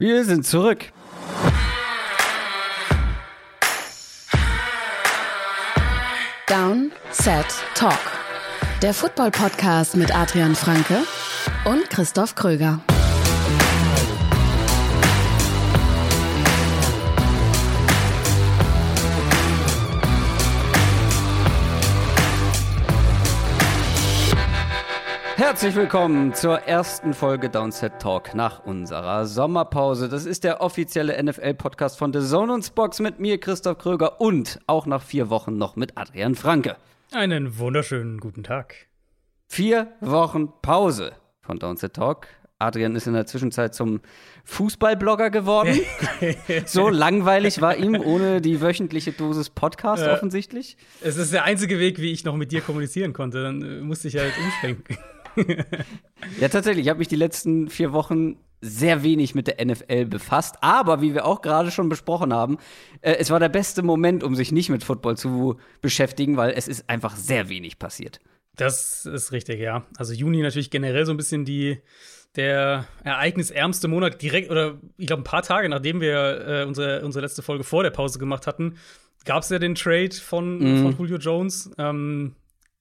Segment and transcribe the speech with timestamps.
[0.00, 0.86] Wir sind zurück.
[6.46, 7.98] Down, Set, Talk.
[8.80, 11.02] Der Football-Podcast mit Adrian Franke
[11.66, 12.80] und Christoph Kröger.
[25.50, 30.08] Herzlich willkommen zur ersten Folge Downset Talk nach unserer Sommerpause.
[30.08, 34.60] Das ist der offizielle NFL-Podcast von The Zone und Box mit mir, Christoph Kröger, und
[34.68, 36.76] auch nach vier Wochen noch mit Adrian Franke.
[37.10, 38.76] Einen wunderschönen guten Tag.
[39.48, 42.28] Vier Wochen Pause von Downset Talk.
[42.60, 44.02] Adrian ist in der Zwischenzeit zum
[44.44, 45.80] Fußballblogger geworden.
[46.64, 50.76] so langweilig war ihm ohne die wöchentliche Dosis Podcast äh, offensichtlich.
[51.00, 53.42] Es ist der einzige Weg, wie ich noch mit dir kommunizieren konnte.
[53.42, 54.96] Dann äh, musste ich halt umschwenken
[56.40, 56.86] ja, tatsächlich.
[56.86, 60.56] Ich habe mich die letzten vier Wochen sehr wenig mit der NFL befasst.
[60.60, 62.58] Aber wie wir auch gerade schon besprochen haben,
[63.00, 66.68] äh, es war der beste Moment, um sich nicht mit Football zu beschäftigen, weil es
[66.68, 68.20] ist einfach sehr wenig passiert.
[68.56, 69.86] Das ist richtig, ja.
[69.96, 71.80] Also Juni natürlich generell so ein bisschen die
[72.36, 77.24] der ereignisärmste Monat direkt oder ich glaube ein paar Tage nachdem wir äh, unsere, unsere
[77.24, 78.76] letzte Folge vor der Pause gemacht hatten,
[79.24, 80.82] gab es ja den Trade von, mm.
[80.82, 81.70] von Julio Jones.
[81.76, 82.36] Ähm,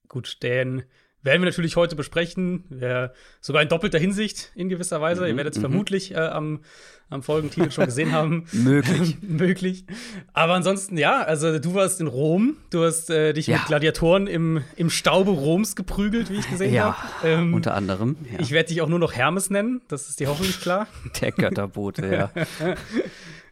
[0.07, 0.83] gut, den
[1.21, 2.63] werden wir natürlich heute besprechen.
[2.79, 5.21] Ja, sogar in doppelter Hinsicht in gewisser Weise.
[5.21, 5.63] Mhm, Ihr werdet es mhm.
[5.63, 6.61] vermutlich äh, am,
[7.09, 8.45] am Folgentitel schon gesehen haben.
[8.51, 9.17] Möglich.
[9.21, 9.85] Möglich.
[10.33, 12.57] Aber ansonsten, ja, also du warst in Rom.
[12.69, 13.57] Du hast äh, dich ja.
[13.57, 17.27] mit Gladiatoren im, im Staube Roms geprügelt, wie ich gesehen ja, habe.
[17.27, 18.15] Ähm, unter anderem.
[18.31, 18.39] Ja.
[18.39, 19.81] Ich werde dich auch nur noch Hermes nennen.
[19.87, 20.87] Das ist dir hoffentlich klar.
[21.21, 22.31] Der Götterbote, ja.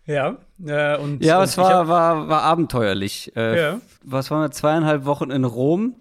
[0.05, 3.33] Ja, äh, und, ja, und es war, hab, war, war abenteuerlich.
[3.35, 3.81] Äh, ja.
[4.05, 4.51] Was waren wir?
[4.51, 5.95] Zweieinhalb Wochen in Rom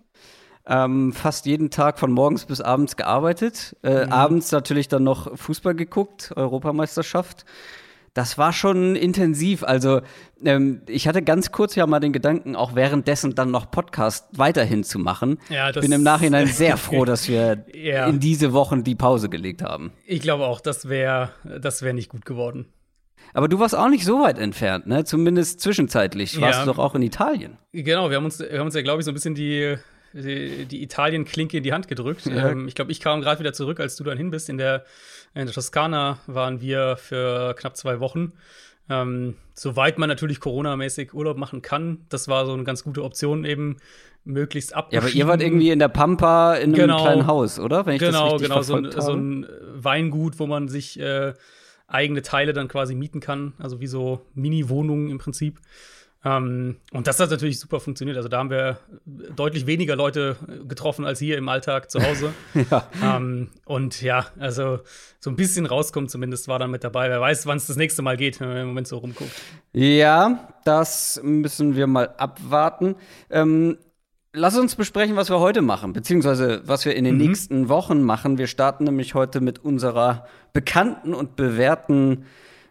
[0.66, 3.76] ähm, fast jeden Tag von morgens bis abends gearbeitet.
[3.82, 4.12] Äh, mhm.
[4.12, 7.44] Abends natürlich dann noch Fußball geguckt, Europameisterschaft.
[8.14, 9.62] Das war schon intensiv.
[9.62, 10.00] Also
[10.42, 14.84] ähm, ich hatte ganz kurz ja mal den Gedanken, auch währenddessen dann noch Podcast weiterhin
[14.84, 15.38] zu machen.
[15.50, 18.06] Ja, das Bin im Nachhinein sehr froh, dass wir ja.
[18.06, 19.92] in diese Wochen die Pause gelegt haben.
[20.06, 22.66] Ich glaube auch, das wäre das wär nicht gut geworden.
[23.34, 25.04] Aber du warst auch nicht so weit entfernt, ne?
[25.04, 26.64] Zumindest zwischenzeitlich warst ja.
[26.64, 27.58] du doch auch in Italien.
[27.72, 29.76] Genau, wir haben uns, wir haben uns ja, glaube ich, so ein bisschen die
[30.22, 32.26] die, die Italien-Klinke in die Hand gedrückt.
[32.26, 32.50] Ja.
[32.50, 34.48] Ähm, ich glaube, ich kam gerade wieder zurück, als du dann hin bist.
[34.48, 34.84] In der,
[35.34, 38.32] in der Toskana waren wir für knapp zwei Wochen.
[38.88, 43.44] Ähm, soweit man natürlich Corona-mäßig Urlaub machen kann, das war so eine ganz gute Option
[43.44, 43.78] eben,
[44.26, 44.92] möglichst ab.
[44.92, 47.86] Ja, aber ihr wart irgendwie in der Pampa in einem genau, kleinen Haus, oder?
[47.86, 51.32] Wenn ich genau, das genau, so ein, so ein, Weingut, wo man sich äh,
[51.86, 55.60] eigene Teile dann quasi mieten kann, also wie so Mini-Wohnungen im Prinzip.
[56.26, 58.16] Ähm, und das hat natürlich super funktioniert.
[58.16, 62.32] Also da haben wir deutlich weniger Leute getroffen als hier im Alltag zu Hause.
[62.70, 62.88] ja.
[63.00, 64.80] Ähm, und ja, also
[65.20, 67.08] so ein bisschen rauskommen zumindest war dann mit dabei.
[67.10, 69.30] Wer weiß, wann es das nächste Mal geht, wenn man im Moment so rumguckt.
[69.72, 72.96] Ja, das müssen wir mal abwarten.
[73.30, 73.78] Ähm,
[74.32, 77.26] lass uns besprechen, was wir heute machen, beziehungsweise was wir in den mhm.
[77.26, 78.36] nächsten Wochen machen.
[78.36, 82.24] Wir starten nämlich heute mit unserer bekannten und bewährten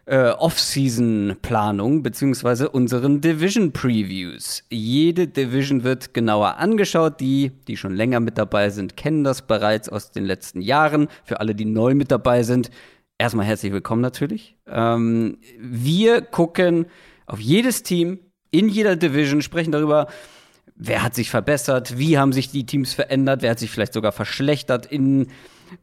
[0.06, 4.64] äh, Off-Season-Planung beziehungsweise unseren Division-Previews.
[4.70, 7.20] Jede Division wird genauer angeschaut.
[7.20, 11.08] Die, die schon länger mit dabei sind, kennen das bereits aus den letzten Jahren.
[11.24, 12.70] Für alle, die neu mit dabei sind,
[13.18, 14.56] erstmal herzlich willkommen natürlich.
[14.68, 16.86] Ähm, wir gucken
[17.26, 18.20] auf jedes Team
[18.52, 20.06] in jeder Division, sprechen darüber,
[20.76, 24.12] wer hat sich verbessert, wie haben sich die Teams verändert, wer hat sich vielleicht sogar
[24.12, 25.28] verschlechtert in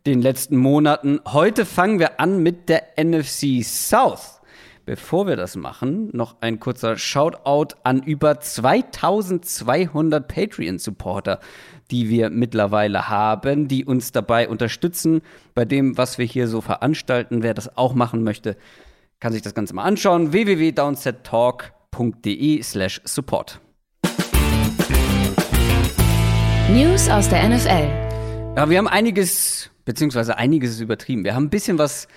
[0.06, 1.22] den letzten Monaten.
[1.28, 4.42] Heute fangen wir an mit der NFC South.
[4.86, 11.40] Bevor wir das machen, noch ein kurzer Shoutout an über 2200 Patreon-Supporter,
[11.90, 15.22] die wir mittlerweile haben, die uns dabei unterstützen
[15.56, 17.44] bei dem, was wir hier so veranstalten.
[17.44, 18.58] Wer das auch machen möchte,
[19.22, 20.34] kann sich das Ganze mal anschauen.
[20.34, 23.62] www.downsettalk.de slash support.
[26.70, 27.88] News aus der NFL.
[28.58, 31.24] Ja, wir haben einiges beziehungsweise einiges ist übertrieben.
[31.24, 32.08] Wir haben ein bisschen was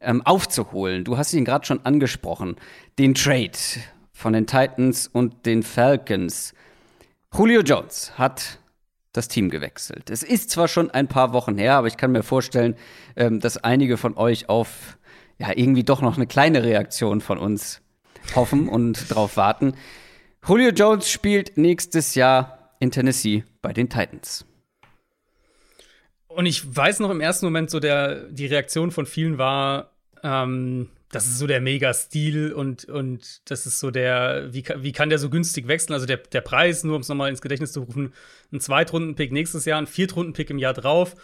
[0.00, 1.04] ähm, aufzuholen.
[1.04, 2.56] Du hast ihn gerade schon angesprochen.
[2.98, 3.58] Den Trade
[4.12, 6.54] von den Titans und den Falcons.
[7.36, 8.58] Julio Jones hat
[9.12, 10.10] das Team gewechselt.
[10.10, 12.76] Es ist zwar schon ein paar Wochen her, aber ich kann mir vorstellen,
[13.16, 14.98] ähm, dass einige von euch auf
[15.38, 17.82] ja irgendwie doch noch eine kleine Reaktion von uns
[18.34, 19.74] hoffen und darauf warten.
[20.46, 24.45] Julio Jones spielt nächstes Jahr in Tennessee bei den Titans.
[26.36, 29.92] Und ich weiß noch im ersten Moment so, der, die Reaktion von vielen war,
[30.22, 35.08] ähm, das ist so der Mega-Stil und, und das ist so der, wie, wie kann
[35.08, 35.94] der so günstig wechseln?
[35.94, 38.12] Also der, der Preis, nur um es nochmal ins Gedächtnis zu rufen,
[38.52, 41.14] ein Zweitrunden-Pick nächstes Jahr, ein Viertrunden-Pick im Jahr drauf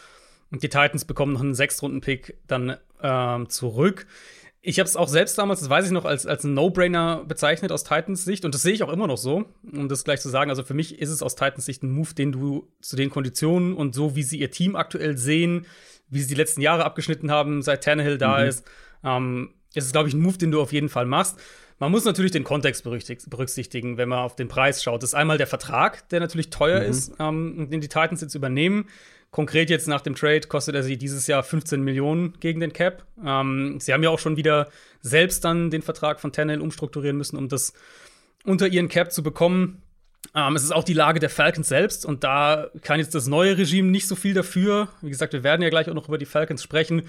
[0.51, 4.07] und die Titans bekommen noch einen Sechstrunden-Pick dann ähm, zurück.
[4.65, 7.73] Ich habe es auch selbst damals, das weiß ich noch, als, als ein No-Brainer bezeichnet
[7.73, 8.45] aus Titans Sicht.
[8.45, 10.51] Und das sehe ich auch immer noch so, um das gleich zu sagen.
[10.51, 13.75] Also für mich ist es aus Titans Sicht ein Move, den du zu den Konditionen
[13.75, 15.67] und so, wie sie ihr Team aktuell sehen,
[16.09, 18.47] wie sie die letzten Jahre abgeschnitten haben, seit Tannehill da mhm.
[18.47, 18.65] ist,
[19.03, 21.41] ähm, ist es, glaube ich, ein Move, den du auf jeden Fall machst.
[21.81, 25.03] Man muss natürlich den Kontext berücksichtigen, wenn man auf den Preis schaut.
[25.03, 26.87] Das ist einmal der Vertrag, der natürlich teuer mhm.
[26.89, 28.87] ist, ähm, den die Titans jetzt übernehmen.
[29.33, 33.07] Konkret jetzt nach dem Trade kostet er sie dieses Jahr 15 Millionen gegen den Cap.
[33.25, 34.69] Ähm, sie haben ja auch schon wieder
[35.01, 37.73] selbst dann den Vertrag von Tannehill umstrukturieren müssen, um das
[38.45, 39.81] unter ihren Cap zu bekommen.
[40.35, 43.57] Ähm, es ist auch die Lage der Falcons selbst und da kann jetzt das neue
[43.57, 44.89] Regime nicht so viel dafür.
[45.01, 47.05] Wie gesagt, wir werden ja gleich auch noch über die Falcons sprechen.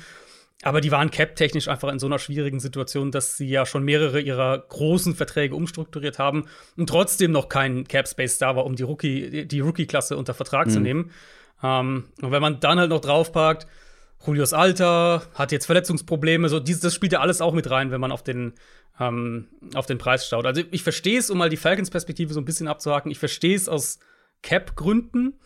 [0.62, 4.22] Aber die waren cap-technisch einfach in so einer schwierigen Situation, dass sie ja schon mehrere
[4.22, 6.46] ihrer großen Verträge umstrukturiert haben
[6.78, 10.72] und trotzdem noch kein Cap-Space da war, um die Rookie, die Rookie-Klasse unter Vertrag mhm.
[10.72, 11.12] zu nehmen.
[11.64, 13.66] Ähm, und wenn man dann halt noch draufpackt,
[14.26, 18.02] Julius Alter hat jetzt Verletzungsprobleme, so dieses, das spielt ja alles auch mit rein, wenn
[18.02, 18.54] man auf den,
[19.00, 20.46] ähm, auf den Preis schaut.
[20.46, 23.68] Also ich verstehe es, um mal die Falcons-Perspektive so ein bisschen abzuhaken, ich verstehe es
[23.68, 24.00] aus
[24.42, 25.40] Cap-Gründen.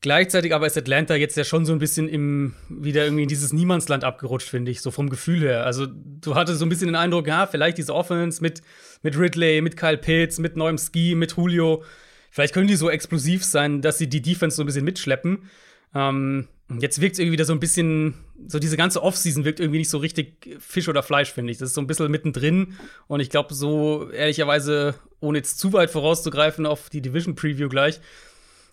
[0.00, 3.52] Gleichzeitig aber ist Atlanta jetzt ja schon so ein bisschen im, wieder irgendwie in dieses
[3.52, 5.64] Niemandsland abgerutscht, finde ich, so vom Gefühl her.
[5.64, 8.62] Also, du hattest so ein bisschen den Eindruck, ja, vielleicht diese Offense mit,
[9.02, 11.84] mit Ridley, mit Kyle Pitts, mit neuem Ski, mit Julio,
[12.32, 15.50] vielleicht können die so explosiv sein, dass sie die Defense so ein bisschen mitschleppen.
[15.94, 16.48] Ähm,
[16.80, 18.14] jetzt wirkt es irgendwie wieder so ein bisschen,
[18.48, 21.58] so diese ganze Offseason wirkt irgendwie nicht so richtig Fisch oder Fleisch, finde ich.
[21.58, 22.78] Das ist so ein bisschen mittendrin.
[23.06, 28.00] Und ich glaube, so ehrlicherweise, ohne jetzt zu weit vorauszugreifen auf die Division Preview gleich,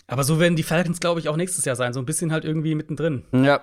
[0.07, 1.93] aber so werden die Falcons, glaube ich, auch nächstes Jahr sein.
[1.93, 3.25] So ein bisschen halt irgendwie mittendrin.
[3.31, 3.61] Ja.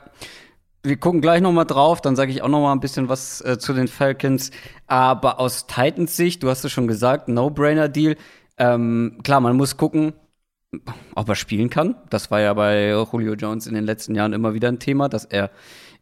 [0.83, 3.41] Wir gucken gleich noch mal drauf, dann sage ich auch noch mal ein bisschen was
[3.41, 4.53] äh, zu den Falcons.
[4.87, 8.17] Aber aus Titans Sicht, du hast es schon gesagt, No-Brainer-Deal.
[8.59, 10.13] Ähm, klar, man muss gucken,
[11.15, 11.97] ob er spielen kann.
[12.11, 15.25] Das war ja bei Julio Jones in den letzten Jahren immer wieder ein Thema, dass
[15.25, 15.51] er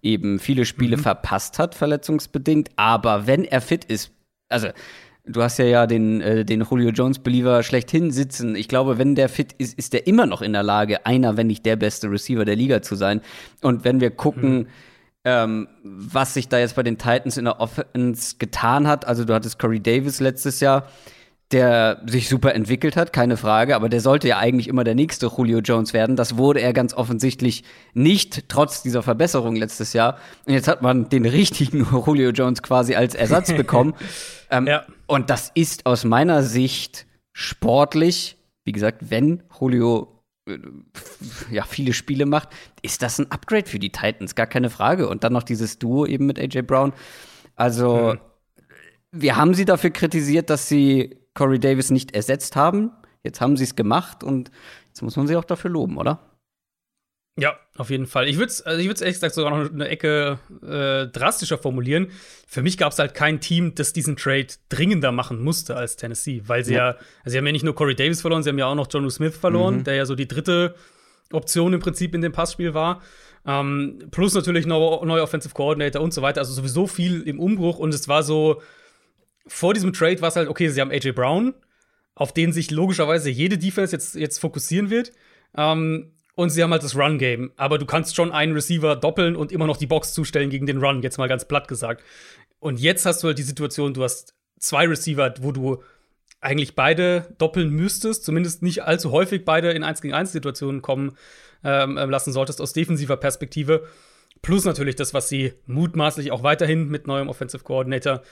[0.02, 1.02] eben viele Spiele mhm.
[1.02, 2.70] verpasst hat, verletzungsbedingt.
[2.76, 4.12] Aber wenn er fit ist,
[4.48, 4.68] also
[5.26, 8.54] Du hast ja ja den, äh, den Julio Jones-Believer schlechthin sitzen.
[8.56, 11.46] Ich glaube, wenn der fit ist, ist der immer noch in der Lage, einer, wenn
[11.46, 13.22] nicht der beste Receiver der Liga zu sein.
[13.62, 14.66] Und wenn wir gucken, mhm.
[15.24, 19.32] ähm, was sich da jetzt bei den Titans in der Offense getan hat, also du
[19.32, 20.88] hattest Corey Davis letztes Jahr,
[21.52, 25.26] der sich super entwickelt hat, keine Frage, aber der sollte ja eigentlich immer der nächste
[25.26, 26.16] Julio Jones werden.
[26.16, 30.18] Das wurde er ganz offensichtlich nicht, trotz dieser Verbesserung letztes Jahr.
[30.46, 33.94] Und jetzt hat man den richtigen Julio Jones quasi als Ersatz bekommen.
[34.50, 34.84] ähm, ja.
[35.06, 40.58] Und das ist aus meiner Sicht sportlich, wie gesagt, wenn Julio äh,
[41.50, 42.48] ja, viele Spiele macht,
[42.80, 45.08] ist das ein Upgrade für die Titans, gar keine Frage.
[45.08, 46.94] Und dann noch dieses Duo eben mit AJ Brown.
[47.54, 48.18] Also, mhm.
[49.12, 52.90] wir haben sie dafür kritisiert, dass sie Corey Davis nicht ersetzt haben.
[53.22, 54.50] Jetzt haben sie es gemacht und
[54.88, 56.20] jetzt muss man sie auch dafür loben, oder?
[57.36, 58.28] Ja, auf jeden Fall.
[58.28, 62.12] Ich würde es also ich ehrlich gesagt sogar noch eine Ecke äh, drastischer formulieren.
[62.46, 66.42] Für mich gab es halt kein Team, das diesen Trade dringender machen musste als Tennessee,
[66.46, 68.58] weil sie ja, ja also sie haben ja nicht nur Corey Davis verloren, sie haben
[68.58, 69.84] ja auch noch John Smith verloren, mhm.
[69.84, 70.76] der ja so die dritte
[71.32, 73.02] Option im Prinzip in dem Passspiel war.
[73.44, 76.40] Ähm, plus natürlich neuer neue Offensive Coordinator und so weiter.
[76.40, 78.62] Also sowieso viel im Umbruch und es war so,
[79.46, 81.54] vor diesem Trade war es halt, okay, sie haben AJ Brown,
[82.14, 85.12] auf den sich logischerweise jede Defense jetzt, jetzt fokussieren wird.
[85.56, 87.52] Ähm, und sie haben halt das Run-Game.
[87.56, 90.78] Aber du kannst schon einen Receiver doppeln und immer noch die Box zustellen gegen den
[90.78, 92.02] Run, jetzt mal ganz platt gesagt.
[92.58, 95.82] Und jetzt hast du halt die Situation, du hast zwei Receiver, wo du
[96.40, 101.16] eigentlich beide doppeln müsstest, zumindest nicht allzu häufig beide in 1 gegen 1 Situationen kommen
[101.64, 103.86] ähm, ähm, lassen solltest aus defensiver Perspektive.
[104.42, 108.22] Plus natürlich das, was sie mutmaßlich auch weiterhin mit neuem Offensive Coordinator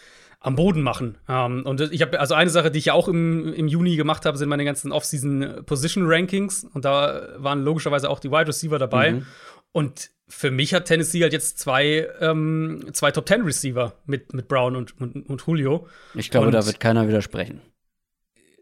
[0.42, 1.18] am Boden machen.
[1.28, 4.26] Ähm, und ich habe also eine Sache, die ich ja auch im, im Juni gemacht
[4.26, 8.78] habe, sind meine ganzen Off-Season Position Rankings und da waren logischerweise auch die Wide Receiver
[8.78, 9.12] dabei.
[9.12, 9.26] Mhm.
[9.70, 14.48] Und für mich hat Tennessee halt jetzt zwei, ähm, zwei Top Ten Receiver mit, mit
[14.48, 15.86] Brown und, und, und Julio.
[16.14, 17.60] Ich glaube, und da wird keiner widersprechen.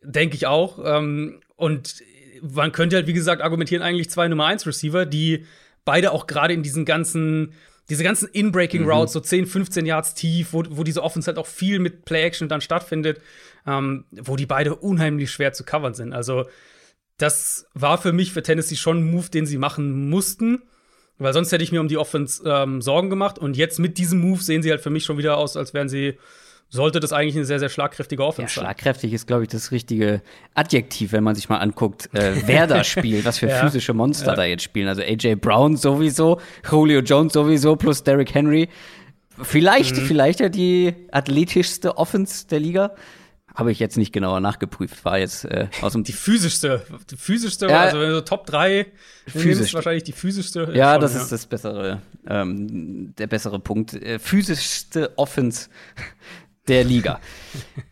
[0.02, 0.78] Denke ich auch.
[0.84, 2.02] Ähm, und
[2.42, 5.46] man könnte halt, wie gesagt, argumentieren, eigentlich zwei Nummer 1 Receiver, die
[5.84, 7.54] beide auch gerade in diesen ganzen
[7.90, 8.90] diese ganzen In-Breaking mhm.
[8.90, 12.48] Routes, so 10, 15 Yards tief, wo, wo diese Offense halt auch viel mit Play-Action
[12.48, 13.20] dann stattfindet,
[13.66, 16.12] ähm, wo die beide unheimlich schwer zu covern sind.
[16.12, 16.46] Also,
[17.18, 20.62] das war für mich für Tennessee schon ein Move, den sie machen mussten,
[21.18, 23.38] weil sonst hätte ich mir um die Offense ähm, Sorgen gemacht.
[23.38, 25.90] Und jetzt mit diesem Move sehen sie halt für mich schon wieder aus, als wären
[25.90, 26.16] sie
[26.70, 28.62] sollte das eigentlich eine sehr, sehr schlagkräftige Offense sein.
[28.62, 30.22] Ja, schlagkräftig ist, glaube ich, das richtige
[30.54, 33.56] Adjektiv, wenn man sich mal anguckt, äh, wer da spielt, was für ja.
[33.56, 34.36] physische Monster ja.
[34.36, 34.88] da jetzt spielen.
[34.88, 38.68] Also AJ Brown sowieso, Julio Jones sowieso, plus Derrick Henry.
[39.42, 40.02] Vielleicht, mhm.
[40.02, 42.94] vielleicht ja die athletischste Offense der Liga.
[43.52, 47.66] Habe ich jetzt nicht genauer nachgeprüft, war jetzt äh, aus dem Die physischste, die physischste,
[47.66, 47.80] Ja.
[47.80, 48.86] also wenn du so Top 3
[49.26, 49.74] Physisch.
[49.74, 50.70] wahrscheinlich die physischste.
[50.72, 53.94] Ja, schon, das ist das bessere, ähm, der bessere Punkt.
[53.94, 55.68] Äh, physischste Offense
[56.70, 57.20] der Liga.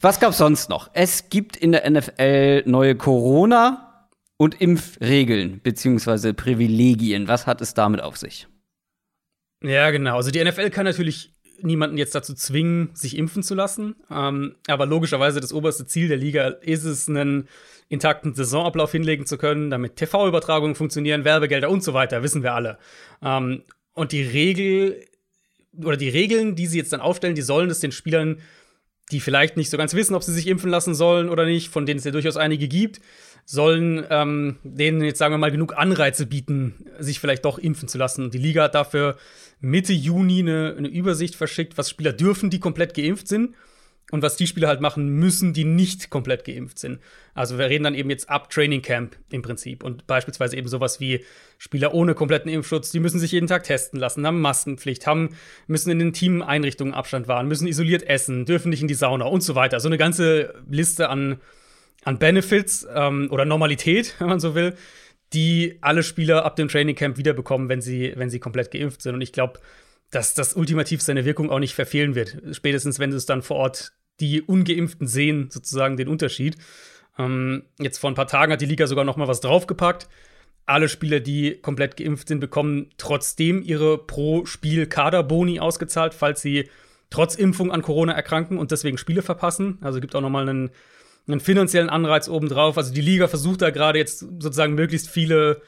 [0.01, 0.89] Was gab's sonst noch?
[0.95, 7.29] Es gibt in der NFL neue Corona- und Impfregeln beziehungsweise Privilegien.
[7.29, 8.47] Was hat es damit auf sich?
[9.63, 10.17] Ja, genau.
[10.17, 13.97] Also die NFL kann natürlich niemanden jetzt dazu zwingen, sich impfen zu lassen.
[14.11, 17.49] Ähm, aber logischerweise das oberste Ziel der Liga ist es, einen
[17.89, 22.79] intakten Saisonablauf hinlegen zu können, damit TV-Übertragungen funktionieren, Werbegelder und so weiter, wissen wir alle.
[23.23, 25.05] Ähm, und die Regel
[25.85, 28.41] oder die Regeln, die sie jetzt dann aufstellen, die sollen es den Spielern,
[29.11, 31.87] die vielleicht nicht so ganz wissen, ob sie sich impfen lassen sollen oder nicht, von
[31.87, 33.01] denen es ja durchaus einige gibt,
[33.45, 37.97] sollen ähm, denen jetzt sagen wir mal genug Anreize bieten, sich vielleicht doch impfen zu
[37.97, 38.25] lassen.
[38.25, 39.17] Und die Liga hat dafür
[39.61, 43.55] Mitte Juni eine, eine Übersicht verschickt, was Spieler dürfen, die komplett geimpft sind
[44.11, 47.01] und was die Spieler halt machen müssen, die nicht komplett geimpft sind.
[47.35, 50.99] Also wir reden dann eben jetzt ab Training Camp im Prinzip und beispielsweise eben sowas
[51.01, 51.25] wie
[51.59, 55.37] Spieler ohne kompletten Impfschutz, die müssen sich jeden Tag testen lassen, haben Maskenpflicht, haben
[55.67, 59.43] müssen in den Teameinrichtungen Abstand wahren, müssen isoliert essen, dürfen nicht in die Sauna und
[59.43, 59.81] so weiter.
[59.81, 61.41] So eine ganze Liste an
[62.05, 64.75] an Benefits ähm, oder Normalität, wenn man so will,
[65.33, 69.15] die alle Spieler ab dem Training Camp wiederbekommen, wenn sie, wenn sie komplett geimpft sind.
[69.15, 69.61] Und ich glaube,
[70.11, 72.39] dass das ultimativ seine Wirkung auch nicht verfehlen wird.
[72.53, 76.57] Spätestens, wenn es dann vor Ort die Ungeimpften sehen, sozusagen den Unterschied.
[77.19, 80.09] Ähm, jetzt vor ein paar Tagen hat die Liga sogar noch mal was draufgepackt.
[80.67, 86.69] Alle Spieler, die komplett geimpft sind, bekommen trotzdem ihre pro Spiel Kaderboni ausgezahlt, falls sie
[87.11, 89.79] trotz Impfung an Corona erkranken und deswegen Spiele verpassen.
[89.81, 90.71] Also gibt auch noch mal einen,
[91.27, 92.77] einen finanziellen Anreiz obendrauf.
[92.77, 95.63] Also die Liga versucht da gerade jetzt sozusagen möglichst viele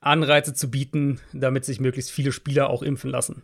[0.00, 3.42] Anreize zu bieten, damit sich möglichst viele Spieler auch impfen lassen.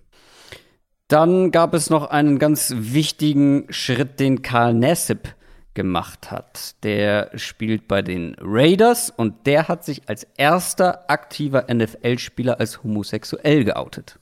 [1.11, 5.35] Dann gab es noch einen ganz wichtigen Schritt, den Karl Nassib
[5.75, 6.76] gemacht hat.
[6.85, 13.64] Der spielt bei den Raiders und der hat sich als erster aktiver NFL-Spieler als homosexuell
[13.64, 14.21] geoutet.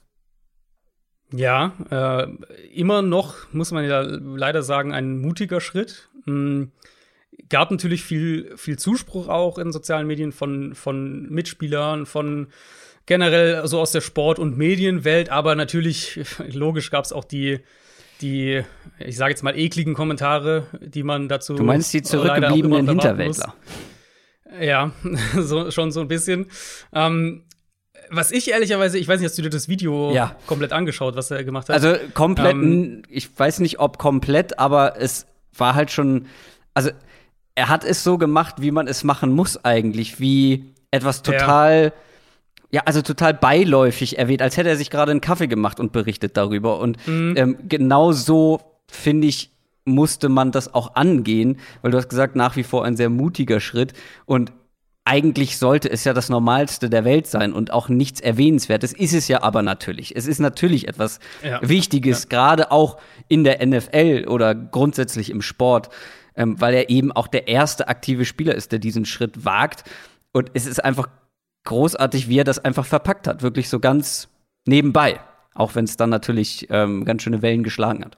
[1.30, 2.26] Ja, äh,
[2.74, 6.08] immer noch, muss man ja leider sagen, ein mutiger Schritt.
[6.24, 6.72] Mhm.
[7.50, 12.48] Gab natürlich viel, viel Zuspruch auch in sozialen Medien von, von Mitspielern, von
[13.08, 16.20] generell so aus der Sport- und Medienwelt, aber natürlich,
[16.52, 17.60] logisch gab es auch die,
[18.20, 18.62] die,
[18.98, 21.54] ich sage jetzt mal, ekligen Kommentare, die man dazu.
[21.54, 22.88] Du meinst die zurückgebliebenen muss.
[22.88, 23.54] Hinterwäldler?
[24.60, 24.92] Ja,
[25.36, 26.46] so, schon so ein bisschen.
[26.92, 27.44] Ähm,
[28.10, 30.36] was ich ehrlicherweise, ich weiß nicht, hast du dir das Video Ja.
[30.46, 31.74] komplett angeschaut, was er gemacht hat?
[31.74, 36.26] Also komplett, Ähm, ich weiß nicht, ob komplett, aber es war halt schon,
[36.74, 36.90] also
[37.54, 41.92] er hat es so gemacht, wie man es machen muss eigentlich, wie etwas total, ja,
[42.84, 46.78] also total beiläufig erwähnt, als hätte er sich gerade einen Kaffee gemacht und berichtet darüber.
[46.80, 47.34] Und Mhm.
[47.36, 48.60] ähm, genau so,
[48.90, 49.50] finde ich,
[49.84, 53.58] musste man das auch angehen, weil du hast gesagt, nach wie vor ein sehr mutiger
[53.60, 53.94] Schritt
[54.26, 54.52] und
[55.06, 58.92] eigentlich sollte es ja das Normalste der Welt sein und auch nichts Erwähnenswertes.
[58.92, 60.14] Ist es ja aber natürlich.
[60.14, 61.66] Es ist natürlich etwas Ja.
[61.66, 65.88] Wichtiges, gerade auch in der NFL oder grundsätzlich im Sport,
[66.36, 69.84] ähm, weil er eben auch der erste aktive Spieler ist, der diesen Schritt wagt.
[70.32, 71.08] Und es ist einfach
[71.64, 73.42] großartig, wie er das einfach verpackt hat.
[73.42, 74.28] Wirklich so ganz
[74.66, 75.20] nebenbei.
[75.54, 78.16] Auch wenn es dann natürlich ähm, ganz schöne Wellen geschlagen hat.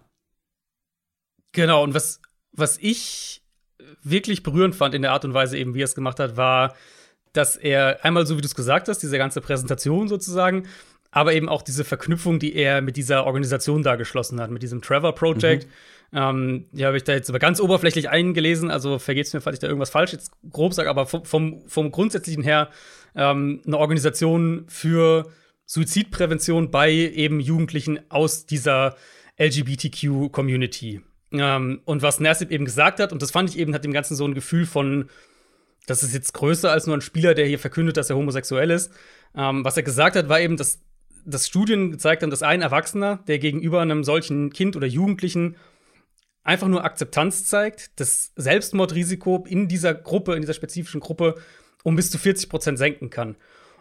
[1.52, 2.20] Genau, und was,
[2.52, 3.42] was ich
[4.02, 6.75] wirklich berührend fand in der Art und Weise, eben wie er es gemacht hat, war,
[7.32, 10.66] dass er einmal, so wie du es gesagt hast, diese ganze Präsentation sozusagen,
[11.11, 14.82] aber eben auch diese Verknüpfung, die er mit dieser Organisation da geschlossen hat, mit diesem
[14.82, 15.66] Trevor Project.
[16.12, 19.61] Ähm, die habe ich da jetzt aber ganz oberflächlich eingelesen, also vergeht's mir, falls ich
[19.61, 22.68] da irgendwas falsch jetzt grob sage, aber vom, vom, vom Grundsätzlichen her
[23.14, 25.31] ähm, eine Organisation für
[25.67, 28.97] Suizidprävention bei eben Jugendlichen aus dieser
[29.38, 31.02] LGBTQ-Community.
[31.33, 34.17] Ähm, und was Nassib eben gesagt hat, und das fand ich eben, hat dem Ganzen
[34.17, 35.09] so ein Gefühl von,
[35.87, 38.93] das ist jetzt größer als nur ein Spieler, der hier verkündet, dass er homosexuell ist.
[39.35, 40.81] Ähm, was er gesagt hat, war eben, dass,
[41.25, 45.57] dass Studien gezeigt haben, dass ein Erwachsener, der gegenüber einem solchen Kind oder Jugendlichen
[46.43, 51.37] einfach nur Akzeptanz zeigt, das Selbstmordrisiko in dieser Gruppe, in dieser spezifischen Gruppe
[51.82, 53.37] um bis zu 40 Prozent senken kann.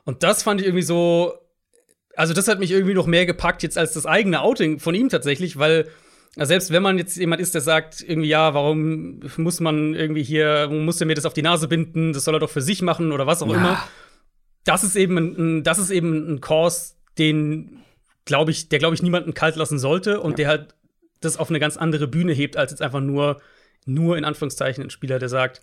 [0.05, 1.33] Und das fand ich irgendwie so,
[2.15, 5.09] also das hat mich irgendwie noch mehr gepackt jetzt als das eigene Outing von ihm
[5.09, 5.87] tatsächlich, weil
[6.35, 10.69] selbst wenn man jetzt jemand ist, der sagt irgendwie, ja, warum muss man irgendwie hier,
[10.71, 13.11] muss er mir das auf die Nase binden, das soll er doch für sich machen
[13.11, 13.55] oder was auch Ja.
[13.55, 13.83] immer.
[14.63, 17.81] Das ist eben ein, das ist eben ein Kurs, den,
[18.25, 20.75] glaube ich, der, glaube ich, niemanden kalt lassen sollte und der halt
[21.21, 23.41] das auf eine ganz andere Bühne hebt, als jetzt einfach nur,
[23.85, 25.61] nur in Anführungszeichen ein Spieler, der sagt,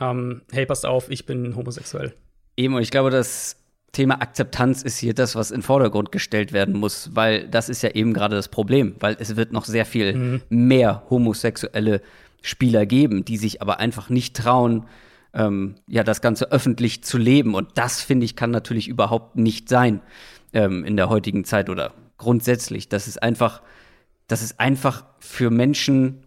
[0.00, 2.14] ähm, hey, passt auf, ich bin homosexuell.
[2.56, 3.56] Eben, und ich glaube, das
[3.92, 7.82] Thema Akzeptanz ist hier das, was in den Vordergrund gestellt werden muss, weil das ist
[7.82, 12.02] ja eben gerade das Problem, weil es wird noch sehr viel mehr homosexuelle
[12.42, 14.86] Spieler geben, die sich aber einfach nicht trauen,
[15.32, 17.54] ähm, ja, das Ganze öffentlich zu leben.
[17.54, 20.00] Und das, finde ich, kann natürlich überhaupt nicht sein
[20.52, 22.88] ähm, in der heutigen Zeit oder grundsätzlich.
[22.88, 23.62] Das ist einfach,
[24.26, 26.23] das ist einfach für Menschen,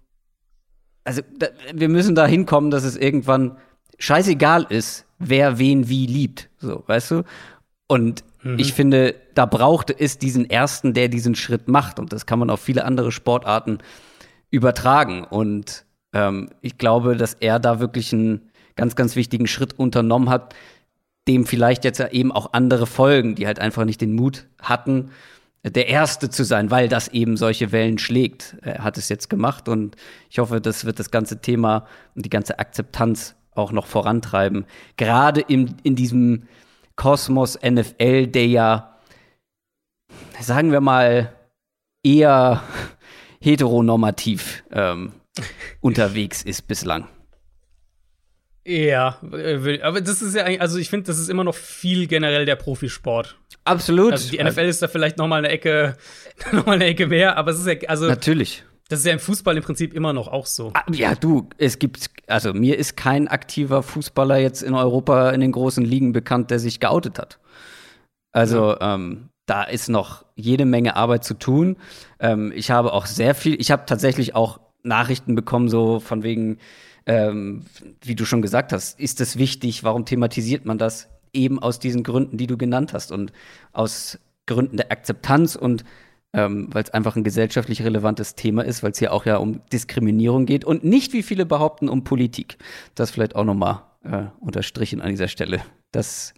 [1.07, 3.57] also da, wir müssen da hinkommen, dass es irgendwann
[3.97, 6.49] scheißegal ist, wer wen wie liebt.
[6.59, 7.23] So, weißt du?
[7.87, 8.59] Und mhm.
[8.59, 11.97] ich finde, da brauchte es diesen ersten, der diesen Schritt macht.
[11.97, 13.77] Und das kann man auf viele andere Sportarten
[14.51, 15.23] übertragen.
[15.23, 20.53] Und ähm, ich glaube, dass er da wirklich einen ganz, ganz wichtigen Schritt unternommen hat,
[21.29, 25.11] dem vielleicht jetzt eben auch andere folgen, die halt einfach nicht den Mut hatten,
[25.63, 28.57] der Erste zu sein, weil das eben solche Wellen schlägt.
[28.61, 29.95] Er hat es jetzt gemacht und
[30.29, 31.85] ich hoffe, das wird das ganze Thema
[32.15, 34.65] und die ganze Akzeptanz auch noch vorantreiben.
[34.95, 36.43] Gerade in, in diesem
[36.95, 38.97] Kosmos NFL, der ja,
[40.39, 41.33] sagen wir mal,
[42.03, 42.63] eher
[43.41, 45.13] heteronormativ ähm,
[45.81, 47.07] unterwegs ist bislang.
[48.67, 52.05] Ja, äh, aber das ist ja eigentlich, also ich finde, das ist immer noch viel
[52.05, 53.37] generell der Profisport.
[53.63, 54.11] Absolut.
[54.11, 55.95] Also die NFL ist da vielleicht noch mal eine Ecke,
[56.51, 58.65] noch mal eine Ecke mehr, aber es ist ja, also natürlich.
[58.89, 60.71] Das ist ja im Fußball im Prinzip immer noch auch so.
[60.73, 65.41] Ah, ja, du, es gibt, also mir ist kein aktiver Fußballer jetzt in Europa in
[65.41, 67.39] den großen Ligen bekannt, der sich geoutet hat.
[68.31, 68.95] Also ja.
[68.95, 71.77] ähm, da ist noch jede Menge Arbeit zu tun.
[72.19, 76.57] Ähm, ich habe auch sehr viel, ich habe tatsächlich auch Nachrichten bekommen, so von wegen,
[77.07, 77.65] ähm,
[78.01, 79.83] wie du schon gesagt hast, ist das wichtig?
[79.83, 81.07] Warum thematisiert man das?
[81.33, 83.31] Eben aus diesen Gründen, die du genannt hast und
[83.71, 85.83] aus Gründen der Akzeptanz und
[86.33, 89.61] ähm, weil es einfach ein gesellschaftlich relevantes Thema ist, weil es hier auch ja um
[89.71, 92.57] Diskriminierung geht und nicht, wie viele behaupten, um Politik.
[92.95, 95.61] Das vielleicht auch nochmal äh, unterstrichen an dieser Stelle.
[95.91, 96.33] Das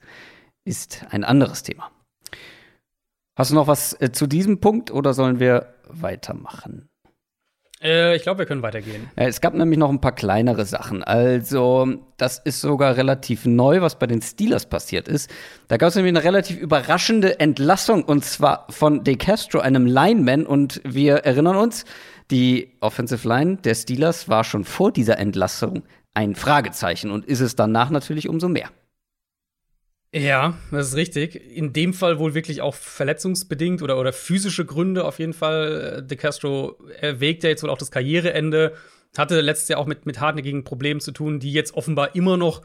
[0.63, 1.89] ist ein anderes Thema.
[3.35, 6.88] Hast du noch was äh, zu diesem Punkt oder sollen wir weitermachen?
[7.81, 9.09] Äh, ich glaube, wir können weitergehen.
[9.15, 11.03] Äh, es gab nämlich noch ein paar kleinere Sachen.
[11.03, 15.29] Also, das ist sogar relativ neu, was bei den Steelers passiert ist.
[15.67, 20.45] Da gab es nämlich eine relativ überraschende Entlassung und zwar von De Castro, einem Lineman.
[20.45, 21.85] Und wir erinnern uns,
[22.31, 25.83] die Offensive Line der Steelers war schon vor dieser Entlassung
[26.13, 28.69] ein Fragezeichen und ist es danach natürlich umso mehr.
[30.11, 31.35] Ja, das ist richtig.
[31.35, 36.03] In dem Fall wohl wirklich auch verletzungsbedingt oder, oder physische Gründe auf jeden Fall.
[36.03, 38.73] De Castro erwägt ja jetzt wohl auch das Karriereende.
[39.15, 42.63] Hatte letztes Jahr auch mit, mit hartnäckigen Problemen zu tun, die jetzt offenbar immer noch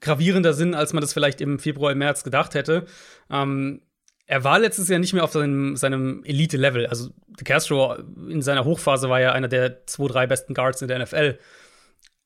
[0.00, 2.84] gravierender sind, als man das vielleicht im Februar, im März gedacht hätte.
[3.30, 3.80] Ähm,
[4.26, 6.86] er war letztes Jahr nicht mehr auf seinem, seinem Elite-Level.
[6.86, 7.94] Also De Castro
[8.28, 11.38] in seiner Hochphase war ja einer der zwei, drei besten Guards in der NFL.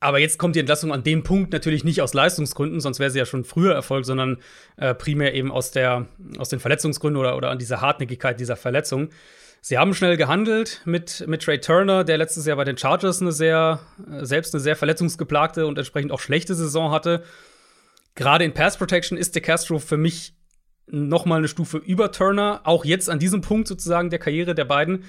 [0.03, 3.21] Aber jetzt kommt die Entlassung an dem Punkt natürlich nicht aus Leistungsgründen, sonst wäre sie
[3.21, 4.39] ja schon früher erfolgt, sondern
[4.77, 6.07] äh, primär eben aus, der,
[6.39, 9.11] aus den Verletzungsgründen oder, oder an dieser Hartnäckigkeit dieser Verletzung.
[9.61, 13.31] Sie haben schnell gehandelt mit, mit Trey Turner, der letztes Jahr bei den Chargers eine
[13.31, 13.79] sehr,
[14.11, 17.23] äh, selbst eine sehr verletzungsgeplagte und entsprechend auch schlechte Saison hatte.
[18.17, 20.35] Gerade in Pass Protection ist De Castro für mich
[20.89, 24.65] noch mal eine Stufe über Turner, auch jetzt an diesem Punkt sozusagen der Karriere der
[24.65, 25.05] beiden.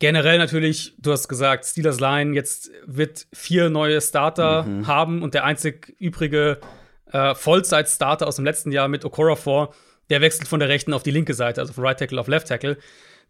[0.00, 4.86] Generell natürlich, du hast gesagt, Steelers Line jetzt wird vier neue Starter mhm.
[4.86, 6.58] haben und der einzig übrige
[7.12, 9.74] äh, Vollzeit-Starter aus dem letzten Jahr mit Okora vor,
[10.10, 12.48] der wechselt von der rechten auf die linke Seite, also von Right Tackle auf Left
[12.48, 12.76] Tackle.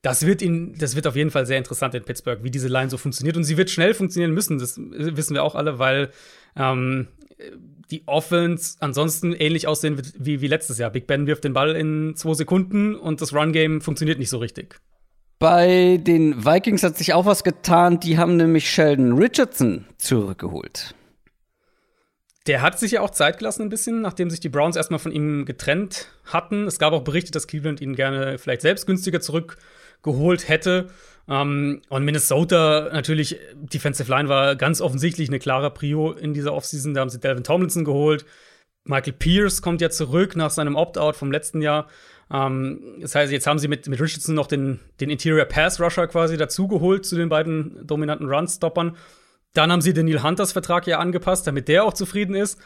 [0.03, 2.91] Das wird, ihn, das wird auf jeden Fall sehr interessant in Pittsburgh, wie diese Line
[2.91, 3.37] so funktioniert.
[3.37, 6.11] Und sie wird schnell funktionieren müssen, das wissen wir auch alle, weil
[6.57, 7.09] ähm,
[7.91, 10.91] die Offense ansonsten ähnlich aussehen wird wie, wie letztes Jahr.
[10.91, 14.81] Big Ben wirft den Ball in zwei Sekunden und das Run-Game funktioniert nicht so richtig.
[15.39, 18.01] Bei den Vikings hat sich auch was getan.
[18.01, 20.95] Die haben nämlich Sheldon Richardson zurückgeholt.
[22.47, 25.13] Der hat sich ja auch Zeit gelassen ein bisschen, nachdem sich die Browns erstmal von
[25.13, 26.67] ihm getrennt hatten.
[26.67, 30.89] Es gab auch Berichte, dass Cleveland ihn gerne vielleicht selbst günstiger zurückgeholt hätte.
[31.27, 36.53] Um, ähm, und Minnesota natürlich, Defensive Line war ganz offensichtlich eine klare Prio in dieser
[36.53, 36.93] Offseason.
[36.93, 38.27] Da haben sie Delvin Tomlinson geholt.
[38.85, 41.89] Michael Pierce kommt ja zurück nach seinem Opt-out vom letzten Jahr.
[42.35, 46.09] Ähm, das heißt, jetzt haben sie mit, mit Richardson noch den, den Interior Pass Rusher
[46.09, 48.97] quasi dazugeholt zu den beiden dominanten Run-Stoppern.
[49.53, 52.59] Dann haben sie den Neil Hunters Vertrag ja angepasst, damit der auch zufrieden ist.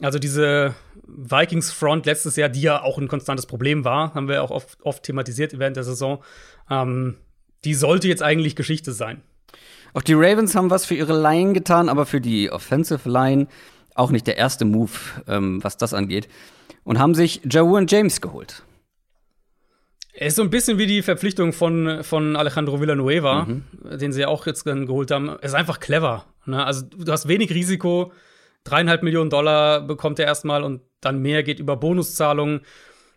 [0.00, 0.74] Also diese
[1.06, 4.78] Vikings Front letztes Jahr, die ja auch ein konstantes Problem war, haben wir auch oft,
[4.82, 6.24] oft thematisiert während der Saison.
[6.70, 7.16] Ähm,
[7.64, 9.20] die sollte jetzt eigentlich Geschichte sein.
[9.92, 13.48] Auch die Ravens haben was für ihre Line getan, aber für die Offensive Line
[13.94, 14.92] auch nicht der erste Move,
[15.26, 16.28] ähm, was das angeht.
[16.84, 18.62] Und haben sich Jawan James geholt.
[20.20, 23.64] Er ist so ein bisschen wie die Verpflichtung von, von Alejandro Villanueva, mhm.
[23.98, 25.30] den sie ja auch jetzt dann geholt haben.
[25.30, 26.26] Er ist einfach clever.
[26.44, 26.62] Ne?
[26.62, 28.12] Also du hast wenig Risiko.
[28.64, 32.60] Dreieinhalb Millionen Dollar bekommt er erstmal und dann mehr geht über Bonuszahlungen.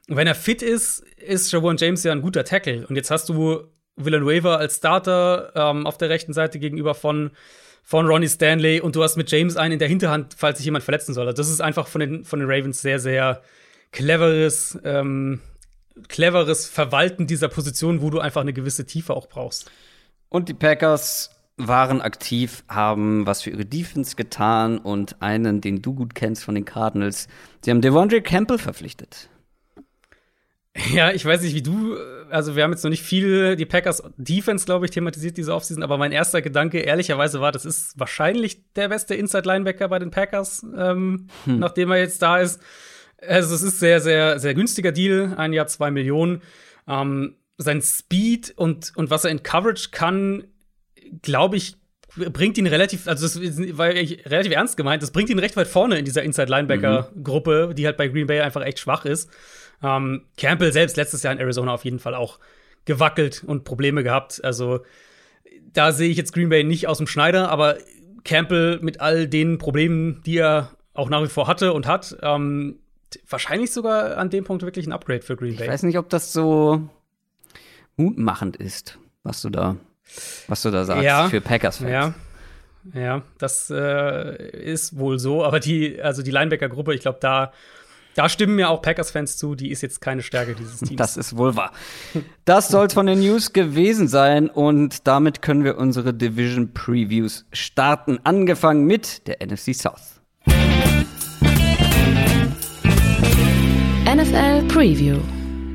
[0.08, 2.88] Und wenn er fit ist, ist Javon James ja ein guter Tackle.
[2.88, 3.66] Und jetzt hast du
[3.98, 7.32] Villanueva als Starter ähm, auf der rechten Seite gegenüber von,
[7.84, 10.86] von Ronnie Stanley und du hast mit James einen in der Hinterhand, falls sich jemand
[10.86, 11.28] verletzen soll.
[11.28, 13.42] Also das ist einfach von den, von den Ravens sehr, sehr
[13.92, 15.42] cleveres, ähm,
[16.08, 19.71] cleveres Verwalten dieser Position, wo du einfach eine gewisse Tiefe auch brauchst.
[20.29, 25.93] Und die Packers waren aktiv, haben was für ihre Defense getan und einen, den du
[25.93, 27.27] gut kennst von den Cardinals,
[27.62, 29.29] sie haben Devondre Campbell verpflichtet.
[30.91, 31.95] Ja, ich weiß nicht, wie du,
[32.32, 35.84] also wir haben jetzt noch nicht viel die Packers Defense, glaube ich, thematisiert diese Offseason,
[35.84, 40.65] aber mein erster Gedanke ehrlicherweise war, das ist wahrscheinlich der beste Inside-Linebacker bei den Packers,
[40.75, 41.60] ähm, hm.
[41.60, 42.60] nachdem er jetzt da ist.
[43.28, 46.42] Also es ist sehr, sehr, sehr günstiger Deal, ein Jahr zwei Millionen.
[46.88, 50.46] Ähm, sein Speed und, und was er in Coverage kann,
[51.22, 51.76] glaube ich,
[52.16, 55.98] bringt ihn relativ, also das war relativ ernst gemeint, das bringt ihn recht weit vorne
[55.98, 57.76] in dieser Inside-Linebacker-Gruppe, mhm.
[57.76, 59.30] die halt bei Green Bay einfach echt schwach ist.
[59.82, 62.40] Ähm, Campbell selbst letztes Jahr in Arizona auf jeden Fall auch
[62.86, 64.44] gewackelt und Probleme gehabt.
[64.44, 64.82] Also
[65.72, 67.78] da sehe ich jetzt Green Bay nicht aus dem Schneider, aber
[68.24, 72.80] Campbell mit all den Problemen, die er auch nach wie vor hatte und hat, ähm,
[73.30, 75.65] wahrscheinlich sogar an dem Punkt wirklich ein Upgrade für Green Bay.
[75.65, 76.89] Ich weiß nicht, ob das so
[77.95, 79.78] mutmachend ist, was du da,
[80.47, 81.91] was du da sagst ja, für Packers-Fans.
[81.91, 82.13] Ja.
[82.93, 87.54] Ja, das äh, ist wohl so, aber die, also die Linebacker-Gruppe, ich glaube, da
[88.15, 90.97] da stimmen mir auch Packers-Fans zu, die ist jetzt keine Stärke dieses Teams.
[90.97, 91.71] Das ist wohl wahr.
[92.45, 97.45] Das soll es von den News gewesen sein und damit können wir unsere Division Previews
[97.52, 98.19] starten.
[98.23, 100.12] Angefangen mit der NFC South.
[104.34, 105.19] NFL Preview.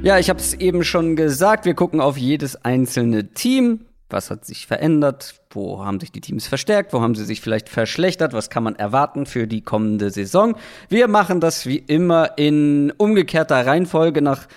[0.02, 3.86] Ja, ich habe es eben schon gesagt, wir gucken auf jedes einzelne Team.
[4.10, 5.36] Was hat sich verändert?
[5.50, 6.92] Wo haben sich die Teams verstärkt?
[6.92, 8.32] Wo haben sie sich vielleicht verschlechtert?
[8.32, 10.56] Was kann man erwarten für die kommende Saison?
[10.88, 14.48] Wir machen das wie immer in umgekehrter Reihenfolge nach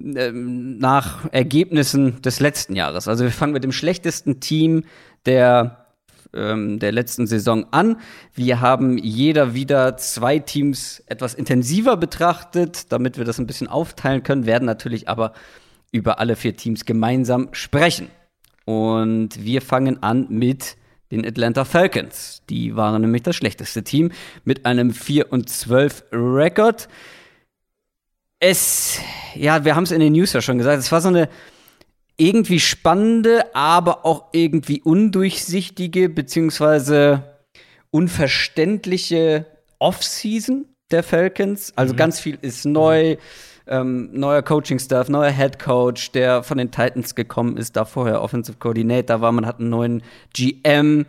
[0.00, 3.08] ähm, nach Ergebnissen des letzten Jahres.
[3.08, 4.84] Also wir fangen mit dem schlechtesten Team
[5.24, 5.79] der
[6.34, 7.96] ähm, der letzten Saison an.
[8.34, 14.22] Wir haben jeder wieder zwei Teams etwas intensiver betrachtet, damit wir das ein bisschen aufteilen
[14.22, 15.32] können, werden natürlich aber
[15.92, 18.08] über alle vier Teams gemeinsam sprechen.
[18.64, 20.76] Und wir fangen an mit
[21.10, 22.42] den Atlanta Falcons.
[22.48, 24.12] Die waren nämlich das schlechteste Team
[24.44, 26.88] mit einem 4 und 12 Rekord.
[28.38, 29.00] Es,
[29.34, 31.28] ja, wir haben es in den News ja schon gesagt, es war so eine
[32.20, 37.38] irgendwie spannende, aber auch irgendwie undurchsichtige beziehungsweise
[37.90, 39.46] unverständliche
[39.78, 41.72] Offseason der Falcons.
[41.76, 41.96] Also mhm.
[41.96, 43.16] ganz viel ist neu.
[43.66, 48.58] Ähm, neuer Coaching-Staff, neuer Head Coach, der von den Titans gekommen ist, da vorher Offensive
[48.58, 50.02] Coordinator war, man hat einen neuen
[50.32, 51.06] GM.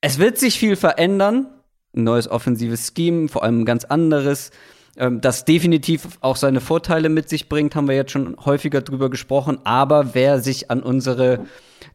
[0.00, 1.46] Es wird sich viel verändern,
[1.94, 4.50] ein neues offensives Scheme, vor allem ein ganz anderes
[4.96, 9.10] ähm, das definitiv auch seine Vorteile mit sich bringt, haben wir jetzt schon häufiger drüber
[9.10, 9.58] gesprochen.
[9.64, 11.46] Aber wer sich an unsere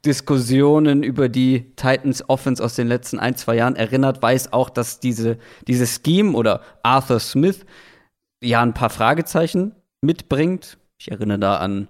[0.05, 4.99] Diskussionen über die Titans Offense aus den letzten ein, zwei Jahren erinnert, weiß auch, dass
[4.99, 7.65] diese, dieses Scheme oder Arthur Smith
[8.41, 10.77] ja ein paar Fragezeichen mitbringt.
[10.99, 11.87] Ich erinnere da an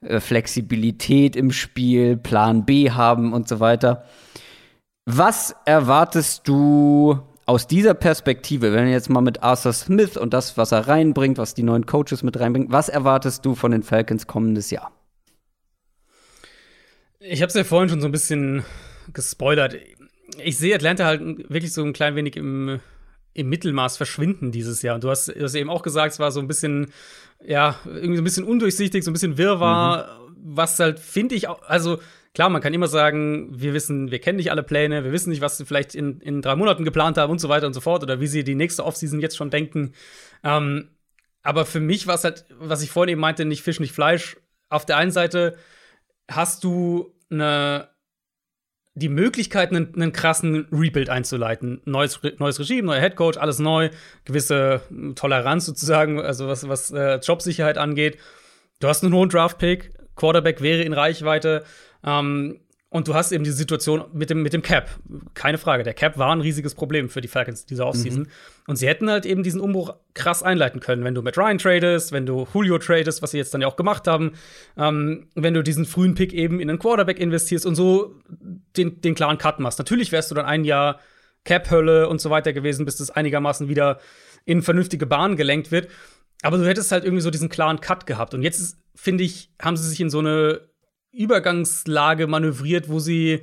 [0.00, 4.04] äh, Flexibilität im Spiel, Plan B haben und so weiter.
[5.06, 10.58] Was erwartest du aus dieser Perspektive, wenn wir jetzt mal mit Arthur Smith und das,
[10.58, 14.26] was er reinbringt, was die neuen Coaches mit reinbringen, was erwartest du von den Falcons
[14.26, 14.92] kommendes Jahr?
[17.20, 18.64] Ich habe es ja vorhin schon so ein bisschen
[19.14, 19.76] gespoilert.
[20.44, 22.80] Ich sehe Atlanta halt wirklich so ein klein wenig im,
[23.32, 24.96] im Mittelmaß verschwinden dieses Jahr.
[24.96, 26.92] Und du hast, du hast eben auch gesagt, es war so ein bisschen
[27.42, 30.34] ja, irgendwie so ein bisschen undurchsichtig, so ein bisschen Wirrwarr, mhm.
[30.54, 31.98] was halt, finde ich, auch, also
[32.38, 35.40] klar, man kann immer sagen, wir wissen, wir kennen nicht alle Pläne, wir wissen nicht,
[35.40, 38.04] was sie vielleicht in, in drei Monaten geplant haben und so weiter und so fort
[38.04, 39.92] oder wie sie die nächste Offseason jetzt schon denken.
[40.44, 40.90] Ähm,
[41.42, 44.36] aber für mich war es halt, was ich vorhin eben meinte, nicht Fisch, nicht Fleisch.
[44.68, 45.56] Auf der einen Seite
[46.30, 47.88] hast du eine
[48.94, 51.82] die Möglichkeit, einen, einen, krassen Rebuild einzuleiten.
[51.86, 53.90] Neues, neues Regime, neuer Headcoach, alles neu,
[54.24, 54.82] gewisse
[55.16, 58.16] Toleranz sozusagen, also was, was äh, Jobsicherheit angeht.
[58.78, 61.64] Du hast einen hohen Draft-Pick, Quarterback wäre in Reichweite.
[62.08, 64.88] Ähm, und du hast eben die Situation mit dem, mit dem Cap.
[65.34, 65.82] Keine Frage.
[65.82, 68.22] Der Cap war ein riesiges Problem für die Falcons dieser Offseason.
[68.22, 68.28] Mhm.
[68.66, 72.12] Und sie hätten halt eben diesen Umbruch krass einleiten können, wenn du mit Ryan tradest,
[72.12, 74.32] wenn du Julio tradest, was sie jetzt dann ja auch gemacht haben,
[74.78, 79.14] ähm, wenn du diesen frühen Pick eben in einen Quarterback investierst und so den, den
[79.14, 79.78] klaren Cut machst.
[79.78, 80.98] Natürlich wärst du dann ein Jahr
[81.44, 84.00] Cap-Hölle und so weiter gewesen, bis das einigermaßen wieder
[84.46, 85.88] in vernünftige Bahnen gelenkt wird.
[86.40, 88.32] Aber du hättest halt irgendwie so diesen klaren Cut gehabt.
[88.32, 90.68] Und jetzt, finde ich, haben sie sich in so eine
[91.12, 93.42] Übergangslage manövriert, wo sie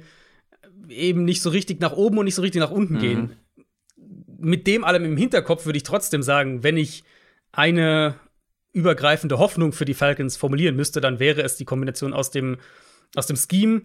[0.89, 2.99] eben nicht so richtig nach oben und nicht so richtig nach unten mhm.
[2.99, 3.36] gehen.
[4.38, 7.04] Mit dem allem im Hinterkopf würde ich trotzdem sagen, wenn ich
[7.51, 8.15] eine
[8.73, 12.58] übergreifende Hoffnung für die Falcons formulieren müsste, dann wäre es die Kombination aus dem
[13.15, 13.84] aus dem Scheme,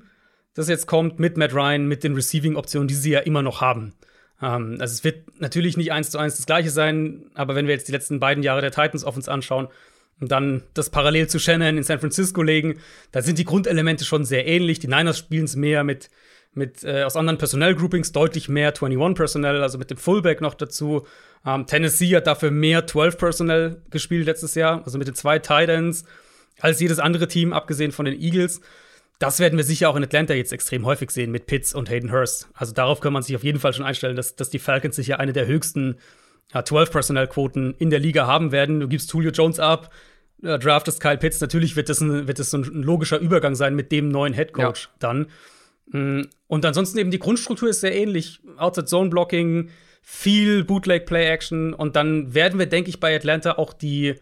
[0.54, 3.94] das jetzt kommt, mit Matt Ryan, mit den Receiving-Optionen, die sie ja immer noch haben.
[4.42, 7.74] Ähm, also es wird natürlich nicht eins zu eins das gleiche sein, aber wenn wir
[7.74, 9.68] jetzt die letzten beiden Jahre der Titans auf uns anschauen
[10.20, 12.80] und dann das parallel zu Shannon in San Francisco legen,
[13.12, 14.78] da sind die Grundelemente schon sehr ähnlich.
[14.78, 16.10] Die Niners spielen es mehr mit,
[16.52, 21.06] mit äh, aus anderen Personell-Groupings, deutlich mehr 21-Personell, also mit dem Fullback noch dazu.
[21.46, 26.04] Ähm, Tennessee hat dafür mehr 12-Personell gespielt letztes Jahr, also mit den zwei Titans,
[26.60, 28.60] als jedes andere Team, abgesehen von den Eagles.
[29.18, 32.10] Das werden wir sicher auch in Atlanta jetzt extrem häufig sehen mit Pitts und Hayden
[32.10, 32.48] Hurst.
[32.54, 35.20] Also darauf kann man sich auf jeden Fall schon einstellen, dass, dass die Falcons sicher
[35.20, 35.96] eine der höchsten
[36.52, 38.80] ja, 12-Personnel-Quoten in der Liga haben werden.
[38.80, 39.92] Du gibst Julio Jones ab,
[40.42, 41.40] äh, draftest Kyle Pitts.
[41.40, 44.52] Natürlich wird das, ein, wird das so ein logischer Übergang sein mit dem neuen Head
[44.52, 44.90] Coach ja.
[44.98, 45.26] dann.
[45.86, 48.40] Mm, und ansonsten eben die Grundstruktur ist sehr ähnlich.
[48.56, 49.70] Outside Zone Blocking,
[50.02, 54.16] viel Bootleg Play Action und dann werden wir, denke ich, bei Atlanta auch die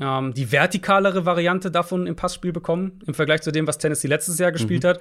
[0.00, 4.38] ähm, die vertikalere Variante davon im Passspiel bekommen, im Vergleich zu dem, was Tennessee letztes
[4.38, 4.88] Jahr gespielt mhm.
[4.88, 5.00] hat.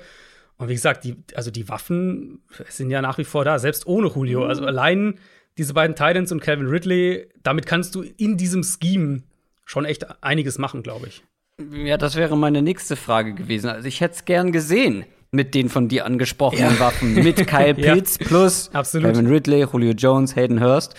[0.57, 4.07] Und wie gesagt, die, also die Waffen sind ja nach wie vor da, selbst ohne
[4.07, 4.41] Julio.
[4.41, 4.49] Mhm.
[4.49, 5.19] Also allein
[5.57, 9.23] diese beiden Titans und Calvin Ridley, damit kannst du in diesem Scheme
[9.65, 11.23] schon echt einiges machen, glaube ich.
[11.71, 13.69] Ja, das wäre meine nächste Frage gewesen.
[13.69, 16.79] Also ich hätte es gern gesehen mit den von dir angesprochenen ja.
[16.79, 18.27] Waffen, mit Kyle Pitts ja.
[18.27, 19.13] plus Absolut.
[19.13, 20.95] Calvin Ridley, Julio Jones, Hayden Hurst.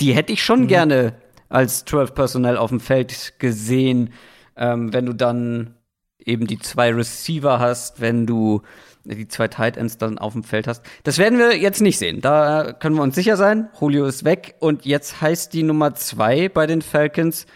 [0.00, 0.68] Die hätte ich schon mhm.
[0.68, 1.14] gerne
[1.48, 4.12] als 12 Personell auf dem Feld gesehen,
[4.56, 5.76] ähm, wenn du dann
[6.18, 8.62] eben die zwei Receiver hast, wenn du
[9.04, 10.84] die zwei Tight Ends dann auf dem Feld hast.
[11.02, 12.20] Das werden wir jetzt nicht sehen.
[12.20, 13.68] Da können wir uns sicher sein.
[13.80, 17.46] Julio ist weg und jetzt heißt die Nummer zwei bei den Falcons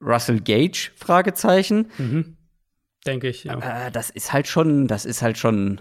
[0.00, 0.90] Russell Gage?
[0.96, 1.90] Fragezeichen.
[1.98, 2.36] Mhm.
[3.06, 3.86] Denke ich, ja.
[3.86, 5.80] Äh, das ist halt schon, das ist halt schon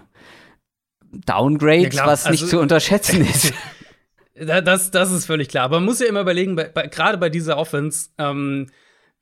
[1.12, 3.54] Downgrade, ja, was also, nicht zu unterschätzen ist.
[4.38, 5.64] Das, das ist völlig klar.
[5.64, 8.70] Aber man muss ja immer überlegen, bei, bei, gerade bei dieser Offense, ähm,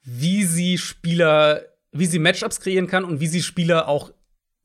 [0.02, 4.12] wie sie Spieler, wie sie Matchups kreieren kann und wie sie Spieler auch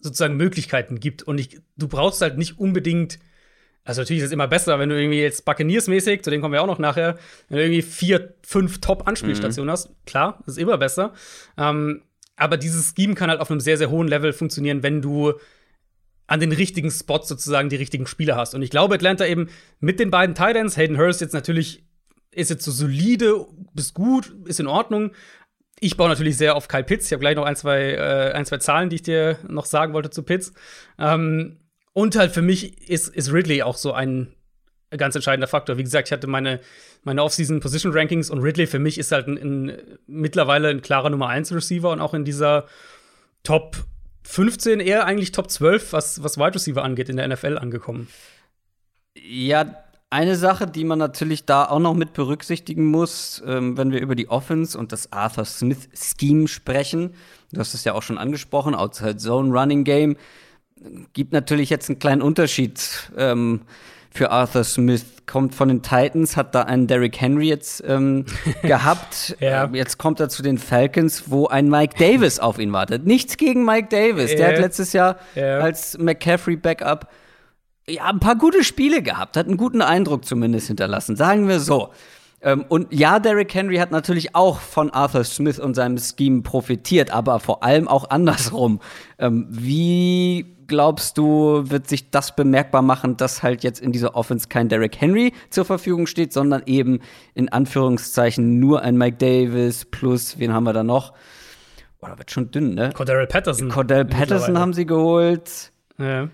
[0.00, 1.22] sozusagen Möglichkeiten gibt.
[1.22, 3.18] Und ich, du brauchst halt nicht unbedingt,
[3.84, 6.62] also natürlich ist es immer besser, wenn du irgendwie jetzt Buccaneers-mäßig, zu dem kommen wir
[6.62, 9.72] auch noch nachher, wenn du irgendwie vier, fünf Top-Anspielstationen mhm.
[9.72, 9.90] hast.
[10.06, 11.12] Klar, das ist immer besser.
[11.56, 12.02] Ähm,
[12.36, 15.34] aber dieses Scheme kann halt auf einem sehr, sehr hohen Level funktionieren, wenn du
[16.28, 18.54] an den richtigen Spots sozusagen die richtigen Spieler hast.
[18.54, 19.48] Und ich glaube, Atlanta eben
[19.80, 21.84] mit den beiden Titans, Hayden Hurst jetzt natürlich
[22.30, 25.10] ist jetzt so solide, bis gut, ist in Ordnung.
[25.80, 27.06] Ich baue natürlich sehr auf Kyle Pitts.
[27.06, 29.92] Ich habe gleich noch ein zwei, äh, ein, zwei Zahlen, die ich dir noch sagen
[29.92, 30.52] wollte zu Pitts.
[30.98, 31.58] Ähm,
[31.92, 34.34] und halt für mich ist, ist Ridley auch so ein
[34.96, 35.76] ganz entscheidender Faktor.
[35.76, 36.60] Wie gesagt, ich hatte meine,
[37.04, 41.10] meine Off-Season Position Rankings und Ridley für mich ist halt ein, ein, mittlerweile ein klarer
[41.10, 42.66] Nummer 1 Receiver und auch in dieser
[43.42, 43.76] Top
[44.22, 48.08] 15 eher eigentlich Top 12, was, was Wide Receiver angeht, in der NFL angekommen.
[49.14, 54.00] Ja, eine Sache, die man natürlich da auch noch mit berücksichtigen muss, ähm, wenn wir
[54.00, 57.14] über die Offense und das Arthur Smith Scheme sprechen,
[57.52, 60.16] du hast es ja auch schon angesprochen, Outside Zone Running Game,
[61.12, 63.10] gibt natürlich jetzt einen kleinen Unterschied.
[63.16, 63.62] Ähm,
[64.10, 65.04] für Arthur Smith.
[65.26, 68.24] Kommt von den Titans, hat da einen Derrick Henry jetzt ähm,
[68.62, 69.36] gehabt.
[69.40, 69.64] ja.
[69.64, 73.04] Ähm, jetzt kommt er zu den Falcons, wo ein Mike Davis auf ihn wartet.
[73.04, 74.34] Nichts gegen Mike Davis.
[74.34, 75.58] Der hat letztes Jahr ja.
[75.58, 77.08] als McCaffrey-Backup
[77.88, 81.16] ja, ein paar gute Spiele gehabt, hat einen guten Eindruck zumindest hinterlassen.
[81.16, 81.90] Sagen wir so.
[82.40, 87.10] Ähm, und ja, Derrick Henry hat natürlich auch von Arthur Smith und seinem Scheme profitiert,
[87.10, 88.80] aber vor allem auch andersrum.
[89.18, 94.48] Ähm, wie glaubst du, wird sich das bemerkbar machen, dass halt jetzt in dieser Offense
[94.48, 97.00] kein Derrick Henry zur Verfügung steht, sondern eben
[97.34, 101.14] in Anführungszeichen nur ein Mike Davis plus, wen haben wir da noch?
[102.00, 102.92] Oder wird schon dünn, ne?
[102.92, 103.70] Cordell Patterson.
[103.70, 105.72] Cordell Patterson haben sie geholt.
[105.98, 106.28] Ja.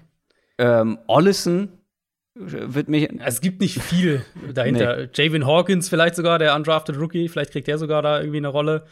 [0.59, 1.69] Ähm, Ollison
[2.35, 3.09] wird mich.
[3.25, 4.97] Es gibt nicht viel dahinter.
[4.97, 5.09] nee.
[5.15, 8.87] Javin Hawkins vielleicht sogar, der undrafted Rookie, vielleicht kriegt der sogar da irgendwie eine Rolle.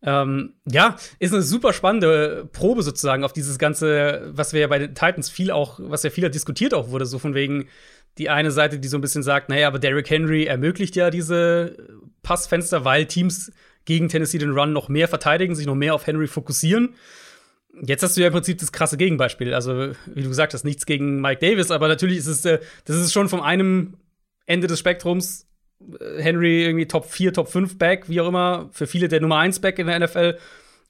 [0.00, 4.78] Ähm, ja, ist eine super spannende Probe sozusagen auf dieses ganze, was wir ja bei
[4.78, 7.68] den Titans viel auch, was ja viel diskutiert auch wurde, so von wegen
[8.16, 11.76] die eine Seite, die so ein bisschen sagt, naja, aber Derrick Henry ermöglicht ja diese
[12.22, 13.52] Passfenster, weil Teams
[13.84, 16.94] gegen Tennessee den Run noch mehr verteidigen, sich noch mehr auf Henry fokussieren.
[17.82, 19.54] Jetzt hast du ja im Prinzip das krasse Gegenbeispiel.
[19.54, 22.96] Also, wie du gesagt hast, nichts gegen Mike Davis, aber natürlich ist es, äh, das
[22.96, 23.94] ist schon vom einem
[24.46, 25.46] Ende des Spektrums
[26.00, 29.38] äh, Henry irgendwie Top 4, Top 5 Back, wie auch immer, für viele der Nummer
[29.38, 30.38] 1 Back in der NFL.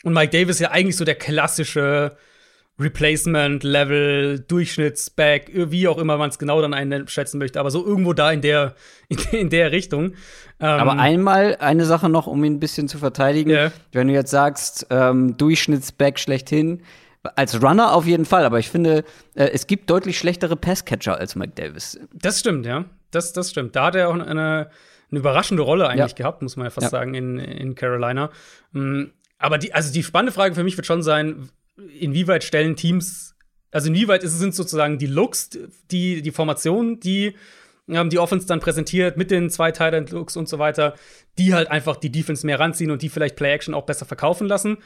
[0.04, 2.16] Und Mike Davis ja eigentlich so der klassische
[2.78, 8.30] Replacement-Level, Durchschnittsback, wie auch immer man es genau dann einschätzen möchte, aber so irgendwo da
[8.30, 8.76] in der,
[9.32, 10.14] in der Richtung.
[10.60, 13.50] Ähm, aber einmal eine Sache noch, um ihn ein bisschen zu verteidigen.
[13.50, 13.72] Yeah.
[13.92, 16.82] Wenn du jetzt sagst, ähm, Durchschnittsback schlechthin,
[17.36, 21.36] als Runner auf jeden Fall, aber ich finde, äh, es gibt deutlich schlechtere Passcatcher als
[21.36, 21.98] Mike Davis.
[22.12, 23.76] Das stimmt, ja das, das stimmt.
[23.76, 24.70] Da hat er auch eine, eine
[25.10, 26.16] überraschende Rolle eigentlich ja.
[26.16, 26.90] gehabt, muss man ja fast ja.
[26.90, 28.30] sagen, in, in Carolina.
[28.72, 29.04] Mm,
[29.38, 31.48] aber die, also die spannende Frage für mich wird schon sein,
[31.98, 33.34] inwieweit stellen Teams,
[33.70, 35.50] also inwieweit sind sozusagen die Looks,
[35.90, 37.34] die, die Formationen, die
[37.88, 40.94] ähm, die Offense dann präsentiert mit den zwei Tight Looks und so weiter,
[41.38, 44.46] die halt einfach die Defense mehr ranziehen und die vielleicht Play Action auch besser verkaufen
[44.46, 44.78] lassen.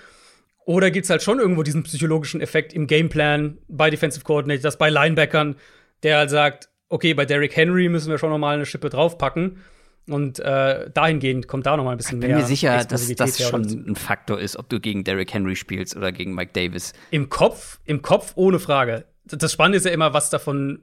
[0.64, 4.90] Oder gibt es halt schon irgendwo diesen psychologischen Effekt im Gameplan bei Defensive Coordinators, bei
[4.90, 5.56] Linebackern,
[6.02, 9.58] der halt sagt, okay, bei Derrick Henry müssen wir schon noch mal eine Schippe draufpacken.
[10.08, 12.28] Und äh, dahingehend kommt da noch mal ein bisschen mehr.
[12.28, 15.54] Ich bin mir sicher, dass das schon ein Faktor ist, ob du gegen Derrick Henry
[15.54, 16.92] spielst oder gegen Mike Davis.
[17.10, 19.04] Im Kopf, im Kopf ohne Frage.
[19.24, 20.82] Das Spannende ist ja immer, was davon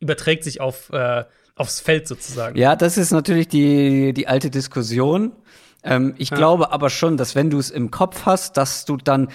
[0.00, 2.56] überträgt sich auf, äh, aufs Feld sozusagen.
[2.56, 5.32] Ja, das ist natürlich die, die alte Diskussion.
[5.84, 6.36] Ähm, ich ja.
[6.36, 9.28] glaube aber schon, dass wenn du es im Kopf hast, dass du dann,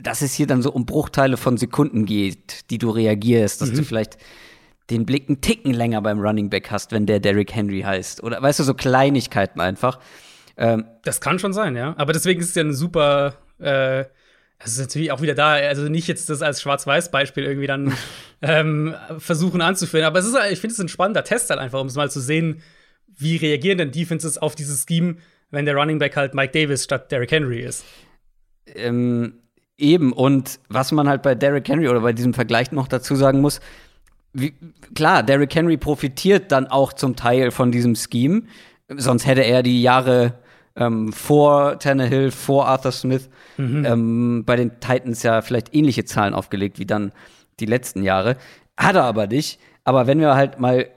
[0.00, 3.76] dass es hier dann so um Bruchteile von Sekunden geht, die du reagierst, dass mhm.
[3.76, 4.16] du vielleicht
[4.90, 8.22] den Blick einen Ticken länger beim Running Back hast, wenn der Derrick Henry heißt.
[8.22, 9.98] Oder weißt du, so Kleinigkeiten einfach.
[10.56, 11.94] Ähm, das kann schon sein, ja.
[11.98, 14.04] Aber deswegen ist es ja eine super, äh,
[14.58, 17.94] es ist natürlich auch wieder da, also nicht jetzt das als Schwarz-Weiß-Beispiel irgendwie dann
[18.42, 21.86] ähm, versuchen anzuführen, aber es ist, ich finde es ein spannender Test halt einfach, um
[21.86, 22.62] es mal zu sehen,
[23.06, 25.16] wie reagieren denn Defenses auf dieses Scheme,
[25.50, 27.84] wenn der Running Back halt Mike Davis statt Derrick Henry ist.
[28.74, 29.34] Ähm,
[29.76, 33.40] eben, und was man halt bei Derrick Henry oder bei diesem Vergleich noch dazu sagen
[33.40, 33.60] muss,
[34.32, 34.54] wie,
[34.94, 38.42] klar, Derrick Henry profitiert dann auch zum Teil von diesem Scheme,
[38.88, 40.34] sonst hätte er die Jahre
[40.78, 43.84] ähm, vor Tannehill, vor Arthur Smith mhm.
[43.84, 47.12] ähm, bei den Titans ja vielleicht ähnliche Zahlen aufgelegt wie dann
[47.60, 48.36] die letzten Jahre.
[48.76, 49.60] Hat er aber nicht.
[49.84, 50.88] Aber wenn wir halt mal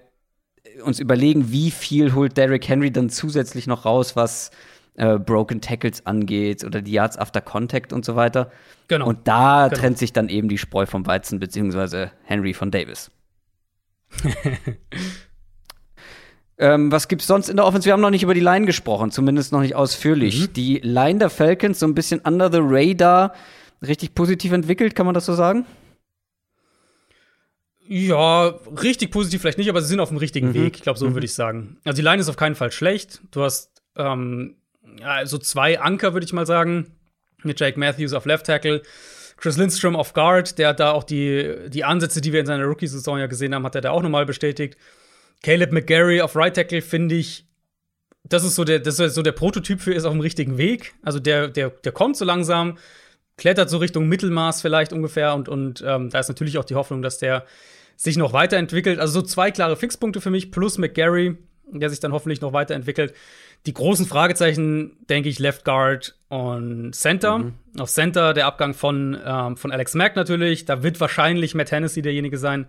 [0.83, 4.51] uns überlegen, wie viel holt Derrick Henry dann zusätzlich noch raus, was
[4.95, 8.51] äh, Broken Tackles angeht oder die Yards after Contact und so weiter.
[8.87, 9.07] Genau.
[9.07, 9.79] Und da genau.
[9.79, 13.11] trennt sich dann eben die Spreu vom Weizen, beziehungsweise Henry von Davis.
[16.61, 17.85] ähm, was gibt's sonst in der Offense?
[17.85, 20.41] Wir haben noch nicht über die Line gesprochen, zumindest noch nicht ausführlich.
[20.41, 20.53] Mhm.
[20.53, 23.33] Die Line der Falcons so ein bisschen under the radar,
[23.85, 25.65] richtig positiv entwickelt, kann man das so sagen?
[27.87, 30.53] Ja, richtig positiv vielleicht nicht, aber sie sind auf dem richtigen mhm.
[30.53, 30.75] Weg.
[30.77, 31.15] Ich glaube, so mhm.
[31.15, 31.77] würde ich sagen.
[31.83, 33.21] Also die Line ist auf keinen Fall schlecht.
[33.31, 34.55] Du hast ähm,
[34.99, 36.95] ja, so zwei Anker, würde ich mal sagen,
[37.41, 38.83] mit Jake Matthews auf Left Tackle.
[39.35, 42.65] Chris Lindstrom auf Guard, der hat da auch die, die Ansätze, die wir in seiner
[42.65, 44.77] Rookie-Saison ja gesehen haben, hat er da auch nochmal bestätigt.
[45.43, 47.45] Caleb McGarry auf Right Tackle finde ich,
[48.23, 50.93] das ist so der, das ist so der Prototyp für ist auf dem richtigen Weg.
[51.01, 52.77] Also der, der, der kommt so langsam,
[53.37, 57.01] klettert so Richtung Mittelmaß vielleicht ungefähr und, und ähm, da ist natürlich auch die Hoffnung,
[57.01, 57.45] dass der
[57.95, 58.99] sich noch weiterentwickelt.
[58.99, 61.37] Also so zwei klare Fixpunkte für mich, plus McGarry,
[61.71, 63.13] der sich dann hoffentlich noch weiterentwickelt.
[63.65, 67.37] Die großen Fragezeichen, denke ich, Left Guard und Center.
[67.39, 67.53] Mhm.
[67.77, 70.65] Auf Center der Abgang von, ähm, von Alex Mack natürlich.
[70.65, 72.67] Da wird wahrscheinlich Matt Hennessy derjenige sein,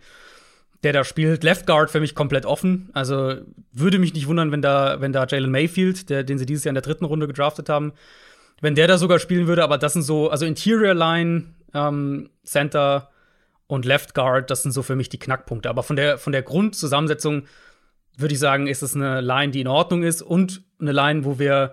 [0.83, 1.45] der da spielt.
[1.45, 2.90] Left Guard für mich komplett offen.
[2.92, 3.37] Also
[3.73, 6.71] würde mich nicht wundern, wenn da, wenn da Jalen Mayfield, der, den sie dieses Jahr
[6.71, 7.92] in der dritten Runde gedraftet haben,
[8.61, 9.62] wenn der da sogar spielen würde.
[9.62, 13.12] Aber das sind so, also Interior Line, ähm, Center,
[13.73, 15.71] und Left Guard, das sind so für mich die Knackpunkte.
[15.71, 17.45] Aber von der, von der Grundzusammensetzung
[18.18, 21.38] würde ich sagen, ist es eine Line, die in Ordnung ist und eine Line, wo
[21.38, 21.73] wir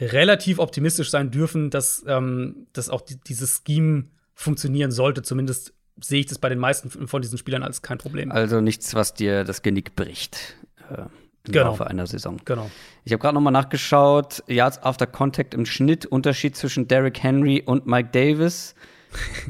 [0.00, 5.20] relativ optimistisch sein dürfen, dass, ähm, dass auch die, dieses Scheme funktionieren sollte.
[5.20, 8.32] Zumindest sehe ich das bei den meisten von diesen Spielern als kein Problem.
[8.32, 10.56] Also nichts, was dir das Genick bricht.
[10.90, 11.02] Äh,
[11.46, 11.66] im genau.
[11.66, 12.40] Laufe einer Saison.
[12.44, 12.70] Genau.
[13.04, 14.42] Ich habe gerade noch mal nachgeschaut.
[14.46, 18.74] Yards after Contact im Schnitt Unterschied zwischen Derrick Henry und Mike Davis.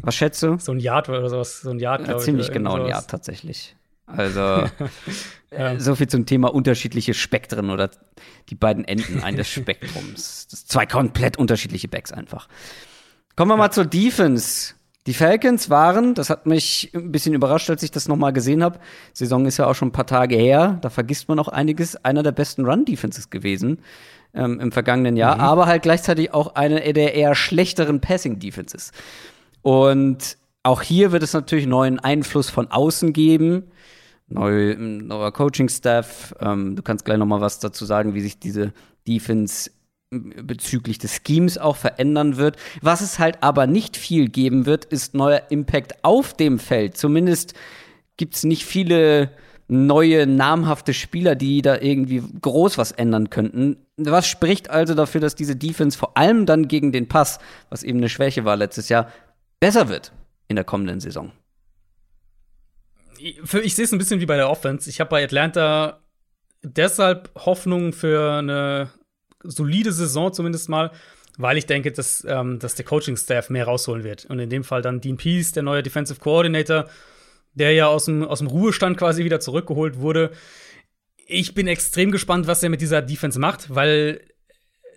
[0.03, 0.57] Was schätzt du?
[0.59, 1.61] so ein Yard oder sowas.
[1.61, 3.77] So ein Yard, ja, Ziemlich genau ein Yard tatsächlich.
[4.07, 4.41] Also
[5.51, 5.79] ja.
[5.79, 7.91] so viel zum Thema unterschiedliche Spektren oder
[8.49, 10.49] die beiden Enden eines Spektrums.
[10.51, 12.49] Das zwei komplett unterschiedliche Backs einfach.
[13.37, 13.59] Kommen wir ja.
[13.59, 14.75] mal zur Defense.
[15.07, 18.79] Die Falcons waren, das hat mich ein bisschen überrascht, als ich das nochmal gesehen habe.
[19.13, 22.03] Saison ist ja auch schon ein paar Tage her, da vergisst man auch einiges.
[22.05, 23.81] Einer der besten Run-Defenses gewesen
[24.33, 25.41] ähm, im vergangenen Jahr, mhm.
[25.43, 28.93] aber halt gleichzeitig auch eine der eher schlechteren Passing-Defenses.
[29.61, 33.65] Und auch hier wird es natürlich neuen Einfluss von außen geben.
[34.29, 36.35] Neu, neuer Coaching-Staff.
[36.41, 38.73] Ähm, du kannst gleich noch mal was dazu sagen, wie sich diese
[39.07, 39.71] Defense
[40.11, 42.57] bezüglich des Schemes auch verändern wird.
[42.81, 46.97] Was es halt aber nicht viel geben wird, ist neuer Impact auf dem Feld.
[46.97, 47.55] Zumindest
[48.17, 49.31] gibt es nicht viele
[49.67, 53.79] neue namhafte Spieler, die da irgendwie groß was ändern könnten.
[53.97, 57.39] Was spricht also dafür, dass diese Defense vor allem dann gegen den Pass,
[57.71, 59.11] was eben eine Schwäche war letztes Jahr,
[59.61, 60.13] besser wird
[60.49, 61.33] in der kommenden Saison.
[63.19, 64.91] Ich, sehe es ein bisschen wie bei der Offense.
[64.91, 66.01] Ich habe bei Atlanta
[66.63, 68.91] deshalb Hoffnung für eine
[69.45, 70.91] solide Saison zumindest mal,
[71.39, 74.25] weil ich denke, dass, ähm, dass der Coaching-Staff mehr rausholen wird.
[74.27, 76.89] Und in dem Fall dann Dean Pease, der neue Defensive Coordinator,
[77.55, 80.31] der ja aus dem, aus dem Ruhestand quasi wieder zurückgeholt wurde.
[81.27, 84.21] Ich bin extrem gespannt, was er mit dieser Defense macht, weil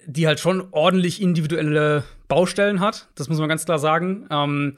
[0.05, 3.09] die halt schon ordentlich individuelle Baustellen hat.
[3.15, 4.27] Das muss man ganz klar sagen.
[4.31, 4.77] Ähm,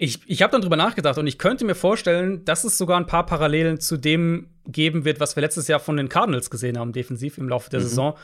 [0.00, 3.06] Ich, ich habe dann drüber nachgedacht und ich könnte mir vorstellen, dass es sogar ein
[3.06, 6.92] paar Parallelen zu dem geben wird, was wir letztes Jahr von den Cardinals gesehen haben,
[6.92, 7.84] defensiv im Laufe der mhm.
[7.84, 8.14] Saison.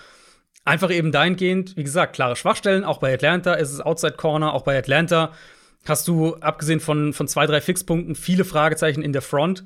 [0.65, 2.85] Einfach eben dahingehend, wie gesagt, klare Schwachstellen.
[2.85, 5.33] Auch bei Atlanta ist es Outside Corner, auch bei Atlanta
[5.87, 9.65] hast du, abgesehen von, von zwei, drei Fixpunkten, viele Fragezeichen in der Front.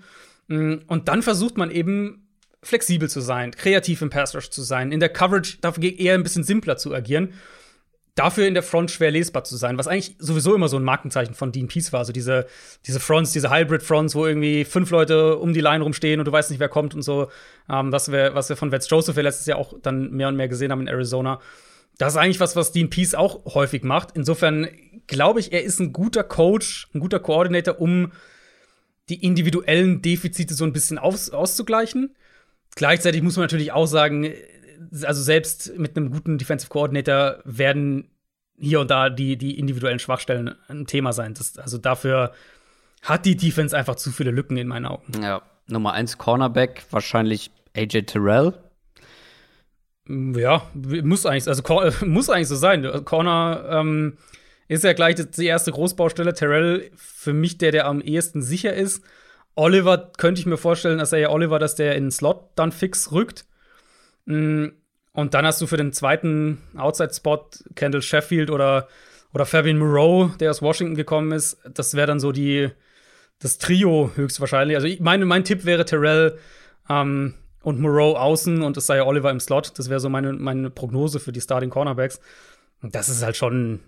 [0.48, 2.26] Mm, und dann versucht man eben
[2.62, 6.24] flexibel zu sein, kreativ im Pass Rush zu sein, in der Coverage dafür eher ein
[6.24, 7.34] bisschen simpler zu agieren
[8.18, 11.34] dafür in der Front schwer lesbar zu sein, was eigentlich sowieso immer so ein Markenzeichen
[11.34, 12.00] von Dean Peace war.
[12.00, 12.46] Also diese,
[12.84, 16.50] diese Fronts, diese Hybrid-Fronts, wo irgendwie fünf Leute um die Line rumstehen und du weißt
[16.50, 17.30] nicht, wer kommt und so,
[17.70, 20.36] ähm, was, wir, was wir von Vets Joseph ja letztes Jahr auch dann mehr und
[20.36, 21.40] mehr gesehen haben in Arizona.
[21.96, 24.16] Das ist eigentlich was, was Dean Peace auch häufig macht.
[24.16, 24.68] Insofern
[25.06, 28.12] glaube ich, er ist ein guter Coach, ein guter Koordinator, um
[29.08, 32.14] die individuellen Defizite so ein bisschen aus, auszugleichen.
[32.74, 34.32] Gleichzeitig muss man natürlich auch sagen,
[35.02, 38.10] also selbst mit einem guten Defensive Coordinator werden
[38.58, 41.34] hier und da die, die individuellen Schwachstellen ein Thema sein.
[41.34, 42.32] Das, also dafür
[43.02, 45.22] hat die Defense einfach zu viele Lücken in meinen Augen.
[45.22, 48.54] Ja, Nummer eins Cornerback, wahrscheinlich AJ Terrell.
[50.08, 51.62] Ja, muss eigentlich, also
[52.06, 53.04] muss eigentlich so sein.
[53.04, 54.16] Corner ähm,
[54.66, 56.34] ist ja gleich die erste Großbaustelle.
[56.34, 59.04] Terrell für mich der, der am ehesten sicher ist.
[59.54, 62.72] Oliver könnte ich mir vorstellen, dass er ja Oliver, dass der in den Slot dann
[62.72, 63.44] fix rückt.
[64.28, 64.68] Mm,
[65.12, 68.88] und dann hast du für den zweiten Outside-Spot Kendall Sheffield oder,
[69.32, 71.58] oder Fabian Moreau, der aus Washington gekommen ist.
[71.74, 72.68] Das wäre dann so die,
[73.40, 74.76] das Trio höchstwahrscheinlich.
[74.76, 76.38] Also ich meine, mein Tipp wäre Terrell
[76.90, 79.78] ähm, und Moreau außen und es sei Oliver im Slot.
[79.78, 82.20] Das wäre so meine, meine Prognose für die Starting Cornerbacks.
[82.82, 83.80] Und das ist halt schon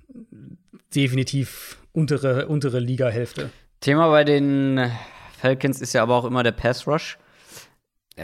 [0.94, 3.50] definitiv untere, untere Liga-Hälfte.
[3.80, 4.90] Thema bei den
[5.38, 7.18] Falcons ist ja aber auch immer der Pass Rush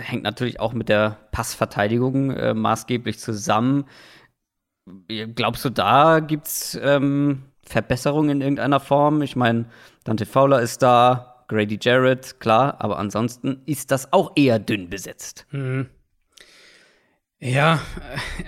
[0.01, 3.85] hängt natürlich auch mit der Passverteidigung äh, maßgeblich zusammen.
[5.09, 9.23] Glaubst du, da gibt's ähm, Verbesserungen in irgendeiner Form?
[9.23, 9.67] Ich meine,
[10.05, 15.47] Dante Fowler ist da, Grady Jarrett, klar, aber ansonsten ist das auch eher dünn besetzt.
[15.51, 15.89] Mhm.
[17.39, 17.81] Ja,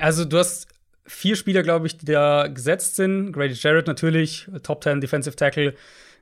[0.01, 0.69] also du hast
[1.07, 3.33] vier Spieler, glaube ich, die da gesetzt sind.
[3.33, 5.75] Grady Jarrett natürlich, Top 10 Defensive Tackle,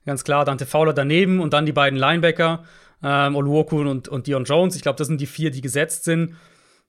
[0.05, 0.45] ganz klar.
[0.45, 2.65] Dante Fowler daneben und dann die beiden Linebacker
[3.03, 4.77] ähm, Oluoku und, und Dion Jones.
[4.77, 6.37] Ich glaube, das sind die vier, die gesetzt sind.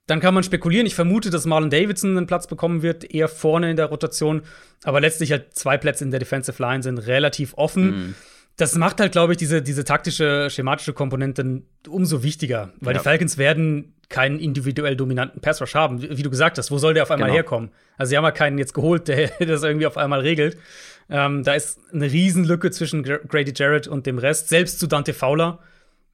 [0.08, 0.88] Dann kann man spekulieren.
[0.88, 4.42] Ich vermute, dass Marlon Davidson einen Platz bekommen wird, eher vorne in der Rotation.
[4.84, 7.86] Aber letztlich halt zwei Plätze in der Defensive Line sind relativ offen.
[7.86, 8.16] Mhm.
[8.56, 12.72] Das macht halt, glaube ich, diese, diese taktische, schematische Komponente umso wichtiger.
[12.80, 13.00] Weil ja.
[13.00, 16.02] die Falcons werden keinen individuell dominanten Pass Rush haben.
[16.02, 17.36] Wie, wie du gesagt hast, wo soll der auf einmal genau.
[17.36, 17.72] herkommen?
[17.98, 20.58] Also, sie haben ja keinen jetzt geholt, der das irgendwie auf einmal regelt.
[21.10, 25.60] Ähm, da ist eine Riesenlücke zwischen Grady Jarrett und dem Rest, selbst zu Dante Fowler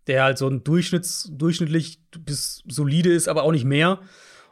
[0.07, 3.99] der halt so ein Durchschnitts, durchschnittlich bis solide ist, aber auch nicht mehr.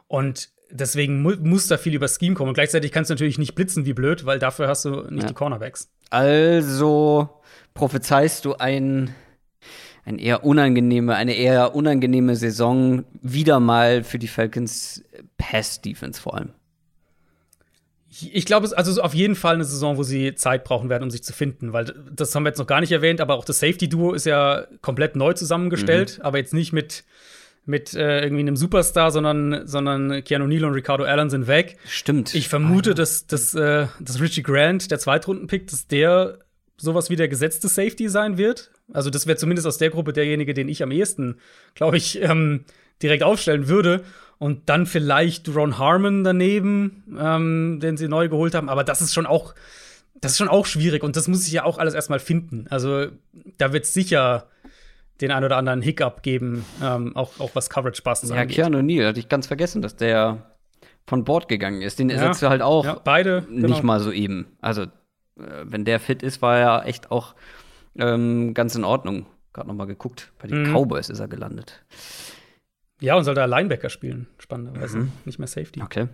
[0.08, 2.48] Und deswegen mu muss da viel über Scheme kommen.
[2.48, 5.28] Und gleichzeitig kannst du natürlich nicht blitzen wie blöd, weil dafür hast du nicht ja.
[5.28, 5.90] die Cornerbacks.
[6.10, 7.28] Also
[7.74, 9.14] prophezeist du ein,
[10.04, 15.02] ein eher unangenehme, eine eher unangenehme Saison wieder mal für die Falcons
[15.38, 16.52] Pass-Defense vor allem.
[18.32, 21.10] Ich glaube, es also auf jeden Fall eine Saison, wo sie Zeit brauchen werden, um
[21.10, 23.60] sich zu finden, weil das haben wir jetzt noch gar nicht erwähnt, aber auch das
[23.60, 26.24] Safety-Duo ist ja komplett neu zusammengestellt, mhm.
[26.24, 27.04] aber jetzt nicht mit,
[27.64, 31.76] mit äh, irgendwie einem Superstar, sondern, sondern Keanu Neal und Ricardo Allen sind weg.
[31.86, 32.34] Stimmt.
[32.34, 32.94] Ich vermute, ah, ja.
[32.94, 36.38] dass, dass, äh, dass Richie Grant, der Zweitrunden-Pick, dass der
[36.76, 38.70] sowas wie der gesetzte Safety sein wird.
[38.92, 41.36] Also, das wäre zumindest aus der Gruppe derjenige, den ich am ehesten,
[41.74, 42.64] glaube ich, ähm,
[43.02, 44.04] direkt aufstellen würde
[44.42, 48.68] und dann vielleicht Ron Harmon daneben, ähm, den sie neu geholt haben.
[48.68, 49.54] Aber das ist schon auch,
[50.16, 52.66] das ist schon auch schwierig und das muss ich ja auch alles erstmal finden.
[52.68, 53.06] Also
[53.58, 54.48] da wird es sicher
[55.20, 58.28] den ein oder anderen Hiccup geben, ähm, auch, auch was Coverage passt.
[58.28, 58.56] Ja, angeht.
[58.56, 60.44] Keanu Neal, hatte ich ganz vergessen, dass der
[61.06, 62.00] von Bord gegangen ist.
[62.00, 63.82] Den ersetzt ja, du halt auch ja, beide, nicht genau.
[63.86, 64.48] mal so eben.
[64.60, 64.88] Also, äh,
[65.62, 67.36] wenn der fit ist, war er echt auch
[67.96, 69.26] ähm, ganz in Ordnung.
[69.52, 70.32] Gerade noch mal geguckt.
[70.40, 70.72] Bei den mhm.
[70.74, 71.84] Cowboys ist er gelandet.
[73.02, 74.98] Ja, und soll da Linebacker spielen, spannenderweise.
[74.98, 75.12] Mhm.
[75.24, 75.82] Nicht mehr Safety.
[75.82, 76.06] Okay.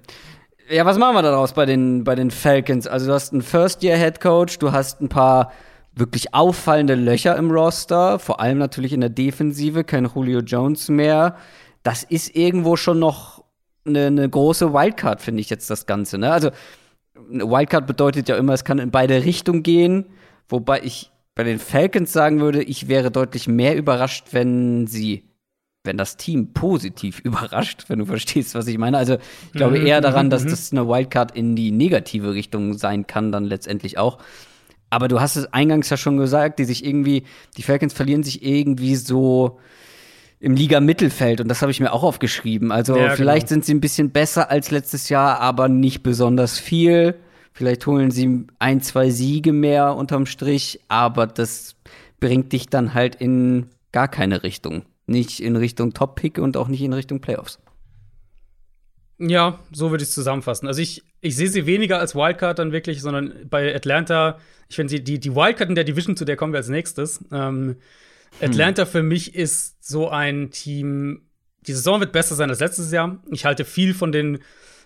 [0.70, 2.86] Ja, was machen wir daraus bei den, bei den Falcons?
[2.86, 5.52] Also, du hast einen First-Year-Head-Coach, du hast ein paar
[5.94, 11.36] wirklich auffallende Löcher im Roster, vor allem natürlich in der Defensive, kein Julio Jones mehr.
[11.82, 13.44] Das ist irgendwo schon noch
[13.86, 16.16] eine, eine große Wildcard, finde ich jetzt das Ganze.
[16.16, 16.32] Ne?
[16.32, 16.50] Also,
[17.30, 20.06] eine Wildcard bedeutet ja immer, es kann in beide Richtungen gehen,
[20.48, 25.27] wobei ich bei den Falcons sagen würde, ich wäre deutlich mehr überrascht, wenn sie
[25.88, 28.96] wenn das Team positiv überrascht, wenn du verstehst, was ich meine.
[28.96, 30.50] Also ich glaube mhm, eher daran, mhm, dass mhm.
[30.50, 34.18] das eine Wildcard in die negative Richtung sein kann, dann letztendlich auch.
[34.90, 37.24] Aber du hast es eingangs ja schon gesagt, die sich irgendwie,
[37.56, 39.58] die Falcons verlieren sich irgendwie so
[40.40, 42.70] im Liga-Mittelfeld und das habe ich mir auch aufgeschrieben.
[42.70, 43.56] Also ja, vielleicht genau.
[43.56, 47.16] sind sie ein bisschen besser als letztes Jahr, aber nicht besonders viel.
[47.52, 51.74] Vielleicht holen sie ein, zwei Siege mehr unterm Strich, aber das
[52.20, 54.82] bringt dich dann halt in gar keine Richtung.
[55.08, 57.58] Nicht in Richtung Top-Pick und auch nicht in Richtung Playoffs.
[59.18, 60.68] Ja, so würde ich es zusammenfassen.
[60.68, 64.38] Also ich, ich sehe sie weniger als Wildcard dann wirklich, sondern bei Atlanta,
[64.68, 67.24] ich finde sie, die, die Wildcard in der Division, zu der kommen wir als nächstes.
[67.32, 67.76] Ähm,
[68.40, 68.88] Atlanta hm.
[68.88, 71.22] für mich ist so ein Team,
[71.66, 73.20] die Saison wird besser sein als letztes Jahr.
[73.30, 74.38] Ich halte viel von den,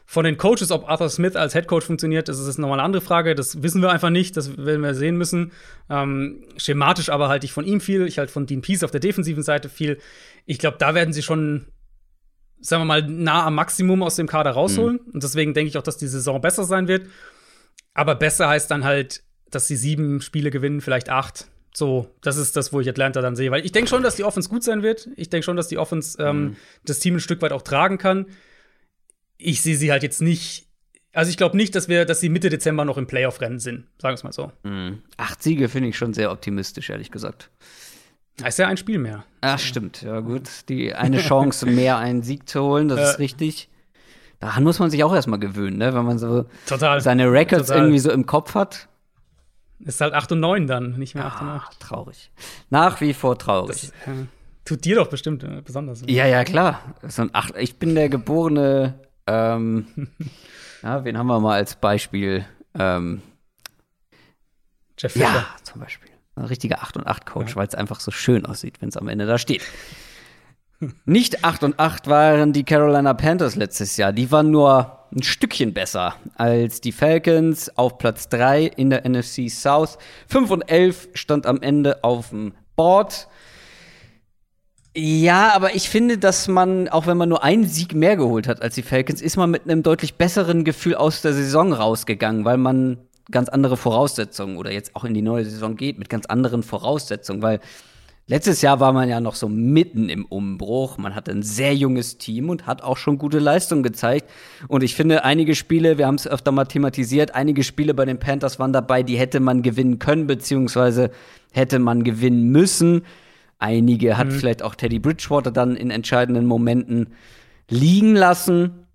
[0.04, 3.02] von den Coaches, ob Arthur Smith als Head Coach funktioniert, das ist nochmal eine andere
[3.02, 3.34] Frage.
[3.34, 5.52] Das wissen wir einfach nicht, das werden wir sehen müssen.
[5.88, 8.06] Ähm, schematisch aber halte ich von ihm viel.
[8.06, 9.98] Ich halte von Dean Peace auf der defensiven Seite viel.
[10.44, 11.66] Ich glaube, da werden sie schon
[12.62, 15.00] sagen wir mal, nah am Maximum aus dem Kader rausholen.
[15.04, 15.12] Mhm.
[15.12, 17.08] Und deswegen denke ich auch, dass die Saison besser sein wird.
[17.92, 21.48] Aber besser heißt dann halt, dass sie sieben Spiele gewinnen, vielleicht acht.
[21.74, 23.50] So, das ist das, wo ich Atlanta dann sehe.
[23.50, 25.08] Weil ich denke schon, dass die Offense gut sein wird.
[25.16, 26.56] Ich denke schon, dass die Offense ähm, mhm.
[26.84, 28.26] das Team ein Stück weit auch tragen kann.
[29.42, 30.66] Ich sehe sie halt jetzt nicht.
[31.12, 34.12] Also ich glaube nicht, dass wir, dass sie Mitte Dezember noch im Playoff-Rennen sind, sagen
[34.12, 34.50] wir es mal so.
[34.62, 35.02] Mhm.
[35.18, 37.50] Acht Siege finde ich schon sehr optimistisch, ehrlich gesagt.
[38.38, 39.24] Da ist ja ein Spiel mehr.
[39.42, 40.02] Ach, stimmt.
[40.02, 40.48] Ja, gut.
[40.70, 43.68] Die eine Chance mehr, einen Sieg zu holen, das ist richtig.
[44.40, 45.94] Daran muss man sich auch erstmal gewöhnen, ne?
[45.94, 47.82] wenn man so total, seine Records total.
[47.82, 48.88] irgendwie so im Kopf hat.
[49.84, 51.80] Ist halt 8 und 9 dann, nicht mehr 8 und 8.
[51.80, 52.30] Traurig.
[52.70, 53.80] Nach wie vor traurig.
[53.80, 54.26] Das, äh,
[54.64, 56.02] tut dir doch bestimmt äh, besonders.
[56.06, 56.80] Ja, ja, klar.
[57.06, 59.86] So acht, ich bin der geborene, ähm,
[60.82, 62.44] ja, wen haben wir mal als Beispiel?
[62.78, 63.22] Ähm,
[64.98, 65.24] Jeff Fischer.
[65.24, 66.10] Ja, zum Beispiel.
[66.34, 67.56] Ein richtiger 8 und 8 Coach, ja.
[67.56, 69.62] weil es einfach so schön aussieht, wenn es am Ende da steht.
[71.04, 74.12] Nicht 8 und 8 waren die Carolina Panthers letztes Jahr.
[74.12, 79.48] Die waren nur ein Stückchen besser als die Falcons auf Platz 3 in der NFC
[79.48, 79.98] South.
[80.28, 83.28] 5 und 11 stand am Ende auf dem Board.
[84.94, 88.60] Ja, aber ich finde, dass man, auch wenn man nur einen Sieg mehr geholt hat
[88.60, 92.58] als die Falcons, ist man mit einem deutlich besseren Gefühl aus der Saison rausgegangen, weil
[92.58, 92.98] man
[93.30, 97.40] ganz andere Voraussetzungen oder jetzt auch in die neue Saison geht mit ganz anderen Voraussetzungen,
[97.40, 97.60] weil
[98.26, 100.98] letztes Jahr war man ja noch so mitten im Umbruch.
[100.98, 104.28] Man hatte ein sehr junges Team und hat auch schon gute Leistungen gezeigt.
[104.68, 108.18] Und ich finde, einige Spiele, wir haben es öfter mal thematisiert, einige Spiele bei den
[108.18, 111.10] Panthers waren dabei, die hätte man gewinnen können, beziehungsweise
[111.50, 113.04] hätte man gewinnen müssen.
[113.62, 114.32] Einige hat mhm.
[114.32, 117.14] vielleicht auch Teddy Bridgewater dann in entscheidenden Momenten
[117.70, 118.88] liegen lassen.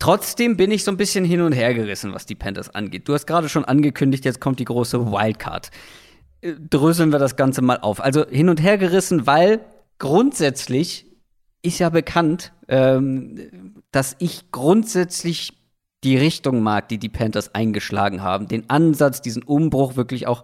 [0.00, 3.08] Trotzdem bin ich so ein bisschen hin und her gerissen, was die Panthers angeht.
[3.08, 5.70] Du hast gerade schon angekündigt, jetzt kommt die große Wildcard.
[6.40, 8.02] Äh, dröseln wir das Ganze mal auf.
[8.02, 9.60] Also hin und her gerissen, weil
[10.00, 11.06] grundsätzlich
[11.62, 15.52] ist ja bekannt, ähm, dass ich grundsätzlich
[16.02, 18.48] die Richtung mag, die die Panthers eingeschlagen haben.
[18.48, 20.42] Den Ansatz, diesen Umbruch wirklich auch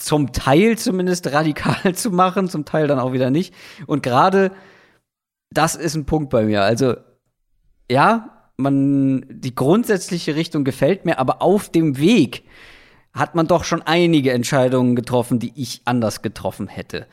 [0.00, 3.54] zum Teil zumindest radikal zu machen, zum Teil dann auch wieder nicht.
[3.86, 4.52] Und gerade
[5.52, 6.62] das ist ein Punkt bei mir.
[6.62, 6.94] Also
[7.90, 12.44] ja, man, die grundsätzliche Richtung gefällt mir, aber auf dem Weg
[13.12, 17.06] hat man doch schon einige Entscheidungen getroffen, die ich anders getroffen hätte.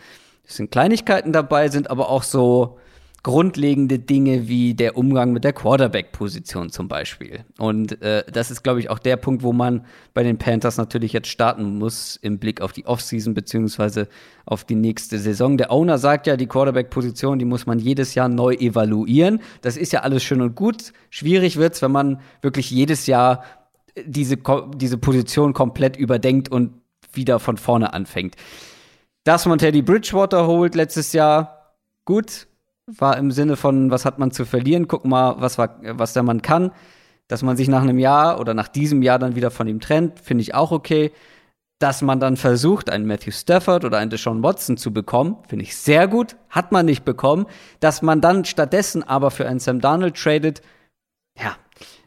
[0.44, 2.78] Es sind Kleinigkeiten dabei, sind aber auch so
[3.24, 7.44] grundlegende Dinge wie der Umgang mit der Quarterback-Position zum Beispiel.
[7.58, 11.14] Und äh, das ist, glaube ich, auch der Punkt, wo man bei den Panthers natürlich
[11.14, 14.08] jetzt starten muss im Blick auf die Offseason beziehungsweise
[14.46, 15.58] auf die nächste Saison.
[15.58, 19.42] Der Owner sagt ja, die Quarterback-Position, die muss man jedes Jahr neu evaluieren.
[19.62, 20.94] Das ist ja alles schön und gut.
[21.10, 23.44] Schwierig wird's, wenn man wirklich jedes Jahr
[24.06, 24.38] diese,
[24.76, 26.74] diese Position komplett überdenkt und
[27.14, 28.36] wieder von vorne anfängt.
[29.24, 32.48] Dass man Teddy Bridgewater holt letztes Jahr, gut,
[32.88, 34.88] war im Sinne von, was hat man zu verlieren?
[34.88, 36.72] Guck mal, was, war, was der Mann kann.
[37.28, 40.20] Dass man sich nach einem Jahr oder nach diesem Jahr dann wieder von ihm trennt,
[40.20, 41.12] finde ich auch okay.
[41.80, 45.76] Dass man dann versucht, einen Matthew Stafford oder einen Deshaun Watson zu bekommen, finde ich
[45.76, 46.38] sehr gut.
[46.50, 47.46] Hat man nicht bekommen.
[47.82, 50.62] Dass man dann stattdessen aber für einen Sam Darnold tradet,
[51.38, 51.56] ja,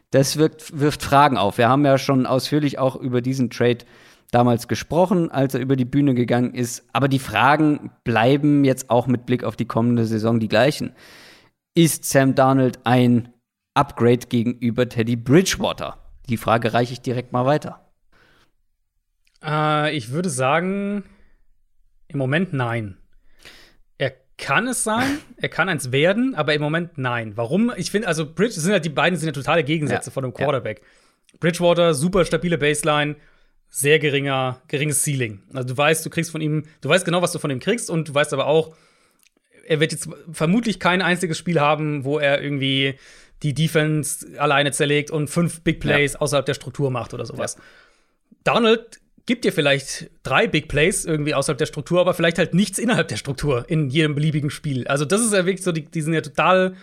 [0.09, 1.57] das wirkt, wirft Fragen auf.
[1.57, 3.85] Wir haben ja schon ausführlich auch über diesen Trade
[4.31, 6.87] damals gesprochen, als er über die Bühne gegangen ist.
[6.93, 10.95] Aber die Fragen bleiben jetzt auch mit Blick auf die kommende Saison die gleichen.
[11.75, 13.29] Ist Sam Darnold ein
[13.73, 15.97] Upgrade gegenüber Teddy Bridgewater?
[16.29, 17.91] Die Frage reiche ich direkt mal weiter.
[19.43, 21.03] Äh, ich würde sagen,
[22.07, 22.97] im Moment nein.
[23.97, 27.33] Er kann es sein, er kann eins werden, aber im Moment nein.
[27.35, 27.71] Warum?
[27.75, 30.33] Ich finde, also Bridge sind ja die beiden sind ja totale Gegensätze ja, von einem
[30.33, 30.81] Quarterback.
[30.81, 31.37] Ja.
[31.39, 33.15] Bridgewater, super stabile Baseline,
[33.71, 35.41] sehr geringer, geringes Ceiling.
[35.53, 37.89] Also du weißt, du kriegst von ihm, du weißt genau, was du von ihm kriegst
[37.89, 38.75] und du weißt aber auch,
[39.65, 42.95] er wird jetzt vermutlich kein einziges Spiel haben, wo er irgendwie
[43.43, 46.19] die Defense alleine zerlegt und fünf Big Plays ja.
[46.19, 47.55] außerhalb der Struktur macht oder sowas.
[47.55, 47.63] Ja.
[48.43, 52.77] Donald gibt dir vielleicht drei Big Plays irgendwie außerhalb der Struktur, aber vielleicht halt nichts
[52.77, 54.85] innerhalb der Struktur in jedem beliebigen Spiel.
[54.87, 56.75] Also das ist ja wirklich so, die, die sind ja total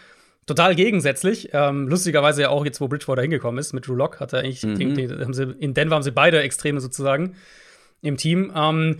[0.49, 1.51] total gegensätzlich.
[1.53, 4.65] Ähm, lustigerweise ja auch jetzt, wo Bridgewater hingekommen ist, mit Drew Lock hat er eigentlich,
[4.65, 4.75] mhm.
[4.77, 7.37] die, die, haben sie, in Denver haben sie beide Extreme sozusagen
[8.01, 8.53] im Team.
[8.57, 8.99] Ähm,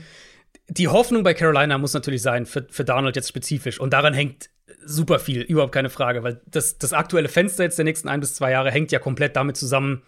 [0.69, 3.81] die Hoffnung bei Carolina muss natürlich sein, für, für Donald jetzt spezifisch.
[3.81, 4.51] Und daran hängt
[4.85, 8.35] super viel, überhaupt keine Frage, weil das, das aktuelle Fenster jetzt der nächsten ein bis
[8.35, 10.03] zwei Jahre hängt ja komplett damit zusammen,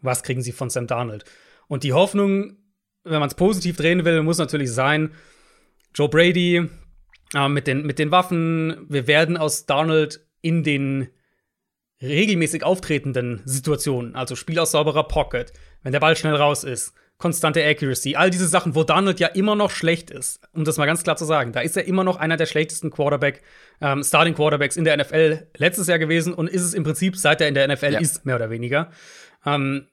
[0.00, 1.24] was kriegen sie von Sam Darnold.
[1.68, 2.56] Und die Hoffnung,
[3.04, 5.10] wenn man es positiv drehen will, muss natürlich sein,
[5.94, 6.68] Joe Brady
[7.34, 11.08] äh, mit, den, mit den Waffen, wir werden aus Darnold in den
[12.00, 17.64] regelmäßig auftretenden Situationen, also Spiel aus sauberer Pocket, wenn der Ball schnell raus ist, konstante
[17.64, 21.02] Accuracy, all diese Sachen, wo Donald ja immer noch schlecht ist, um das mal ganz
[21.02, 21.52] klar zu sagen.
[21.52, 23.42] Da ist er immer noch einer der schlechtesten Quarterback,
[23.80, 27.40] ähm, Starting Quarterbacks in der NFL letztes Jahr gewesen und ist es im Prinzip, seit
[27.40, 27.98] er in der NFL ja.
[27.98, 28.90] ist, mehr oder weniger.
[29.44, 29.88] Ähm,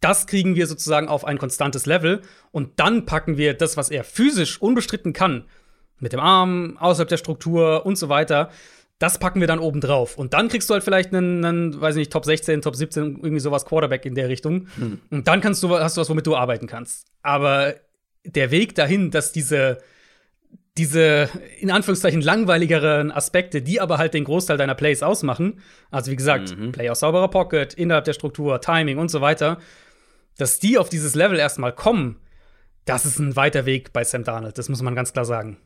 [0.00, 2.20] das kriegen wir sozusagen auf ein konstantes Level
[2.50, 5.44] und dann packen wir das, was er physisch unbestritten kann,
[6.00, 8.50] mit dem Arm, außerhalb der Struktur und so weiter,
[9.00, 10.18] das packen wir dann oben drauf.
[10.18, 13.16] Und dann kriegst du halt vielleicht einen, einen, weiß ich nicht, Top 16, Top 17,
[13.22, 14.68] irgendwie sowas Quarterback in der Richtung.
[14.76, 15.00] Hm.
[15.10, 17.06] Und dann kannst du, hast du was, womit du arbeiten kannst.
[17.22, 17.74] Aber
[18.24, 19.78] der Weg dahin, dass diese,
[20.76, 21.30] diese
[21.60, 26.54] in Anführungszeichen langweiligeren Aspekte, die aber halt den Großteil deiner Plays ausmachen, also wie gesagt,
[26.54, 26.70] mhm.
[26.70, 29.56] Play aus sauberer Pocket, innerhalb der Struktur, Timing und so weiter,
[30.36, 32.16] dass die auf dieses Level erstmal kommen,
[32.84, 35.56] das ist ein weiter Weg bei Sam Darnold, das muss man ganz klar sagen.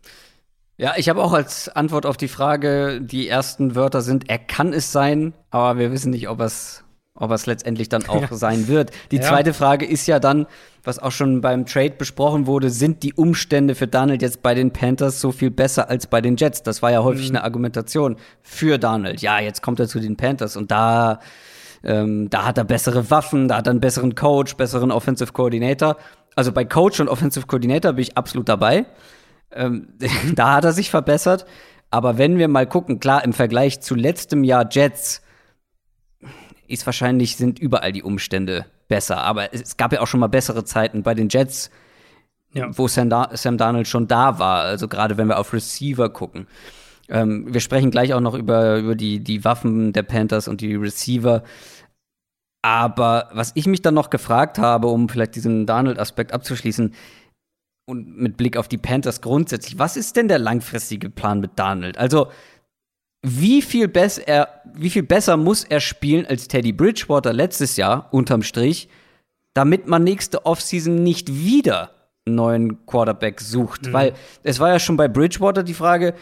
[0.76, 4.72] Ja, ich habe auch als Antwort auf die Frage, die ersten Wörter sind, er kann
[4.72, 6.84] es sein, aber wir wissen nicht, ob es
[7.16, 8.36] ob es letztendlich dann auch ja.
[8.36, 8.90] sein wird.
[9.12, 9.22] Die ja.
[9.22, 10.46] zweite Frage ist ja dann,
[10.82, 14.72] was auch schon beim Trade besprochen wurde, sind die Umstände für Donald jetzt bei den
[14.72, 16.62] Panthers so viel besser als bei den Jets?
[16.62, 17.36] Das war ja häufig mhm.
[17.36, 19.22] eine Argumentation für Donald.
[19.22, 21.20] Ja, jetzt kommt er zu den Panthers und da,
[21.84, 25.96] ähm, da hat er bessere Waffen, da hat er einen besseren Coach, besseren Offensive Coordinator.
[26.34, 28.86] Also bei Coach und Offensive Coordinator bin ich absolut dabei.
[29.54, 29.94] Ähm,
[30.34, 31.46] da hat er sich verbessert.
[31.90, 35.22] Aber wenn wir mal gucken, klar, im Vergleich zu letztem Jahr Jets
[36.66, 39.18] ist wahrscheinlich, sind überall die Umstände besser.
[39.18, 41.70] Aber es gab ja auch schon mal bessere Zeiten bei den Jets,
[42.52, 42.68] ja.
[42.76, 44.62] wo Sam, da Sam Darnold schon da war.
[44.62, 46.46] Also gerade wenn wir auf Receiver gucken.
[47.08, 50.74] Ähm, wir sprechen gleich auch noch über, über die, die Waffen der Panthers und die
[50.74, 51.42] Receiver.
[52.62, 56.94] Aber was ich mich dann noch gefragt habe, um vielleicht diesen Darnold-Aspekt abzuschließen,
[57.86, 61.98] und mit Blick auf die Panthers grundsätzlich, was ist denn der langfristige Plan mit Donald?
[61.98, 62.28] Also,
[63.22, 63.90] wie viel,
[64.26, 68.88] er, wie viel besser muss er spielen als Teddy Bridgewater letztes Jahr, unterm Strich,
[69.54, 71.90] damit man nächste Offseason nicht wieder
[72.26, 73.86] einen neuen Quarterback sucht?
[73.86, 73.92] Mhm.
[73.92, 74.12] Weil
[74.42, 76.14] es war ja schon bei Bridgewater die Frage,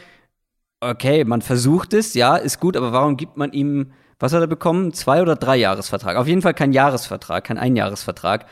[0.81, 4.47] okay, man versucht es, ja, ist gut, aber warum gibt man ihm, was hat er
[4.47, 4.93] bekommen?
[4.93, 6.17] Zwei oder drei Jahresvertrag?
[6.17, 8.47] Auf jeden Fall kein Jahresvertrag, kein Einjahresvertrag.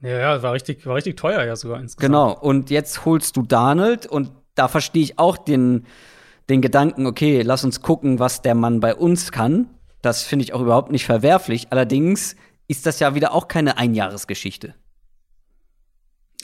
[0.00, 2.00] Ja, ja, war richtig, war richtig teuer ja sogar insgesamt.
[2.00, 5.86] Genau, und jetzt holst du Donald und da verstehe ich auch den,
[6.48, 9.68] den Gedanken, okay, lass uns gucken, was der Mann bei uns kann.
[10.02, 11.68] Das finde ich auch überhaupt nicht verwerflich.
[11.70, 12.36] Allerdings
[12.68, 14.74] ist das ja wieder auch keine Einjahresgeschichte.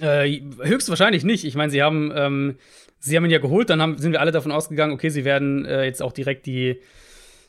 [0.00, 1.44] Äh, höchstwahrscheinlich nicht.
[1.44, 2.56] Ich meine, sie haben, ähm,
[2.98, 5.64] sie haben ihn ja geholt, dann haben, sind wir alle davon ausgegangen, okay, sie werden
[5.64, 6.80] äh, jetzt auch direkt die,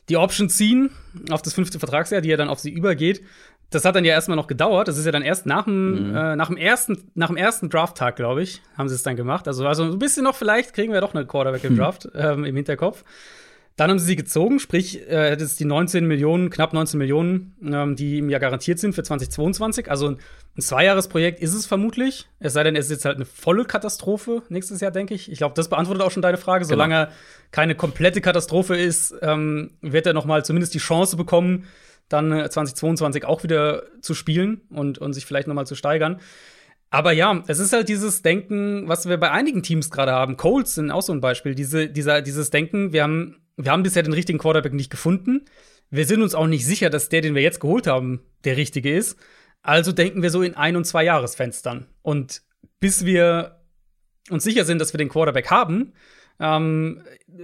[0.10, 0.92] die Option ziehen
[1.32, 3.24] auf das fünfte Vertragsjahr, die ja dann auf sie übergeht
[3.70, 4.88] das hat dann ja erstmal noch gedauert.
[4.88, 6.16] Das ist ja dann erst nach dem, mhm.
[6.16, 9.48] äh, nach dem ersten, nach dem ersten Draft-Tag, glaube ich, haben sie es dann gemacht.
[9.48, 12.56] Also, also ein bisschen noch, vielleicht kriegen wir doch eine Quarterback im Draft ähm, im
[12.56, 13.04] Hinterkopf.
[13.76, 17.56] Dann haben sie sie gezogen, sprich, äh, das ist die 19 Millionen, knapp 19 Millionen,
[17.62, 19.92] ähm, die ihm ja garantiert sind für 2022.
[19.92, 20.18] Also ein
[20.58, 22.30] Zweijahresprojekt ist es vermutlich.
[22.40, 25.30] Es sei denn, es ist jetzt halt eine volle Katastrophe nächstes Jahr, denke ich.
[25.30, 26.64] Ich glaube, das beantwortet auch schon deine Frage.
[26.64, 26.70] Genau.
[26.70, 27.10] Solange
[27.52, 31.66] keine komplette Katastrophe ist, ähm, wird er noch mal zumindest die Chance bekommen,
[32.10, 36.20] dann 2022 äh, auch wieder zu spielen und, und sich vielleicht nochmal zu steigern.
[36.90, 40.38] Aber ja, es ist halt dieses Denken, was wir bei einigen Teams gerade haben.
[40.38, 41.56] Colts sind auch so ein Beispiel.
[41.56, 45.46] Diese, dieser, dieses Denken, wir haben, wir haben bisher den richtigen Quarterback nicht gefunden.
[45.90, 48.96] Wir sind uns auch nicht sicher, dass der, den wir jetzt geholt haben, der richtige
[48.96, 49.20] ist.
[49.62, 51.88] Also denken wir so in ein- und zwei Jahresfenstern.
[52.02, 52.44] Und
[52.80, 53.60] bis wir
[54.30, 55.94] uns sicher sind, dass wir den Quarterback haben,
[56.40, 57.02] ähm,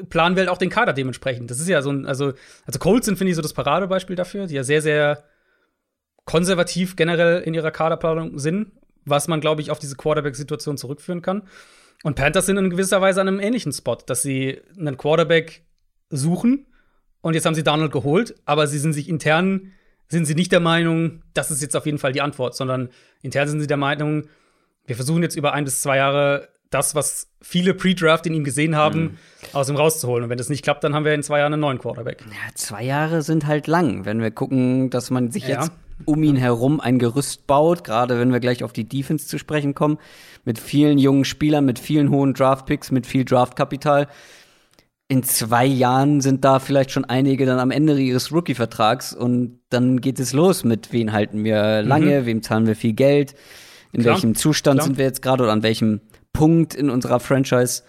[0.09, 1.49] planen wir halt auch den Kader dementsprechend.
[1.49, 2.33] Das ist ja so ein, also,
[2.65, 5.23] also Colts sind, finde ich, so das Paradebeispiel dafür, die ja sehr, sehr
[6.25, 8.71] konservativ generell in ihrer Kaderplanung sind,
[9.05, 11.43] was man, glaube ich, auf diese Quarterback-Situation zurückführen kann.
[12.03, 15.63] Und Panthers sind in gewisser Weise an einem ähnlichen Spot, dass sie einen Quarterback
[16.09, 16.67] suchen
[17.21, 19.71] und jetzt haben sie Donald geholt, aber sie sind sich intern,
[20.07, 22.89] sind sie nicht der Meinung, das ist jetzt auf jeden Fall die Antwort, sondern
[23.21, 24.27] intern sind sie der Meinung,
[24.85, 28.75] wir versuchen jetzt über ein bis zwei Jahre das, was viele Pre-Draft in ihm gesehen
[28.75, 29.17] haben, mhm.
[29.53, 30.23] aus ihm rauszuholen.
[30.23, 32.23] Und wenn das nicht klappt, dann haben wir in zwei Jahren einen neuen Quarterback.
[32.27, 34.05] Ja, zwei Jahre sind halt lang.
[34.05, 35.61] Wenn wir gucken, dass man sich ja.
[35.61, 35.71] jetzt
[36.05, 39.75] um ihn herum ein Gerüst baut, gerade wenn wir gleich auf die Defense zu sprechen
[39.75, 39.99] kommen,
[40.45, 44.07] mit vielen jungen Spielern, mit vielen hohen Draft-Picks, mit viel Draftkapital.
[45.07, 49.99] in zwei Jahren sind da vielleicht schon einige dann am Ende ihres Rookie-Vertrags und dann
[49.99, 52.25] geht es los mit, wen halten wir lange, mhm.
[52.25, 53.35] wem zahlen wir viel Geld,
[53.91, 54.15] in Klar.
[54.15, 54.87] welchem Zustand Klar.
[54.87, 55.99] sind wir jetzt gerade oder an welchem
[56.33, 57.83] Punkt in unserer Franchise.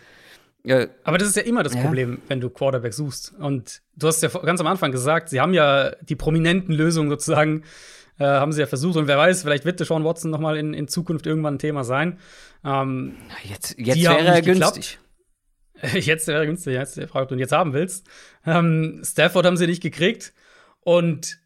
[0.65, 0.87] Ja.
[1.05, 1.83] Aber das ist ja immer das ja.
[1.83, 3.35] Problem, wenn du Quarterback suchst.
[3.39, 7.65] Und du hast ja ganz am Anfang gesagt, sie haben ja die prominenten Lösungen sozusagen,
[8.19, 8.97] äh, haben sie ja versucht.
[8.97, 11.85] Und wer weiß, vielleicht wird Sean Watson noch mal in, in Zukunft irgendwann ein Thema
[11.85, 12.19] sein.
[12.65, 14.99] Ähm, jetzt jetzt wäre er günstig.
[15.95, 18.07] Jetzt wäre er günstig, jetzt die Frage, ob du ihn jetzt haben willst.
[18.47, 20.33] Ähm, Stafford haben sie nicht gekriegt.
[20.81, 21.39] Und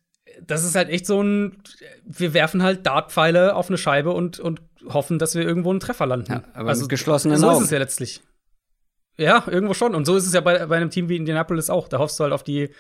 [0.47, 1.63] das ist halt echt so ein,
[2.05, 4.61] wir werfen halt Dartpfeile auf eine Scheibe und, und
[4.93, 6.33] hoffen, dass wir irgendwo einen Treffer landen.
[6.33, 7.59] Ja, aber also geschlossenen so Augen.
[7.59, 8.21] ist es ja letztlich.
[9.19, 9.95] Ja, irgendwo schon.
[9.95, 11.89] Und so ist es ja bei, bei einem Team wie Indianapolis auch.
[11.89, 12.71] Da hoffst du halt auf die,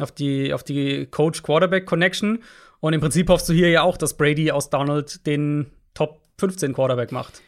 [0.00, 2.42] auf die, auf die Coach-Quarterback-Connection.
[2.80, 6.72] Und im Prinzip hoffst du hier ja auch, dass Brady aus Donald den Top 15
[6.72, 7.42] Quarterback macht.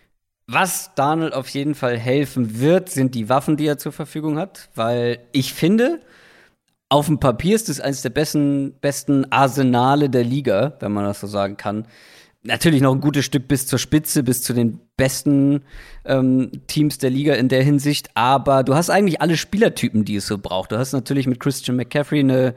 [0.46, 4.70] Was Donald auf jeden Fall helfen wird, sind die Waffen, die er zur Verfügung hat,
[4.76, 6.00] weil ich finde,
[6.88, 11.20] auf dem Papier ist es eines der besten, besten Arsenale der Liga, wenn man das
[11.20, 11.88] so sagen kann
[12.46, 15.62] natürlich noch ein gutes Stück bis zur Spitze, bis zu den besten
[16.04, 18.10] ähm, Teams der Liga in der Hinsicht.
[18.14, 20.72] Aber du hast eigentlich alle Spielertypen, die es so braucht.
[20.72, 22.54] Du hast natürlich mit Christian McCaffrey eine,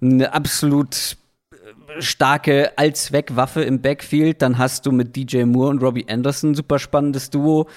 [0.00, 1.16] eine absolut
[1.52, 4.42] äh, starke Allzweckwaffe im Backfield.
[4.42, 7.68] Dann hast du mit DJ Moore und Robbie Anderson ein super spannendes Duo.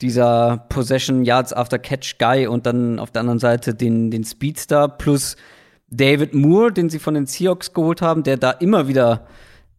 [0.00, 4.88] Dieser Possession Yards After Catch Guy und dann auf der anderen Seite den, den Speedstar
[4.88, 5.36] plus
[5.90, 9.26] David Moore, den sie von den Seahawks geholt haben, der da immer wieder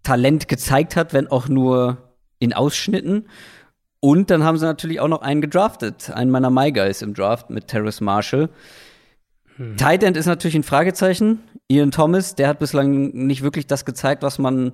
[0.03, 1.97] Talent gezeigt hat, wenn auch nur
[2.39, 3.27] in Ausschnitten.
[3.99, 7.49] Und dann haben sie natürlich auch noch einen gedraftet, einen meiner My Guys im Draft
[7.49, 8.49] mit Terrace Marshall.
[9.57, 9.77] Hm.
[9.77, 11.39] Tight End ist natürlich ein Fragezeichen.
[11.67, 14.73] Ian Thomas, der hat bislang nicht wirklich das gezeigt, was man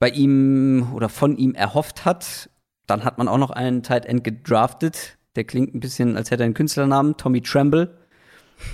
[0.00, 2.50] bei ihm oder von ihm erhofft hat.
[2.86, 5.18] Dann hat man auch noch einen Tight End gedraftet.
[5.36, 7.16] Der klingt ein bisschen, als hätte er einen Künstlernamen.
[7.16, 7.96] Tommy Tremble.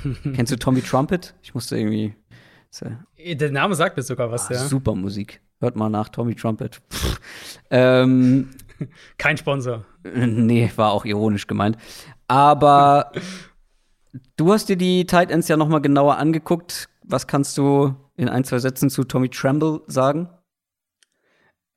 [0.34, 1.34] Kennst du Tommy Trumpet?
[1.42, 2.14] Ich musste irgendwie.
[3.18, 4.60] Der Name sagt mir sogar was, ah, ja.
[4.60, 5.40] Super Musik.
[5.64, 6.82] Hört mal nach, Tommy Trumpet.
[7.70, 8.50] ähm,
[9.16, 9.86] Kein Sponsor.
[10.14, 11.78] Nee, war auch ironisch gemeint.
[12.28, 13.10] Aber
[14.36, 16.90] du hast dir die Tight Ends ja noch mal genauer angeguckt.
[17.02, 20.28] Was kannst du in ein, zwei Sätzen zu Tommy Tremble sagen?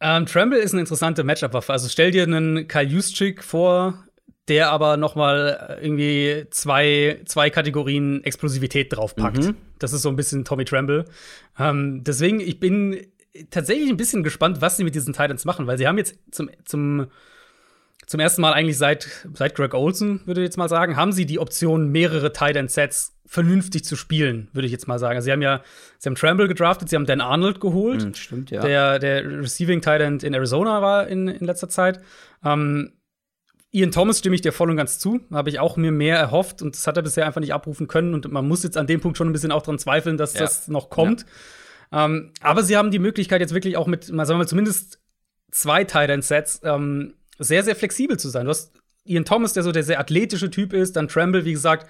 [0.01, 1.71] Ähm, Tremble ist eine interessante Matchup-Waffe.
[1.71, 4.03] Also stell dir einen Kyle Juszczyk vor,
[4.49, 9.45] der aber noch mal irgendwie zwei, zwei Kategorien Explosivität draufpackt.
[9.45, 9.55] Mhm.
[9.79, 11.05] Das ist so ein bisschen Tommy Tremble.
[11.57, 12.97] Ähm, deswegen, ich bin
[13.49, 16.49] tatsächlich ein bisschen gespannt, was sie mit diesen Titans machen, weil sie haben jetzt zum,
[16.65, 17.07] zum,
[18.05, 21.25] zum ersten Mal eigentlich seit, seit Greg Olson, würde ich jetzt mal sagen, haben sie
[21.25, 25.15] die Option, mehrere Titan-Sets vernünftig zu spielen, würde ich jetzt mal sagen.
[25.15, 25.61] Also sie haben ja,
[25.99, 28.05] sie haben Tremble gedraftet, sie haben Dan Arnold geholt.
[28.05, 28.61] Mhm, stimmt, ja.
[28.61, 31.99] Der, der Receiving Titan in Arizona war in, in letzter Zeit.
[32.43, 32.93] Ähm,
[33.71, 35.19] Ian Thomas stimme ich dir voll und ganz zu.
[35.31, 38.13] Habe ich auch mir mehr erhofft und das hat er bisher einfach nicht abrufen können.
[38.13, 40.41] Und man muss jetzt an dem Punkt schon ein bisschen auch dran zweifeln, dass ja.
[40.41, 41.21] das noch kommt.
[41.21, 41.27] Ja.
[41.91, 44.99] Ähm, aber sie haben die Möglichkeit, jetzt wirklich auch mit, mal sagen wir zumindest
[45.51, 48.45] zwei Tight-End-Sets ähm, sehr, sehr flexibel zu sein.
[48.45, 48.73] Du hast
[49.05, 51.87] Ian Thomas, der so der sehr athletische Typ ist, dann Tremble, wie gesagt,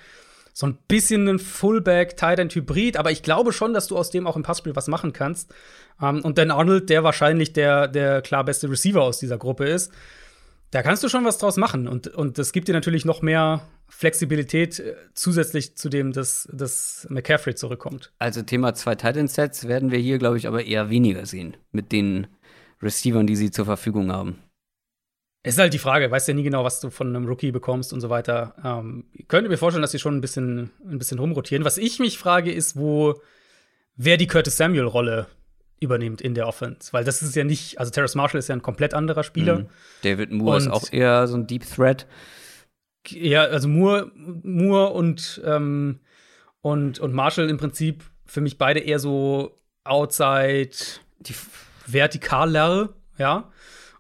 [0.54, 4.44] so ein bisschen ein Fullback-Tight-End-Hybrid, aber ich glaube schon, dass du aus dem auch im
[4.44, 5.54] Passspiel was machen kannst.
[6.00, 9.66] Um, ähm, und Dan Arnold, der wahrscheinlich der, der klar beste Receiver aus dieser Gruppe
[9.66, 9.92] ist,
[10.72, 11.88] da kannst du schon was draus machen.
[11.88, 17.08] Und, und das gibt dir natürlich noch mehr Flexibilität äh, zusätzlich zu dem, dass, dass
[17.10, 18.12] McCaffrey zurückkommt.
[18.20, 22.28] Also Thema zwei Titan-Sets werden wir hier, glaube ich, aber eher weniger sehen mit den
[22.82, 24.38] Receivern, die sie zur Verfügung haben.
[25.44, 27.94] Es ist halt die Frage, weißt ja nie genau, was du von einem Rookie bekommst
[27.94, 28.56] und so weiter.
[28.64, 31.64] Ähm, ich könnte mir vorstellen, dass sie schon ein bisschen, ein bisschen rumrotieren.
[31.64, 33.22] Was ich mich frage, ist, wo
[33.96, 35.28] wer die Curtis Samuel-Rolle
[35.80, 36.92] übernimmt in der Offense.
[36.92, 39.60] Weil das ist ja nicht, also Terrace Marshall ist ja ein komplett anderer Spieler.
[39.60, 39.70] Mhm.
[40.04, 42.08] David Moore und, ist auch eher so ein Deep Threat.
[43.12, 46.00] Ja, also Moore, Moore und, ähm,
[46.62, 50.72] und, und Marshall im Prinzip für mich beide eher so outside,
[51.20, 51.34] die
[51.86, 53.50] vertikaler, ja.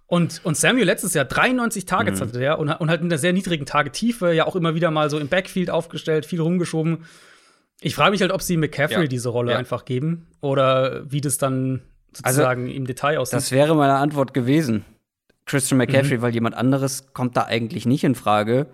[0.05, 2.25] Und, und Samuel letztes Jahr 93 Targets mhm.
[2.25, 5.09] hatte der und, und halt mit einer sehr niedrigen Tagetiefe, ja auch immer wieder mal
[5.09, 7.05] so im Backfield aufgestellt, viel rumgeschoben.
[7.81, 9.07] Ich frage mich halt, ob sie McCaffrey ja.
[9.07, 9.57] diese Rolle ja.
[9.57, 11.81] einfach geben oder wie das dann
[12.13, 13.37] sozusagen also, im Detail aussieht.
[13.37, 14.85] Das wäre meine Antwort gewesen.
[15.47, 16.21] Christian McCaffrey, mhm.
[16.21, 18.67] weil jemand anderes kommt da eigentlich nicht in Frage.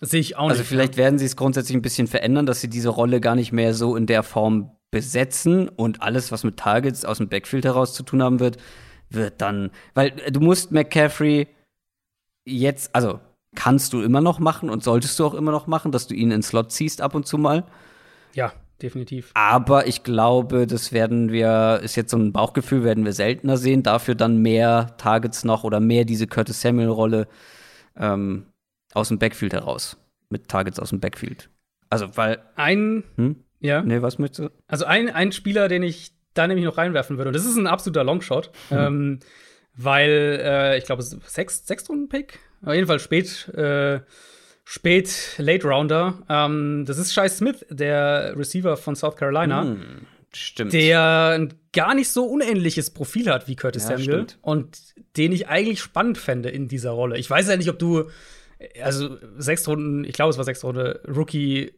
[0.00, 0.60] Sehe ich auch also nicht.
[0.60, 3.52] Also vielleicht werden sie es grundsätzlich ein bisschen verändern, dass sie diese Rolle gar nicht
[3.52, 7.94] mehr so in der Form besetzen und alles, was mit Targets aus dem Backfield heraus
[7.94, 8.56] zu tun haben wird,
[9.10, 11.46] wird dann, weil du musst McCaffrey
[12.46, 13.20] jetzt, also
[13.54, 16.30] kannst du immer noch machen und solltest du auch immer noch machen, dass du ihn
[16.30, 17.64] in Slot ziehst ab und zu mal.
[18.34, 18.52] Ja,
[18.82, 19.30] definitiv.
[19.34, 23.82] Aber ich glaube, das werden wir, ist jetzt so ein Bauchgefühl, werden wir seltener sehen.
[23.82, 27.28] Dafür dann mehr Targets noch oder mehr diese Curtis Samuel-Rolle
[27.96, 28.46] ähm,
[28.94, 29.96] aus dem Backfield heraus.
[30.30, 31.50] Mit Targets aus dem Backfield.
[31.90, 32.38] Also, weil.
[32.54, 33.04] Ein.
[33.16, 33.36] Hm?
[33.60, 33.82] Ja.
[33.82, 34.52] Nee, was möchtest du?
[34.66, 37.66] Also, ein, ein Spieler, den ich da nämlich noch reinwerfen würde, und das ist ein
[37.66, 38.76] absoluter Longshot, mhm.
[38.76, 39.18] ähm,
[39.74, 42.38] weil äh, ich glaube, es ist sechs, sechs Runden Pick.
[42.64, 44.00] Auf jeden Fall spät, äh,
[44.70, 46.18] spät Late Rounder.
[46.28, 49.62] Ähm, das ist Shai Smith, der Receiver von South Carolina.
[49.62, 49.80] Hm,
[50.30, 50.74] stimmt.
[50.74, 54.38] Der ein gar nicht so unähnliches Profil hat wie Curtis Ja, Samuel stimmt.
[54.42, 54.78] und
[55.16, 57.16] den ich eigentlich spannend fände in dieser Rolle.
[57.16, 58.10] Ich weiß ja nicht, ob du
[58.82, 61.72] also sechs Runden, ich glaube, es war sechs Runden Rookie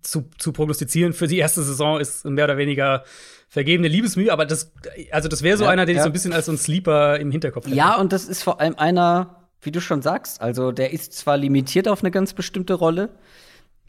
[0.00, 3.04] zu, zu prognostizieren für die erste Saison ist mehr oder weniger
[3.48, 4.72] vergebene Liebesmühe, aber das,
[5.10, 6.04] also das wäre so Ja, einer, den ich ja.
[6.04, 7.74] so ein bisschen als so ein Sleeper im Hinterkopf hätte.
[7.76, 11.36] Ja, und das ist vor allem einer, wie du schon sagst, also der ist zwar
[11.36, 13.10] limitiert auf eine ganz bestimmte Rolle,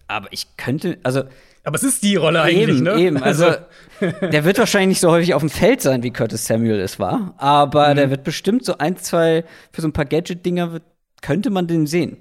[0.07, 1.23] aber ich könnte, also
[1.63, 2.95] Aber es ist die Rolle eigentlich, eben, ne?
[2.99, 3.45] eben, also
[4.21, 7.33] der wird wahrscheinlich nicht so häufig auf dem Feld sein, wie Curtis Samuel es war,
[7.37, 10.81] aber der wird bestimmt so ein, zwei, für so ein paar Gadget-Dinger
[11.21, 12.17] könnte man den sehen.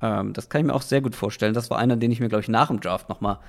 [0.00, 1.54] Ähm, das kann ich mir auch sehr gut vorstellen.
[1.54, 3.40] Das war einer, den ich mir, glaube ich, nach dem Draft noch mal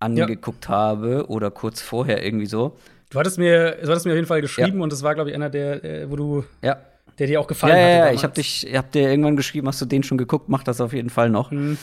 [0.00, 2.76] angeguckt habe oder kurz vorher irgendwie so.
[3.10, 5.36] du hattest mir, du hattest mir auf jeden Fall geschrieben und das war, glaube ich,
[5.36, 6.78] einer der, äh, wo du, Ja,
[7.18, 7.92] der dir auch gefallen ja, ja, hatte.
[7.92, 7.98] ja.
[8.00, 8.16] damals.
[8.16, 10.48] ich habe dich, ich hab dir irgendwann geschrieben, hast du den schon geguckt?
[10.48, 11.50] Mach das auf jeden Fall noch.
[11.50, 11.78] Mhm.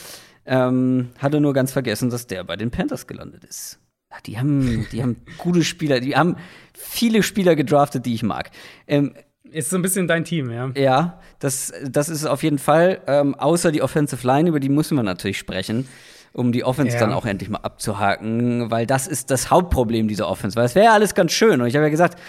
[0.45, 3.79] Ähm, hatte nur ganz vergessen, dass der bei den Panthers gelandet ist.
[4.11, 6.37] Ja, die haben, die haben gute Spieler, die haben
[6.73, 8.51] viele Spieler gedraftet, die ich mag.
[8.87, 9.15] Ähm,
[9.51, 10.71] Ist so ein bisschen dein Team, ja.
[10.75, 14.95] ja, das, das ist auf jeden Fall, ähm, außer die Offensive Line, über die müssen
[14.95, 15.87] wir natürlich sprechen,
[16.33, 16.99] um die Offense Ja.
[16.99, 20.55] dann auch endlich mal abzuhaken, weil das ist das Hauptproblem dieser Offense.
[20.55, 22.19] Weil es wäre ja alles ganz schön und ich habe ja gesagt,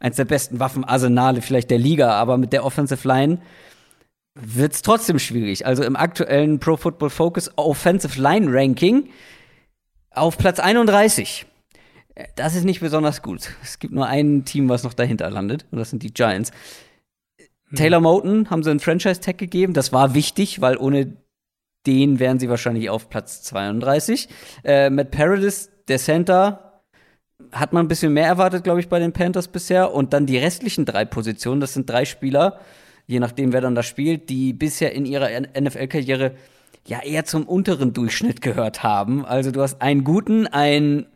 [0.00, 3.38] eins der besten Waffenarsenale vielleicht der Liga, aber mit der Offensive Line
[4.34, 5.66] wird es trotzdem schwierig.
[5.66, 9.08] Also im aktuellen Pro Football Focus Offensive Line Ranking
[10.10, 11.46] auf Platz 31.
[12.34, 13.50] Das ist nicht besonders gut.
[13.62, 16.50] Es gibt nur ein Team, was noch dahinter landet, und das sind die Giants.
[17.74, 19.72] Taylor Moten haben sie einen Franchise-Tag gegeben.
[19.72, 21.16] Das war wichtig, weil ohne
[21.86, 24.28] den wären sie wahrscheinlich auf Platz 32.
[24.64, 26.65] Äh, Matt Paradis, der Center,
[27.52, 29.92] hat man ein bisschen mehr erwartet, glaube ich, bei den Panthers bisher.
[29.92, 32.60] Und dann die restlichen drei Positionen, das sind drei Spieler,
[33.06, 35.28] je nachdem, wer dann da spielt, die bisher in ihrer
[35.58, 36.32] NFL-Karriere
[36.86, 39.24] ja eher zum unteren Durchschnitt gehört haben.
[39.24, 41.06] Also du hast einen guten, einen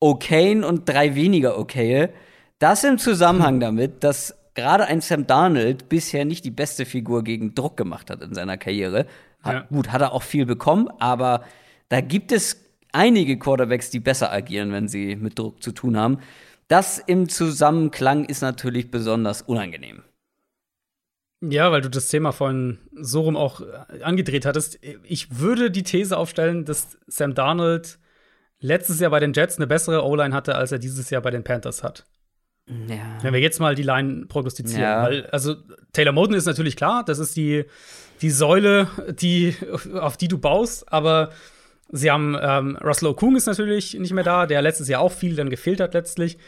[0.00, 2.10] okayen und drei weniger okaye.
[2.58, 7.54] Das im Zusammenhang damit, dass gerade ein Sam Darnold bisher nicht die beste Figur gegen
[7.54, 9.06] Druck gemacht hat in seiner Karriere.
[9.42, 9.60] Hat, Ja.
[9.70, 11.44] Gut, hat er auch viel bekommen, aber
[11.88, 16.18] da gibt es einige Quarterbacks, die besser agieren, wenn sie mit Druck zu tun haben.
[16.68, 20.02] Das im Zusammenklang ist natürlich besonders unangenehm.
[21.40, 24.78] Ja, weil du das Thema vorhin so rum auch äh, angedreht hattest.
[25.04, 27.98] Ich würde die These aufstellen, dass Sam Darnold
[28.60, 31.44] letztes Jahr bei den Jets eine bessere O-Line hatte, als er dieses Jahr bei den
[31.44, 32.06] Panthers hat.
[32.66, 33.18] Ja.
[33.22, 34.82] Wenn wir jetzt mal die Line prognostizieren.
[34.82, 35.02] Ja.
[35.04, 35.56] Weil, also,
[35.92, 37.64] Taylor Moten ist natürlich klar, das ist die,
[38.20, 39.54] die Säule, die,
[39.94, 41.30] auf die du baust, aber
[41.90, 45.36] sie haben ähm, Russell Okung ist natürlich nicht mehr da, der letztes Jahr auch viel
[45.36, 46.38] dann gefehlt hat letztlich.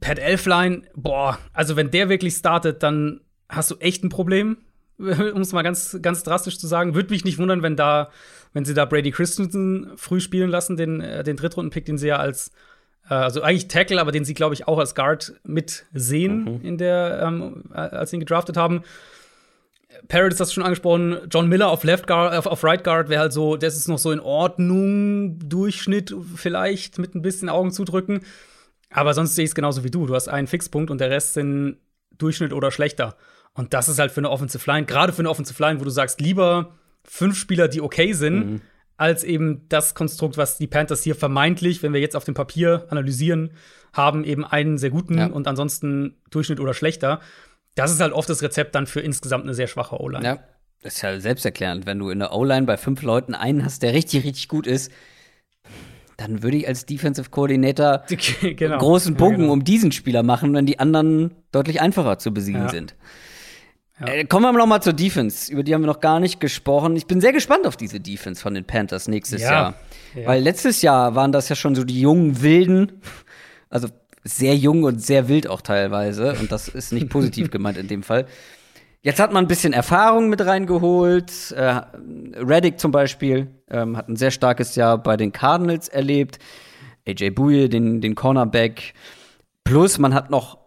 [0.00, 4.58] Pat Elfline, boah, also wenn der wirklich startet, dann hast du echt ein Problem,
[4.98, 6.94] um es mal ganz, ganz drastisch zu sagen.
[6.94, 8.10] Würde mich nicht wundern, wenn da,
[8.52, 12.16] wenn sie da Brady Christensen früh spielen lassen, den, äh, den Drittrunden-Pick, den sie ja
[12.16, 12.52] als,
[13.08, 16.78] äh, also eigentlich Tackle, aber den sie, glaube ich, auch als Guard mit sehen, in
[16.78, 18.82] der, ähm, äh, als sie ihn gedraftet haben.
[20.08, 21.18] Parrott ist das schon angesprochen.
[21.30, 23.98] John Miller auf Left Guard, auf, auf Right Guard wäre halt so, das ist noch
[23.98, 28.20] so in Ordnung, Durchschnitt vielleicht mit ein bisschen Augen zudrücken.
[28.90, 30.06] Aber sonst sehe ich es genauso wie du.
[30.06, 31.76] Du hast einen Fixpunkt und der Rest sind
[32.18, 33.16] Durchschnitt oder schlechter.
[33.54, 35.90] Und das ist halt für eine Offensive Line, gerade für eine Offensive Line, wo du
[35.90, 36.74] sagst, lieber
[37.04, 38.62] fünf Spieler, die okay sind,
[38.96, 42.86] als eben das Konstrukt, was die Panthers hier vermeintlich, wenn wir jetzt auf dem Papier
[42.90, 43.50] analysieren,
[43.92, 45.26] haben, eben einen sehr guten Ja.
[45.26, 47.20] und ansonsten Durchschnitt oder schlechter.
[47.74, 50.24] Das ist halt oft das Rezept dann für insgesamt eine sehr schwache O-Line.
[50.24, 50.38] Ja,
[50.82, 51.86] das ist ja selbsterklärend.
[51.86, 54.90] Wenn du in der O-Line bei fünf Leuten einen hast, der richtig, richtig gut ist,
[56.16, 58.04] dann würde ich als Defensive Coordinator
[58.56, 58.78] genau.
[58.78, 59.52] großen Bogen Ja, genau.
[59.52, 62.68] um diesen Spieler machen, wenn die anderen deutlich einfacher zu besiegen Ja.
[62.68, 62.94] sind.
[64.00, 64.06] Ja.
[64.08, 65.50] Äh, kommen wir noch mal zur Defense.
[65.52, 66.96] Über die haben wir noch gar nicht gesprochen.
[66.96, 69.50] Ich bin sehr gespannt auf diese Defense von den Panthers nächstes Ja.
[69.50, 69.74] Jahr.
[70.14, 70.26] Ja.
[70.26, 73.00] Weil letztes Jahr waren das ja schon so die jungen Wilden.
[73.68, 73.88] Also
[74.24, 76.34] sehr jung und sehr wild auch teilweise.
[76.38, 78.26] Und das ist nicht positiv gemeint in dem Fall.
[79.02, 81.52] Jetzt hat man ein bisschen Erfahrung mit reingeholt.
[81.52, 81.80] Äh,
[82.36, 86.38] Reddick zum Beispiel ähm, hat ein sehr starkes Jahr bei den Cardinals erlebt.
[87.08, 88.92] AJ Bouye, den, den Cornerback.
[89.64, 90.58] Plus, man hat noch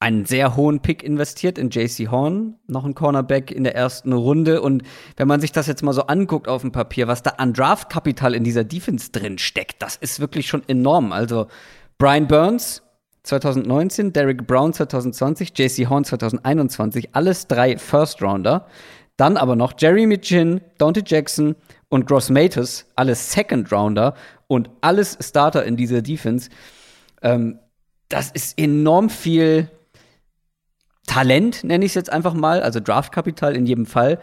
[0.00, 4.60] einen sehr hohen Pick investiert in JC Horn, noch ein Cornerback in der ersten Runde.
[4.60, 4.82] Und
[5.16, 8.34] wenn man sich das jetzt mal so anguckt auf dem Papier, was da an Draftkapital
[8.34, 11.12] in dieser Defense drin steckt, das ist wirklich schon enorm.
[11.12, 11.48] Also
[11.98, 12.82] Brian Burns
[13.28, 18.66] 2019, Derek Brown 2020, JC Horn 2021, alles drei First Rounder.
[19.16, 21.56] Dann aber noch Jerry Mitchin, Dante Jackson,
[21.88, 24.14] und Gross Matus, alles Second Rounder
[24.46, 26.50] und alles Starter in dieser Defense.
[27.22, 27.58] Ähm,
[28.08, 29.70] das ist enorm viel
[31.06, 34.18] Talent, nenne ich es jetzt einfach mal, also Draftkapital in jedem Fall.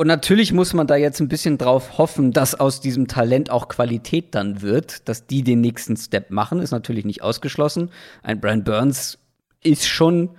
[0.00, 3.68] Und natürlich muss man da jetzt ein bisschen drauf hoffen, dass aus diesem Talent auch
[3.68, 7.90] Qualität dann wird, dass die den nächsten Step machen, ist natürlich nicht ausgeschlossen.
[8.22, 9.18] Ein Brian Burns
[9.62, 10.30] ist schon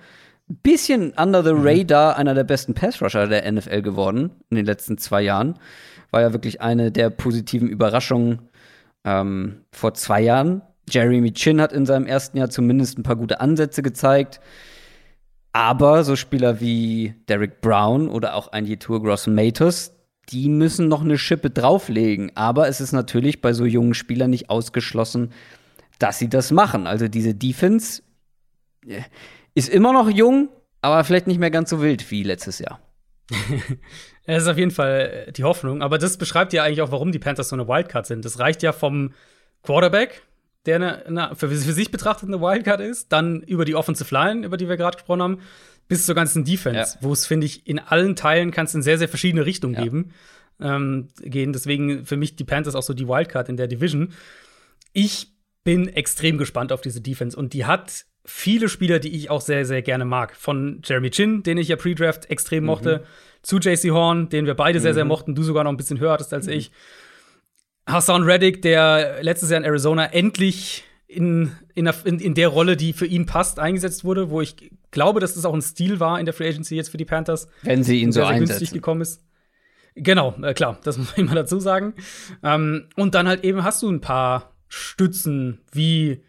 [0.50, 1.64] ein bisschen under the mhm.
[1.64, 5.54] radar einer der besten Pass-Rusher der NFL geworden in den letzten zwei Jahren.
[6.10, 8.40] War ja wirklich eine der positiven Überraschungen
[9.04, 10.62] ähm, vor zwei Jahren.
[10.90, 14.40] Jeremy Chin hat in seinem ersten Jahr zumindest ein paar gute Ansätze gezeigt.
[15.52, 19.92] Aber so Spieler wie Derek Brown oder auch ein Yetur Gross Matos,
[20.30, 22.32] die müssen noch eine Schippe drauflegen.
[22.34, 25.32] Aber es ist natürlich bei so jungen Spielern nicht ausgeschlossen,
[25.98, 26.86] dass sie das machen.
[26.86, 28.02] Also diese Defense
[28.86, 29.02] äh,
[29.54, 30.48] ist immer noch jung,
[30.80, 32.80] aber vielleicht nicht mehr ganz so wild wie letztes Jahr.
[34.24, 37.18] Es ist auf jeden Fall die Hoffnung, aber das beschreibt ja eigentlich auch, warum die
[37.18, 38.24] Panthers so eine Wildcard sind.
[38.24, 39.14] Das reicht ja vom
[39.64, 40.22] Quarterback,
[40.66, 44.46] der eine, eine, für, für, sich betrachtet eine Wildcard ist, dann über die Offensive Line,
[44.46, 45.38] über die wir gerade gesprochen haben,
[45.88, 46.98] bis zur ganzen Defense, ja.
[47.02, 49.82] wo es, finde ich, in allen Teilen kann es in sehr, sehr verschiedene Richtungen ja.
[49.82, 50.12] geben,
[50.60, 51.52] ähm, gehen.
[51.52, 54.12] Deswegen für mich die Panthers auch so die Wildcard in der Division.
[54.92, 55.32] Ich
[55.64, 59.64] bin extrem gespannt auf diese Defense und die hat viele Spieler, die ich auch sehr,
[59.66, 60.36] sehr gerne mag.
[60.36, 62.66] Von Jeremy Chin, den ich ja pre-Draft extrem mhm.
[62.68, 63.04] mochte,
[63.42, 64.82] zu JC Horn, den wir beide mhm.
[64.82, 65.08] sehr, sehr mhm.
[65.08, 66.52] mochten, du sogar noch ein bisschen höher hattest als mhm.
[66.52, 66.72] ich.
[67.92, 73.06] Hassan Reddick, der letztes Jahr in Arizona endlich in, in, in, der Rolle, die für
[73.06, 76.32] ihn passt, eingesetzt wurde, wo ich glaube, dass das auch ein Stil war in der
[76.32, 77.48] Free Agency jetzt für die Panthers.
[77.62, 78.48] Wenn sie ihn so einsetzen.
[78.48, 79.22] günstig gekommen ist.
[79.94, 81.94] Genau, äh, klar, das muss man immer dazu sagen.
[82.42, 86.22] Ähm, und dann halt eben hast du ein paar Stützen wie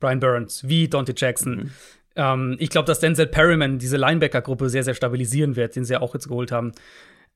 [0.00, 1.54] Brian Burns, wie Dante Jackson.
[1.54, 1.70] Mhm.
[2.16, 6.00] Ähm, ich glaube, dass Denzel Perryman diese Linebacker-Gruppe sehr, sehr stabilisieren wird, den sie ja
[6.00, 6.72] auch jetzt geholt haben.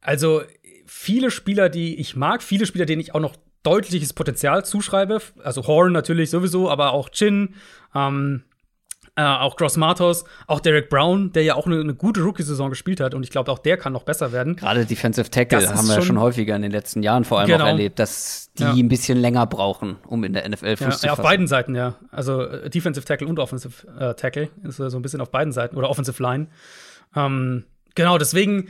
[0.01, 0.43] Also
[0.87, 5.21] viele Spieler, die ich mag, viele Spieler, denen ich auch noch deutliches Potenzial zuschreibe.
[5.43, 7.55] Also Horn natürlich sowieso, aber auch Chin,
[7.95, 8.45] ähm,
[9.19, 13.01] äh, auch Gross Matos, auch Derek Brown, der ja auch eine, eine gute Rookie-Saison gespielt
[13.01, 14.55] hat und ich glaube, auch der kann noch besser werden.
[14.55, 17.65] Gerade Defensive Tackle haben wir ja schon häufiger in den letzten Jahren vor allem genau.
[17.65, 18.73] auch erlebt, dass die ja.
[18.73, 21.75] ein bisschen länger brauchen, um in der NFL Fuß ja, zu ja, auf beiden Seiten,
[21.75, 21.97] ja.
[22.13, 25.77] Also äh, Defensive Tackle und Offensive äh, Tackle ist so ein bisschen auf beiden Seiten
[25.77, 26.47] oder Offensive Line.
[27.17, 27.65] Ähm,
[27.97, 28.69] genau, deswegen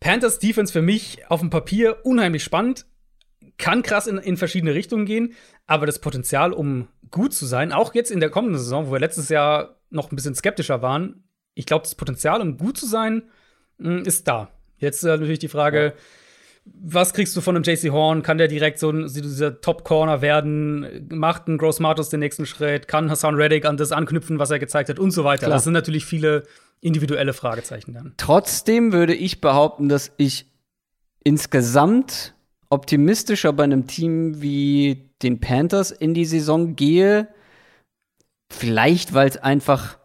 [0.00, 2.84] Panthers Defense für mich auf dem Papier unheimlich spannend
[3.58, 5.34] kann krass in, in verschiedene Richtungen gehen,
[5.66, 9.00] aber das Potenzial, um gut zu sein, auch jetzt in der kommenden Saison, wo wir
[9.00, 11.24] letztes Jahr noch ein bisschen skeptischer waren,
[11.54, 13.22] ich glaube, das Potenzial, um gut zu sein,
[13.78, 14.50] hm, ist da.
[14.78, 15.92] Jetzt äh, natürlich die Frage, ja.
[16.64, 18.22] was kriegst du von einem JC Horn?
[18.22, 21.06] Kann der direkt so ein, dieser Top-Corner werden?
[21.10, 22.88] Macht ein Gross Matos den nächsten Schritt?
[22.88, 24.98] Kann Hassan Reddick an das anknüpfen, was er gezeigt hat?
[24.98, 25.46] Und so weiter.
[25.46, 25.56] Klar.
[25.56, 26.42] Das sind natürlich viele
[26.80, 28.14] individuelle Fragezeichen dann.
[28.16, 30.46] Trotzdem würde ich behaupten, dass ich
[31.22, 32.33] insgesamt
[32.74, 37.28] optimistischer bei einem Team wie den Panthers in die Saison gehe.
[38.52, 39.98] Vielleicht, weil es einfach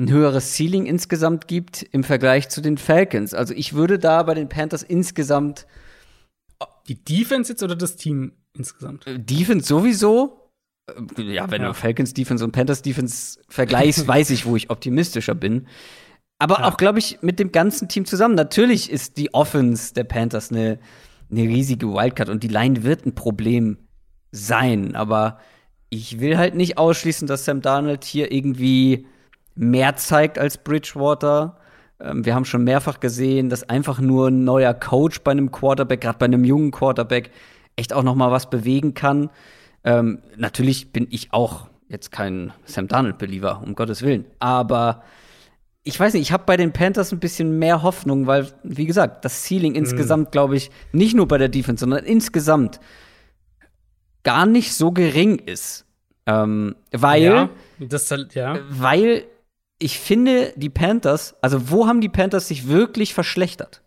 [0.00, 3.34] ein höheres Ceiling insgesamt gibt im Vergleich zu den Falcons.
[3.34, 5.66] Also ich würde da bei den Panthers insgesamt
[6.88, 9.06] die Defense jetzt oder das Team insgesamt?
[9.06, 10.50] Äh, Defense sowieso.
[11.16, 11.68] Äh, ja, wenn ja.
[11.68, 15.66] du Falcons Defense und Panthers Defense vergleichst, weiß ich, wo ich optimistischer bin.
[16.38, 16.68] Aber ja.
[16.68, 18.34] auch, glaube ich, mit dem ganzen Team zusammen.
[18.34, 20.78] Natürlich ist die Offense der Panthers eine
[21.32, 23.78] eine riesige Wildcard und die Line wird ein Problem
[24.30, 24.94] sein.
[24.94, 25.38] Aber
[25.88, 29.06] ich will halt nicht ausschließen, dass Sam Darnold hier irgendwie
[29.54, 31.58] mehr zeigt als Bridgewater.
[32.00, 36.02] Ähm, wir haben schon mehrfach gesehen, dass einfach nur ein neuer Coach bei einem Quarterback,
[36.02, 37.30] gerade bei einem jungen Quarterback,
[37.76, 39.30] echt auch noch mal was bewegen kann.
[39.84, 44.24] Ähm, natürlich bin ich auch jetzt kein Sam Darnold-Believer, um Gottes Willen.
[44.38, 45.02] Aber
[45.84, 49.24] ich weiß nicht, ich habe bei den Panthers ein bisschen mehr Hoffnung, weil, wie gesagt,
[49.24, 50.30] das Ceiling insgesamt, mhm.
[50.30, 52.80] glaube ich, nicht nur bei der Defense, sondern insgesamt
[54.22, 55.84] gar nicht so gering ist.
[56.26, 58.60] Ähm, weil, ja, das, ja.
[58.70, 59.24] weil
[59.80, 63.82] ich finde, die Panthers, also wo haben die Panthers sich wirklich verschlechtert?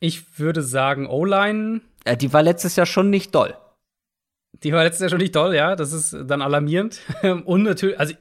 [0.00, 1.82] Ich würde sagen, O-Line.
[2.04, 3.54] Äh, die war letztes Jahr schon nicht doll.
[4.62, 5.76] Die war letztes Jahr schon nicht doll, ja.
[5.76, 7.00] Das ist dann alarmierend.
[7.44, 8.14] Und natürlich, also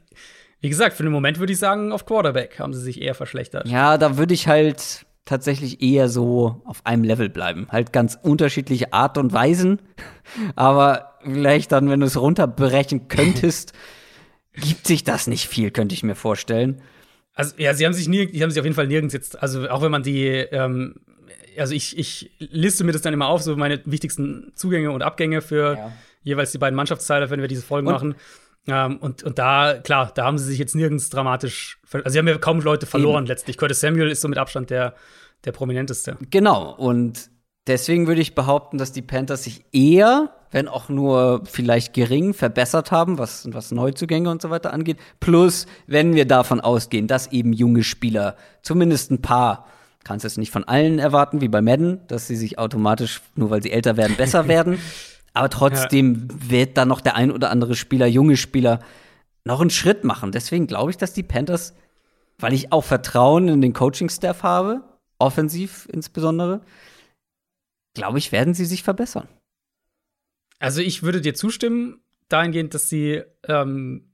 [0.63, 3.67] wie gesagt, für den Moment würde ich sagen, auf Quarterback haben sie sich eher verschlechtert.
[3.67, 7.67] Ja, da würde ich halt tatsächlich eher so auf einem Level bleiben.
[7.69, 9.81] Halt ganz unterschiedliche Art und Weisen.
[10.55, 13.73] Aber vielleicht dann, wenn du es runterbrechen könntest,
[14.53, 16.81] gibt sich das nicht viel, könnte ich mir vorstellen.
[17.33, 19.67] Also, ja, sie haben sich nie, die haben sich auf jeden Fall nirgends jetzt, also
[19.67, 20.95] auch wenn man die, ähm,
[21.57, 25.41] also ich, ich liste mir das dann immer auf, so meine wichtigsten Zugänge und Abgänge
[25.41, 25.91] für ja.
[26.21, 28.15] jeweils die beiden Mannschaftsteile, wenn wir diese Folgen und machen.
[28.67, 32.27] Ähm, und, und da, klar, da haben sie sich jetzt nirgends dramatisch, also sie haben
[32.27, 33.27] ja kaum Leute verloren Eben.
[33.27, 33.57] letztlich.
[33.57, 34.95] Curtis Samuel ist so mit Abstand der,
[35.43, 36.17] der prominenteste.
[36.29, 37.29] Genau, und
[37.65, 42.91] Deswegen würde ich behaupten, dass die Panthers sich eher, wenn auch nur vielleicht gering, verbessert
[42.91, 44.97] haben, was, was Neuzugänge und so weiter angeht.
[45.21, 49.67] Plus, wenn wir davon ausgehen, dass eben junge Spieler, zumindest ein paar,
[50.03, 53.63] kannst es nicht von allen erwarten, wie bei Madden, dass sie sich automatisch, nur weil
[53.63, 54.77] sie älter werden, besser werden.
[55.33, 56.49] Aber trotzdem ja.
[56.49, 58.79] wird da noch der ein oder andere Spieler, junge Spieler,
[59.45, 60.31] noch einen Schritt machen.
[60.31, 61.73] Deswegen glaube ich, dass die Panthers,
[62.37, 64.83] weil ich auch Vertrauen in den Coaching-Staff habe,
[65.17, 66.61] offensiv insbesondere,
[67.93, 69.27] glaube ich, werden sie sich verbessern.
[70.59, 74.11] Also ich würde dir zustimmen, dahingehend, dass sie, ähm,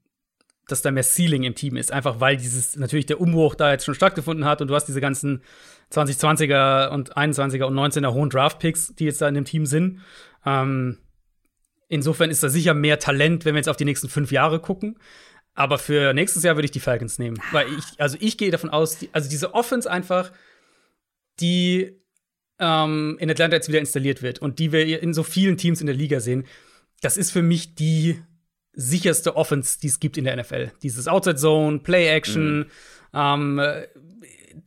[0.67, 1.91] dass da mehr Ceiling im Team ist.
[1.91, 5.01] Einfach weil dieses, natürlich der Umbruch da jetzt schon stattgefunden hat und du hast diese
[5.01, 5.43] ganzen
[5.91, 10.01] 2020er und 21er und 19er hohen Draft-Picks, die jetzt da in dem Team sind.
[10.45, 10.97] Ähm,
[11.89, 14.97] insofern ist da sicher mehr Talent, wenn wir jetzt auf die nächsten fünf Jahre gucken.
[15.55, 17.37] Aber für nächstes Jahr würde ich die Falcons nehmen.
[17.51, 20.31] Weil ich, also ich gehe davon aus, die, also diese Offense einfach,
[21.41, 21.99] die
[22.59, 25.87] ähm, in Atlanta jetzt wieder installiert wird und die wir in so vielen Teams in
[25.87, 26.45] der Liga sehen,
[27.01, 28.21] das ist für mich die
[28.73, 30.71] sicherste Offense, die es gibt in der NFL.
[30.83, 32.59] Dieses Outside Zone, Play Action.
[32.59, 32.65] Mhm.
[33.13, 33.61] Ähm,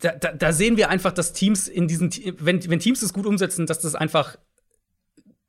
[0.00, 3.26] da, da, da, sehen wir einfach, dass Teams in diesen, wenn, wenn Teams das gut
[3.26, 4.36] umsetzen, dass das einfach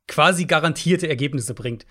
[0.08, 1.86] quasi garantierte Ergebnisse bringt.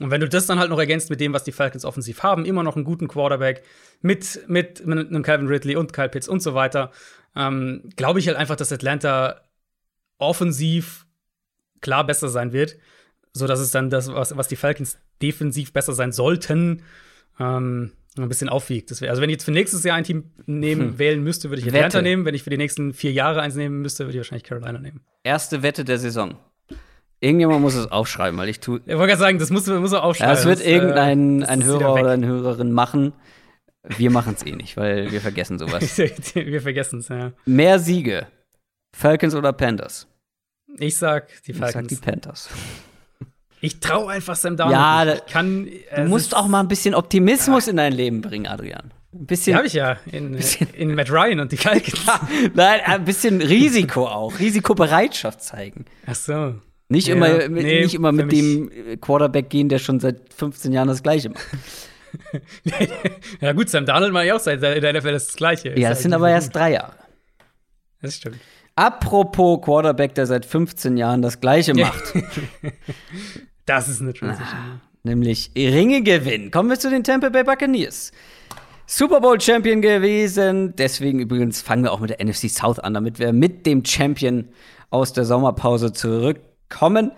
[0.00, 2.44] Und wenn du das dann halt noch ergänzt mit dem, was die Falcons offensiv haben,
[2.44, 3.62] immer noch einen guten Quarterback
[4.02, 6.90] mit, mit, mit einem Calvin Ridley und Kyle Pitts und so weiter,
[7.34, 9.40] ähm, glaube ich halt einfach, dass Atlanta
[10.18, 11.06] offensiv
[11.80, 12.76] klar besser sein wird,
[13.32, 16.82] so dass es dann das, was, was die Falcons defensiv besser sein sollten,
[17.38, 18.98] ähm, ein bisschen aufwiegt.
[19.00, 20.98] Wär, also wenn ich jetzt für nächstes Jahr ein Team nehmen, hm.
[20.98, 22.02] wählen müsste, würde ich Atlanta Wette.
[22.02, 22.24] nehmen.
[22.24, 25.00] Wenn ich für die nächsten vier Jahre eins nehmen müsste, würde ich wahrscheinlich Carolina nehmen.
[25.22, 26.38] Erste Wette der Saison.
[27.20, 28.80] Irgendjemand muss es aufschreiben, weil ich tue.
[28.84, 30.30] Ich wollte gerade sagen, das muss, muss er aufschreiben.
[30.30, 33.12] Ja, das wird das, irgendein äh, ein Hörer oder eine Hörerin machen.
[33.96, 35.96] Wir machen es eh nicht, weil wir vergessen sowas.
[36.34, 37.32] wir vergessen es, ja.
[37.46, 38.26] Mehr Siege
[38.96, 40.06] Falcons oder Panthers?
[40.78, 41.92] Ich sag die Falcons.
[41.92, 42.48] Ich sag die Panthers.
[43.60, 45.08] Ich traue einfach Sam Darnold.
[45.08, 47.70] Ja, ich kann, äh, du musst auch mal ein bisschen Optimismus ja.
[47.70, 48.92] in dein Leben bringen, Adrian.
[49.12, 49.56] Ein bisschen.
[49.56, 50.38] habe ich ja in,
[50.74, 52.06] in Matt Ryan und die Falcons.
[52.54, 55.84] Nein, ein bisschen Risiko auch, Risikobereitschaft zeigen.
[56.06, 56.54] Ach so.
[56.88, 58.70] Nicht ja, immer, mit, nee, nicht immer mit dem
[59.00, 61.44] Quarterback gehen, der schon seit 15 Jahren das Gleiche macht.
[63.40, 65.78] ja gut, Sam Darnold macht ja auch seit der NFL das Gleiche.
[65.78, 66.94] Ja, das sind aber erst drei Jahre.
[68.00, 68.36] Das stimmt.
[68.76, 72.14] Apropos Quarterback, der seit 15 Jahren das Gleiche macht.
[73.66, 74.48] das ist eine Transition.
[74.48, 76.50] Ah, nämlich Ringe gewinnen.
[76.50, 78.12] Kommen wir zu den Tampa Bay Buccaneers.
[78.86, 80.74] Super Bowl Champion gewesen.
[80.76, 84.48] Deswegen übrigens fangen wir auch mit der NFC South an, damit wir mit dem Champion
[84.90, 85.92] aus der Sommerpause
[86.68, 87.12] zurückkommen.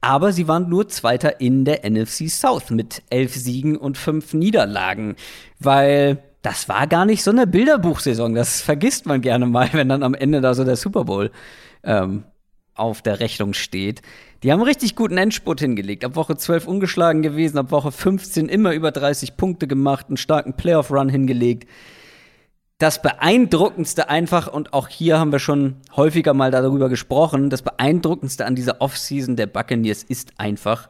[0.00, 5.16] Aber sie waren nur Zweiter in der NFC South mit elf Siegen und fünf Niederlagen,
[5.58, 8.34] weil das war gar nicht so eine Bilderbuchsaison.
[8.34, 11.30] Das vergisst man gerne mal, wenn dann am Ende da so der Super Bowl
[11.84, 12.24] ähm,
[12.74, 14.02] auf der Rechnung steht.
[14.42, 16.04] Die haben richtig guten Endspurt hingelegt.
[16.04, 20.52] Ab Woche 12 ungeschlagen gewesen, ab Woche 15 immer über 30 Punkte gemacht, einen starken
[20.54, 21.66] Playoff-Run hingelegt.
[22.78, 28.46] Das Beeindruckendste einfach, und auch hier haben wir schon häufiger mal darüber gesprochen, das Beeindruckendste
[28.46, 30.88] an dieser Offseason der Buccaneers ist einfach,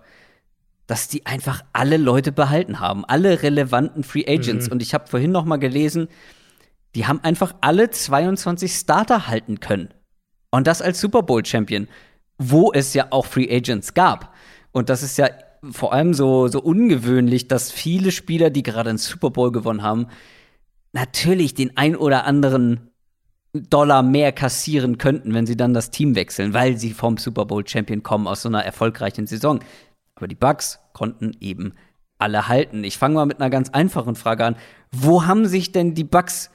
[0.87, 4.67] dass die einfach alle Leute behalten haben, alle relevanten Free Agents.
[4.67, 4.73] Mhm.
[4.73, 6.09] Und ich habe vorhin noch mal gelesen,
[6.95, 9.93] die haben einfach alle 22 Starter halten können.
[10.51, 11.89] Und das als Super Bowl Champion,
[12.39, 14.35] wo es ja auch Free Agents gab.
[14.73, 15.29] Und das ist ja
[15.71, 20.09] vor allem so, so ungewöhnlich, dass viele Spieler, die gerade einen Super Bowl gewonnen haben,
[20.95, 22.91] natürlich den ein oder anderen
[23.53, 27.67] Dollar mehr kassieren könnten, wenn sie dann das Team wechseln, weil sie vom Super Bowl
[27.67, 29.61] Champion kommen aus so einer erfolgreichen Saison.
[30.15, 31.75] Aber die Bugs konnten eben
[32.19, 32.85] alle halten.
[32.85, 34.57] Ich fange mal mit einer ganz einfachen Frage an.
[34.91, 36.51] Wo haben sich denn die Bugs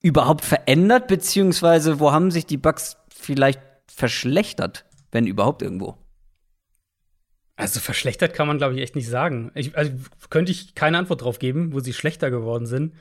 [0.00, 5.96] überhaupt verändert, beziehungsweise wo haben sich die Bugs vielleicht verschlechtert, wenn überhaupt irgendwo?
[7.56, 9.52] Also verschlechtert kann man, glaube ich, echt nicht sagen.
[9.54, 9.92] Ich, also
[10.30, 12.94] könnte ich keine Antwort drauf geben, wo sie schlechter geworden sind.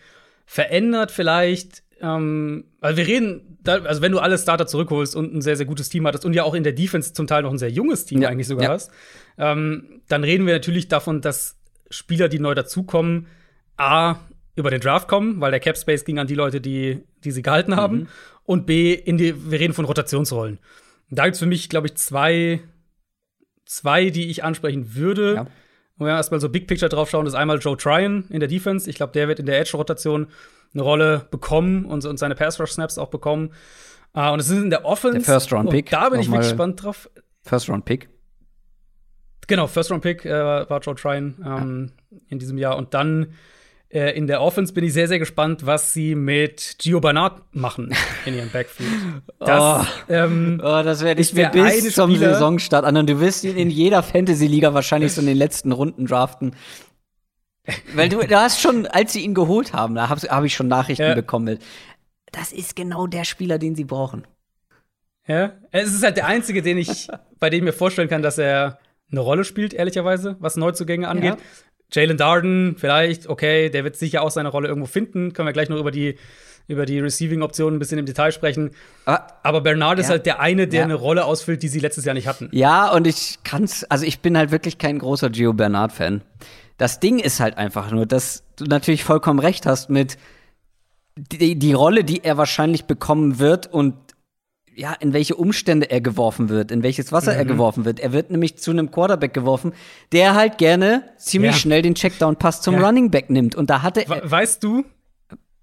[0.52, 5.41] Verändert vielleicht, ähm, also wir reden, da, also wenn du alle Starter zurückholst und ein
[5.41, 7.57] sehr, sehr gutes Team hattest und ja auch in der Defense zum Teil noch ein
[7.57, 8.72] sehr junges Team ja, eigentlich sogar ja.
[8.72, 8.91] hast,
[9.38, 11.56] ähm, dann reden wir natürlich davon, dass
[11.90, 13.28] Spieler, die neu dazukommen,
[13.78, 14.18] A,
[14.57, 17.44] über den Draft kommen, weil der Cap Space ging an die Leute, die, die sie
[17.44, 17.99] gehalten haben.
[17.99, 18.07] Mhm.
[18.44, 20.60] Und B, in die, wir reden von Rotationsrollen.
[21.11, 22.60] Da gibt es für mich, glaube ich, zwei,
[23.64, 25.34] zwei, die ich ansprechen würde.
[25.36, 25.48] Ja.
[26.02, 28.49] Und wenn wir erstmal so Big Picture drauf schauen, ist einmal Joe Tryon in der
[28.49, 28.90] Defense.
[28.90, 30.26] Ich glaube, der wird in der Edge-Rotation
[30.73, 33.53] eine Rolle bekommen und, und seine Pass-Rush-Snaps auch bekommen.
[34.18, 35.19] Uh, und es ist in der Offense.
[35.19, 35.91] Der First-Round-Pick.
[35.91, 37.07] Da bin ich wirklich gespannt drauf.
[37.44, 38.10] First-Round-Pick.
[39.45, 42.18] Genau, First-Round-Pick äh, war Joe Tryon ähm, ja.
[42.30, 42.78] in diesem Jahr.
[42.78, 43.36] Und dann
[43.94, 47.94] Äh, in der Offense bin ich sehr, sehr gespannt, was sie mit Gio Bernard machen
[48.26, 48.90] in ihrem Backfield.
[49.40, 52.96] Das, oh, ähm, oh, das werde ich mir bis zum Spieler Saisonstart an.
[52.96, 56.56] Und du wirst ihn in jeder Fantasy-Liga wahrscheinlich so in den letzten Runden draften.
[57.96, 60.68] Weil du, du hast schon, als sie ihn geholt haben, da habe hab ich schon
[60.68, 61.16] Nachrichten ja.
[61.16, 61.58] bekommen.
[62.32, 64.28] Das ist genau der Spieler, den sie brauchen.
[65.28, 67.08] Ja, es ist halt der einzige, den ich,
[67.40, 68.80] bei dem ich mir vorstellen kann, dass er
[69.12, 71.36] eine Rolle spielt, ehrlicherweise, was Neuzugänge angeht.
[71.36, 71.38] Ja.
[71.94, 75.34] Jalen Darden, vielleicht, okay, der wird sicher auch seine Rolle irgendwo finden.
[75.34, 76.18] Können wir gleich noch über die,
[76.68, 78.72] über die Receiving-Optionen ein bisschen im Detail sprechen.
[79.06, 80.04] Aber, Aber Bernard ja.
[80.06, 80.86] ist halt der eine, der ja.
[80.86, 82.50] eine Rolle ausfüllt, die sie letztes Jahr nicht hatten.
[82.52, 86.22] Ja, und ich kann's, also ich bin halt wirklich kein großer Gio Bernard-Fan.
[86.78, 90.18] Das Ding ist halt einfach nur, dass du natürlich vollkommen recht hast mit
[91.16, 93.96] die, die Rolle, die er wahrscheinlich bekommen wird und
[94.76, 97.39] ja, in welche Umstände er geworfen wird, in welches Wasser mhm.
[97.39, 97.99] er geworfen wird.
[97.99, 99.73] Er wird nämlich zu einem Quarterback geworfen,
[100.11, 101.57] der halt gerne ziemlich ja.
[101.57, 102.85] schnell den Checkdown-Pass zum ja.
[102.85, 103.56] Running Back nimmt.
[103.56, 104.30] Und da hatte er.
[104.30, 104.85] Weißt du,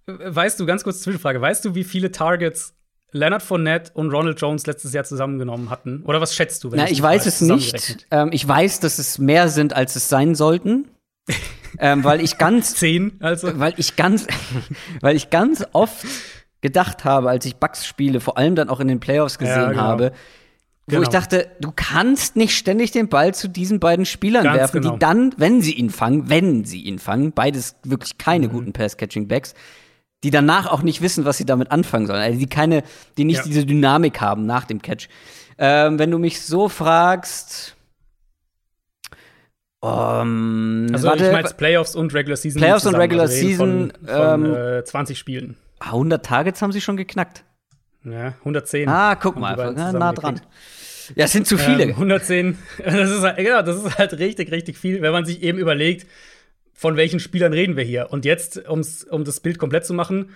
[0.07, 2.75] weißt du, ganz kurz Zwischenfrage, weißt du, wie viele Targets
[3.13, 6.03] Leonard Fournette und Ronald Jones letztes Jahr zusammengenommen hatten?
[6.03, 6.71] Oder was schätzt du?
[6.71, 8.07] Wenn Na, ich weiß es nicht.
[8.11, 10.89] Ähm, ich weiß, dass es mehr sind, als es sein sollten.
[11.79, 14.27] ähm, weil ich ganz zehn, also weil ich ganz,
[15.01, 16.05] weil ich ganz oft
[16.61, 19.71] gedacht habe, als ich Bugs Spiele, vor allem dann auch in den Playoffs gesehen ja,
[19.71, 19.83] genau.
[19.83, 20.13] habe,
[20.87, 21.03] wo genau.
[21.03, 24.95] ich dachte, du kannst nicht ständig den Ball zu diesen beiden Spielern Ganz werfen, genau.
[24.95, 28.53] die dann, wenn sie ihn fangen, wenn sie ihn fangen, beides wirklich keine mhm.
[28.53, 29.55] guten Pass-Catching-Backs,
[30.25, 32.21] die danach auch nicht wissen, was sie damit anfangen sollen.
[32.21, 32.83] Also die keine,
[33.19, 33.45] die nicht ja.
[33.45, 35.09] diese Dynamik haben nach dem Catch.
[35.59, 37.77] Ähm, wenn du mich so fragst,
[39.81, 42.61] um, ähm, also warte, ich meine Playoffs und Regular Season.
[42.61, 45.57] Playoffs und Regular also Season von, von ähm, äh, 20 Spielen.
[45.81, 47.45] 100 Targets haben sie schon geknackt.
[48.05, 48.89] Ja, 110.
[48.89, 50.41] Ah, guck mal, nah dran.
[51.15, 51.85] Ja, es sind zu viele.
[51.85, 52.59] Ähm, 110.
[52.85, 56.07] Das ist, halt, genau, das ist halt richtig, richtig viel, wenn man sich eben überlegt,
[56.75, 58.09] von welchen Spielern reden wir hier.
[58.11, 60.31] Und jetzt, um's, um das Bild komplett zu machen,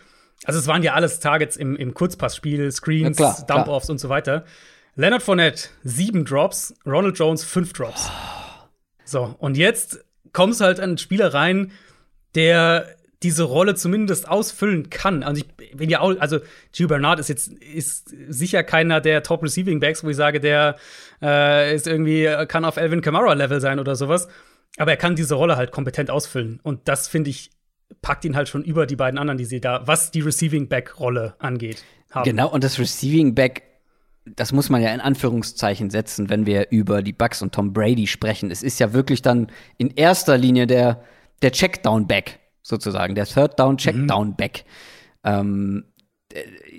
[0.45, 4.45] also es waren ja alles Targets im, im Kurzpassspiel, Screens, ja, Dump-Offs und so weiter.
[4.97, 8.11] Leonard Fournette, sieben Drops, Ronald Jones, fünf Drops.
[9.05, 11.71] So, und jetzt kommst halt an einen Spieler rein,
[12.35, 15.23] der diese Rolle zumindest ausfüllen kann.
[15.23, 16.41] Also ich bin ja auch, also
[16.73, 20.77] Gio Bernard ist jetzt ist sicher keiner der Top Receiving Backs, wo ich sage, der
[21.21, 24.29] äh, ist irgendwie kann auf Elvin Kamara Level sein oder sowas.
[24.79, 27.51] Aber er kann diese Rolle halt kompetent ausfüllen und das finde ich
[28.01, 30.99] packt ihn halt schon über die beiden anderen, die sie da, was die Receiving Back
[30.99, 31.85] Rolle angeht.
[32.11, 32.25] Haben.
[32.25, 33.63] Genau und das Receiving Back
[34.25, 38.07] das muss man ja in Anführungszeichen setzen, wenn wir über die Bucks und Tom Brady
[38.07, 38.51] sprechen.
[38.51, 41.03] Es ist ja wirklich dann in erster Linie der,
[41.43, 44.37] der Checkdown-Back, sozusagen, der Third Down Checkdown mhm.
[44.37, 44.65] Back.
[45.25, 45.85] Ähm,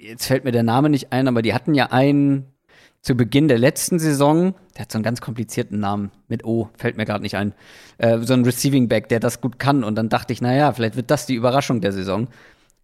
[0.02, 2.54] jetzt fällt mir der Name nicht ein, aber die hatten ja einen
[3.02, 6.96] zu Beginn der letzten Saison, der hat so einen ganz komplizierten Namen mit O, fällt
[6.96, 7.54] mir gerade nicht ein,
[7.98, 9.84] äh, so ein Receiving Back, der das gut kann.
[9.84, 12.30] Und dann dachte ich, naja, vielleicht wird das die Überraschung der Saison.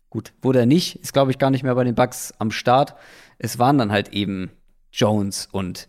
[0.10, 2.96] Gut, wurde er nicht, ist glaube ich gar nicht mehr bei den Bucks am Start.
[3.38, 4.52] Es waren dann halt eben
[4.92, 5.88] Jones und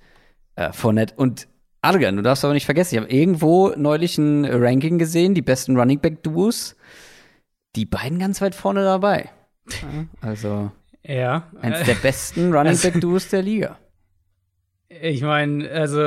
[0.55, 1.49] äh, Fournette und
[1.83, 5.79] Adrian, du darfst aber nicht vergessen, ich habe irgendwo neulich ein Ranking gesehen, die besten
[5.79, 6.77] Running Back Duos
[7.77, 9.31] die beiden ganz weit vorne dabei.
[10.21, 10.73] Also
[11.05, 11.49] ja.
[11.61, 13.79] eins der besten Running Back Duos der Liga.
[14.89, 15.99] Ich meine, also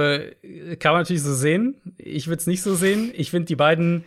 [0.80, 1.76] kann man natürlich so sehen.
[1.98, 3.12] Ich würde es nicht so sehen.
[3.16, 4.04] Ich finde, die beiden,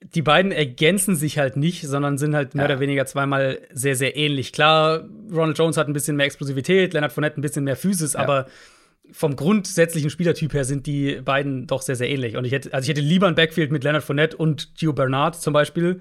[0.00, 2.72] die beiden ergänzen sich halt nicht, sondern sind halt mehr ja.
[2.72, 4.52] oder weniger zweimal sehr, sehr ähnlich.
[4.52, 8.20] Klar, Ronald Jones hat ein bisschen mehr Explosivität, Leonard Fournette ein bisschen mehr Physis, ja.
[8.20, 8.46] aber
[9.10, 12.36] vom grundsätzlichen Spielertyp her sind die beiden doch sehr, sehr ähnlich.
[12.36, 15.36] Und ich hätte, also ich hätte lieber ein Backfield mit Leonard Fournette und Gio Bernard
[15.36, 16.00] zum Beispiel,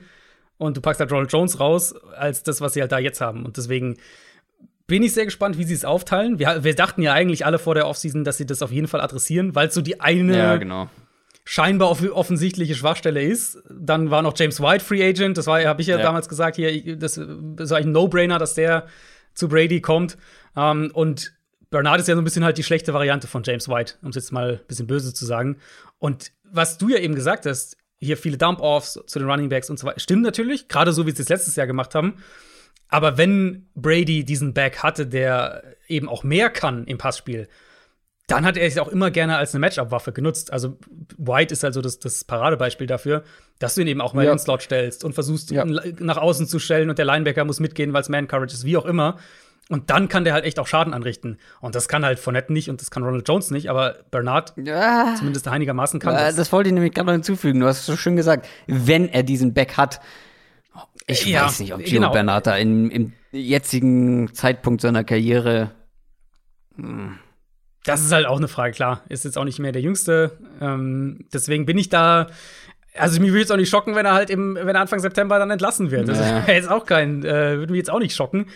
[0.57, 3.45] und du packst halt Ronald Jones raus, als das, was sie halt da jetzt haben.
[3.45, 3.97] Und deswegen
[4.87, 6.39] bin ich sehr gespannt, wie sie es aufteilen.
[6.39, 9.01] Wir, wir dachten ja eigentlich alle vor der Offseason, dass sie das auf jeden Fall
[9.01, 10.89] adressieren, weil es so die eine ja, genau.
[11.43, 13.61] scheinbar offensichtliche Schwachstelle ist.
[13.69, 15.37] Dann war noch James White Free Agent.
[15.37, 17.21] Das war, habe ich ja, ja, damals gesagt, hier, das, das
[17.65, 18.87] ist eigentlich ein No-Brainer, dass der
[19.33, 20.17] zu Brady kommt.
[20.55, 21.33] Ähm, und
[21.69, 24.15] Bernard ist ja so ein bisschen halt die schlechte Variante von James White, um es
[24.15, 25.57] jetzt mal ein bisschen böse zu sagen.
[25.99, 29.79] Und was du ja eben gesagt hast, hier viele Dump-Offs zu den Running Backs und
[29.79, 29.99] so weiter.
[29.99, 32.15] Stimmt natürlich, gerade so wie sie es letztes Jahr gemacht haben.
[32.89, 37.47] Aber wenn Brady diesen Back hatte, der eben auch mehr kann im Passspiel,
[38.27, 40.51] dann hat er es auch immer gerne als eine Matchup-Waffe genutzt.
[40.51, 40.77] Also
[41.17, 43.23] White ist also das, das Paradebeispiel dafür,
[43.57, 44.31] dass du ihn eben auch mal ja.
[44.31, 45.65] in den Slot stellst und versuchst, ja.
[45.65, 48.75] ihn nach außen zu stellen und der Linebacker muss mitgehen, weil es Man-Courage ist, wie
[48.75, 49.17] auch immer.
[49.69, 51.39] Und dann kann der halt echt auch Schaden anrichten.
[51.59, 55.13] Und das kann halt Fournette nicht und das kann Ronald Jones nicht, aber Bernard ja.
[55.17, 56.35] zumindest einigermaßen kann das.
[56.37, 57.59] Das wollte ich nämlich gerade noch hinzufügen.
[57.59, 59.99] Du hast es so schön gesagt, wenn er diesen Back hat.
[61.05, 62.11] Ich ja, weiß nicht, ob Gio genau.
[62.11, 65.71] Bernard da in, im jetzigen Zeitpunkt seiner Karriere.
[66.75, 67.17] Hm.
[67.83, 69.01] Das ist halt auch eine Frage, klar.
[69.07, 70.37] Ist jetzt auch nicht mehr der Jüngste.
[70.59, 72.27] Ähm, deswegen bin ich da
[72.97, 75.39] Also mich würde jetzt auch nicht schocken, wenn er halt im, wenn er Anfang September
[75.39, 76.09] dann entlassen wird.
[76.09, 76.39] Das Ja.
[76.41, 78.47] ist jetzt auch kein, äh, würde mich jetzt auch nicht schocken.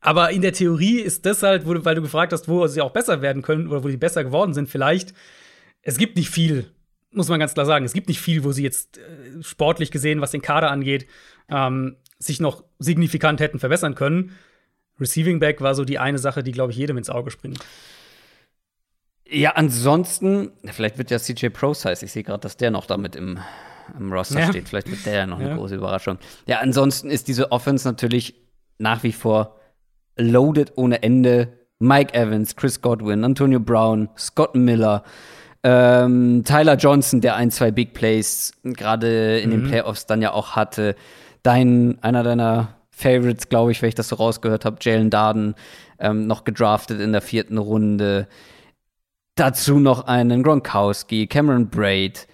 [0.00, 2.90] Aber in der Theorie ist das halt, wo weil du gefragt hast, wo sie auch
[2.92, 5.12] besser werden können oder wo sie besser geworden sind, vielleicht.
[5.82, 6.70] Es gibt nicht viel,
[7.10, 7.84] muss man ganz klar sagen.
[7.84, 11.06] Es gibt nicht viel, wo sie jetzt äh, sportlich gesehen, was den Kader angeht,
[11.48, 14.36] ähm, sich noch signifikant hätten verbessern können.
[14.98, 17.58] Receiving Back war so die eine Sache, die, glaube ich, jedem ins Auge springt.
[19.26, 23.38] Ja, ansonsten, vielleicht wird ja CJ Procise, ich sehe gerade, dass der noch damit im,
[23.98, 24.48] im Roster Ja.
[24.48, 24.68] steht.
[24.68, 25.56] Vielleicht wird der ja noch eine Ja.
[25.56, 26.18] große Überraschung.
[26.46, 28.34] Ja, ansonsten ist diese Offense natürlich
[28.78, 29.59] nach wie vor
[30.16, 31.60] loaded ohne Ende.
[31.80, 35.02] Mike Evans, Chris Godwin, Antonio Brown, Scott Miller,
[35.62, 40.56] ähm, Tyler Johnson, der ein, zwei Big Plays gerade in den Playoffs dann ja auch
[40.56, 40.94] hatte.
[41.42, 45.54] Dein, einer deiner Favorites, glaube ich, wenn ich das so rausgehört habe, Jalen Darden,
[45.98, 48.28] ähm, noch gedraftet in der vierten Runde.
[49.36, 52.26] Dazu noch einen Gronkowski, Cameron Braid.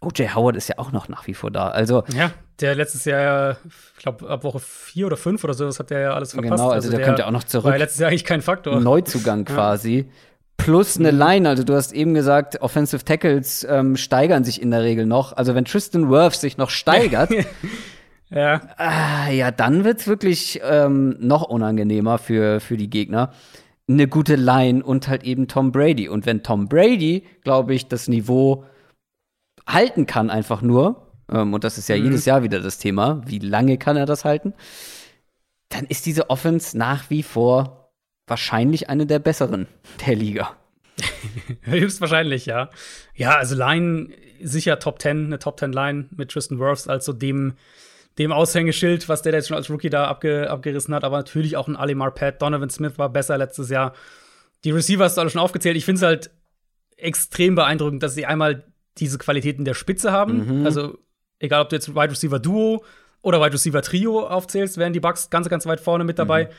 [0.00, 0.34] O.J.
[0.36, 1.68] Howard ist ja auch noch nach wie vor da.
[1.68, 2.30] Also, Ja,
[2.60, 3.56] der letztes Jahr, ja,
[3.96, 6.52] ich glaube, ab Woche vier oder fünf oder so, das hat der ja alles verpasst.
[6.52, 7.66] Genau, also der könnte auch noch zurück.
[7.66, 8.80] War ja letztes Jahr eigentlich kein Faktor.
[8.80, 10.08] Neuzugang quasi.
[10.56, 14.82] Plus eine Line, also du hast eben gesagt, Offensive Tackles ähm, steigern sich in der
[14.82, 15.32] Regel noch.
[15.36, 17.30] Also wenn Tristan Wirfs sich noch steigert,
[18.34, 23.30] Ja, ah, ja, dann wird's wirklich ähm, noch unangenehmer für, für die Gegner.
[23.88, 26.08] Eine gute Line und halt eben Tom Brady.
[26.08, 28.64] Und wenn Tom Brady, glaube ich, das Niveau
[29.68, 33.38] halten kann, einfach nur, ähm, und das ist ja jedes Jahr wieder das Thema, wie
[33.38, 34.54] lange kann er das halten,
[35.68, 37.92] dann ist diese Offense nach wie vor
[38.26, 39.66] wahrscheinlich eine der besseren
[40.06, 40.56] der Liga.
[41.62, 42.70] höchstwahrscheinlich, ja.
[43.14, 44.10] Ja, also Line
[44.40, 47.54] sicher Top 10, eine Top 10 Line mit Tristan Wirfs als so dem,
[48.18, 51.56] dem Aushängeschild, was der da jetzt schon als Rookie da abge, abgerissen hat, aber natürlich
[51.56, 52.40] auch ein Ali Marpet.
[52.40, 53.94] Donovan Smith war besser letztes Jahr.
[54.64, 55.76] Die Receiver hast du alle schon aufgezählt.
[55.76, 56.30] Ich finde es halt
[56.96, 58.64] extrem beeindruckend, dass sie einmal
[58.98, 60.64] diese Qualitäten der Spitze haben.
[60.64, 60.98] Also,
[61.38, 62.84] egal ob du jetzt Wide Receiver Duo
[63.22, 66.50] oder Wide Receiver Trio aufzählst, wären die Bucks ganz, ganz weit vorne mit dabei.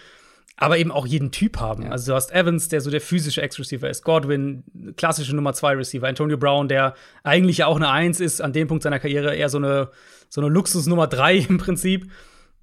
[0.57, 1.91] Aber eben auch jeden Typ haben.
[1.91, 4.63] Also, du hast Evans, der so der physische Ex-Receiver ist, Godwin,
[4.95, 8.69] klassische Nummer 2 Receiver, Antonio Brown, der eigentlich ja auch eine Eins ist, an dem
[8.69, 9.89] Punkt seiner Karriere eher so eine,
[10.29, 12.09] so eine Luxus Nummer 3 im Prinzip.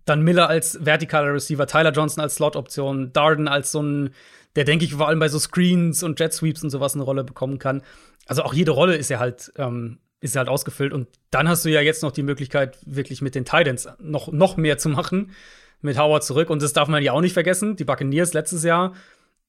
[0.06, 4.14] Dann Miller als vertikaler Receiver, Tyler Johnson als Slot-Option, Darden als so ein,
[4.56, 7.24] der denke ich vor allem bei so Screens und Jet Sweeps und sowas eine Rolle
[7.24, 7.82] bekommen kann.
[8.26, 10.94] Also auch jede Rolle ist ja halt, ähm, ist halt ausgefüllt.
[10.94, 14.56] Und dann hast du ja jetzt noch die Möglichkeit, wirklich mit den Titans noch, noch
[14.56, 15.32] mehr zu machen.
[15.84, 16.48] Mit Howard zurück.
[16.48, 17.74] Und das darf man ja auch nicht vergessen.
[17.74, 18.94] Die Buccaneers letztes Jahr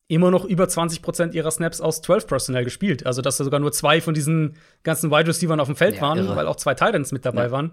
[0.07, 3.05] immer noch über 20 Prozent ihrer Snaps aus 12 Personell gespielt.
[3.05, 6.01] Also, dass da sogar nur zwei von diesen ganzen Wide Receivers auf dem Feld Ja,
[6.01, 6.35] waren, irre.
[6.35, 7.51] weil auch zwei Titans mit dabei Ja.
[7.51, 7.71] waren.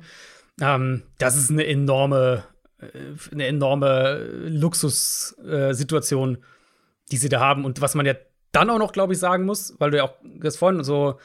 [0.61, 2.45] Ähm, das ist eine enorme,
[2.81, 2.87] äh,
[3.33, 6.39] eine enorme Luxussituation,
[7.11, 7.65] die sie da haben.
[7.65, 8.15] Und was man ja
[8.53, 11.19] dann auch noch, glaube ich, sagen muss, weil du ja auch das vorhin so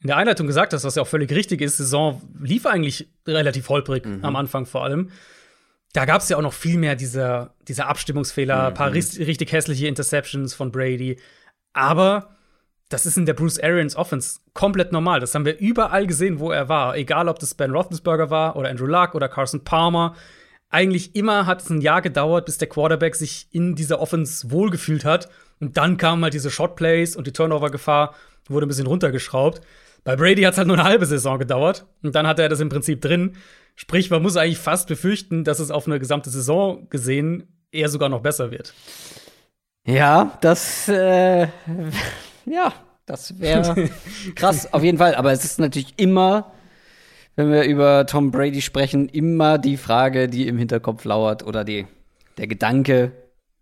[0.00, 3.68] in der Einleitung gesagt hast, was ja auch völlig richtig ist, Saison lief eigentlich relativ
[3.68, 5.10] holprig am Anfang vor allem.
[5.92, 9.88] Da gab es ja auch noch viel mehr dieser, dieser Abstimmungsfehler, ein paar richtig hässliche
[9.88, 11.18] Interceptions von Brady.
[11.72, 12.36] Aber
[12.88, 15.20] das ist in der Bruce Arians Offense komplett normal.
[15.20, 16.96] Das haben wir überall gesehen, wo er war.
[16.96, 20.14] Egal, ob das Ben Roethlisberger war oder Andrew Luck oder Carson Palmer.
[20.70, 25.04] Eigentlich immer hat es ein Jahr gedauert, bis der Quarterback sich in dieser Offense wohlgefühlt
[25.04, 25.28] hat.
[25.60, 28.14] Und dann kamen halt diese Shotplays und die Turnover-Gefahr
[28.48, 29.60] wurde ein bisschen runtergeschraubt.
[30.08, 31.84] Bei Brady hat es halt nur eine halbe Saison gedauert.
[32.02, 33.36] Und dann hatte er das im Prinzip drin.
[33.76, 38.08] Sprich, man muss eigentlich fast befürchten, dass es auf eine gesamte Saison gesehen eher sogar
[38.08, 38.72] noch besser wird.
[39.86, 41.48] Ja, das, äh,
[42.46, 42.72] ja,
[43.04, 43.90] das wäre
[44.34, 45.14] krass, auf jeden Fall.
[45.14, 46.52] Aber es ist natürlich immer,
[47.36, 51.86] wenn wir über Tom Brady sprechen, immer die Frage, die im Hinterkopf lauert oder die,
[52.38, 53.12] der Gedanke,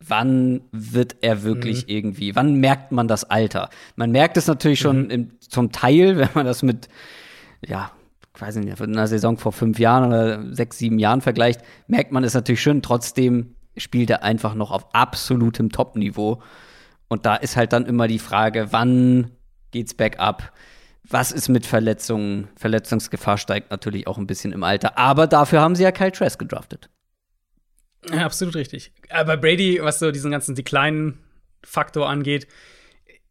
[0.00, 3.70] wann wird er wirklich irgendwie, wann merkt man das Alter?
[3.96, 6.88] Man merkt es natürlich schon im, zum Teil, wenn man das mit,
[7.66, 7.90] ja,
[8.34, 12.22] ich weiß nicht, einer Saison vor fünf Jahren oder sechs, sieben Jahren vergleicht, merkt man
[12.22, 12.82] es natürlich schon.
[12.82, 16.42] Trotzdem spielt er einfach noch auf absolutem Top-Niveau.
[17.08, 19.30] Und da ist halt dann immer die Frage, wann
[19.70, 20.52] geht's bergab?
[21.08, 22.48] Was ist mit Verletzungen?
[22.56, 24.98] Verletzungsgefahr steigt natürlich auch ein bisschen im Alter.
[24.98, 26.90] Aber dafür haben sie ja Kyle Trask gedraftet.
[28.10, 28.92] Ja, absolut richtig.
[29.10, 32.46] Aber Brady, was so diesen ganzen Decline-Faktor angeht,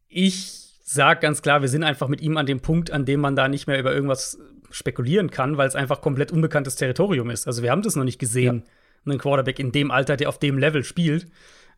[0.08, 3.36] ich sag ganz klar, wir sind einfach mit ihm an dem Punkt, an dem man
[3.36, 4.38] da nicht mehr über irgendwas
[4.70, 7.46] spekulieren kann, weil es einfach komplett unbekanntes Territorium ist.
[7.46, 8.64] Also wir haben das noch nicht gesehen,
[9.04, 11.26] einen Quarterback in dem Alter, der auf dem Level spielt.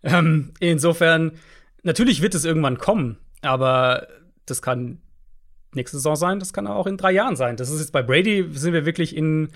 [0.02, 1.32] Ähm, insofern,
[1.82, 4.08] natürlich wird es irgendwann kommen, aber
[4.46, 4.98] das kann
[5.74, 7.56] nächste Saison sein, das kann auch in drei Jahren sein.
[7.56, 9.48] Das ist jetzt bei Brady, sind wir wirklich in,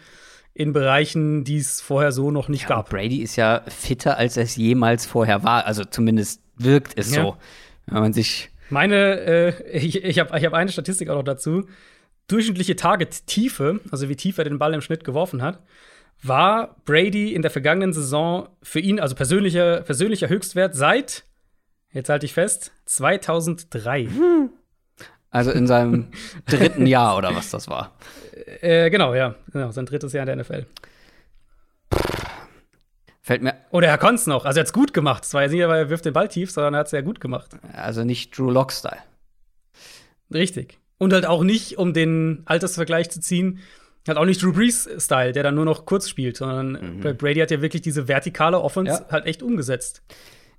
[0.55, 2.91] in Bereichen, die es vorher so noch nicht Ja, gab.
[2.91, 5.67] Brady ist ja fitter, als es jemals vorher war.
[5.67, 7.23] Also zumindest wirkt es Ja.
[7.23, 7.37] so.
[7.87, 11.69] Wenn man sich Meine, äh, ich, ich habe ich hab eine Statistik auch noch dazu.
[12.29, 15.61] durchschnittliche Target-Tiefe, also wie tief er den Ball im Schnitt geworfen hat,
[16.23, 21.25] war Brady in der vergangenen Saison für ihn, also persönlicher, persönlicher Höchstwert seit,
[21.93, 24.09] jetzt halte ich fest, 2003.
[25.33, 26.09] Also in seinem
[26.47, 27.97] dritten Jahr oder was das war.
[28.61, 29.35] Äh, genau, ja.
[29.53, 30.67] Genau, sein drittes Jahr in der NFL.
[33.23, 33.55] Fällt mir.
[33.71, 34.45] Oder er konnte es noch.
[34.45, 35.25] Also er hat es gut gemacht.
[35.25, 37.03] Es war jetzt nicht, weil er wirft den Ball tief, sondern er hat es sehr
[37.03, 37.57] gut gemacht.
[37.73, 39.03] Also nicht Drew Lock-Style.
[40.33, 40.79] Richtig.
[40.99, 43.61] Und halt auch nicht, um den Altersvergleich zu ziehen,
[44.07, 47.17] halt auch nicht Drew Brees-Style, der dann nur noch kurz spielt, sondern mhm.
[47.17, 49.11] Brady hat ja wirklich diese vertikale Offense ja.
[49.11, 50.03] halt echt umgesetzt.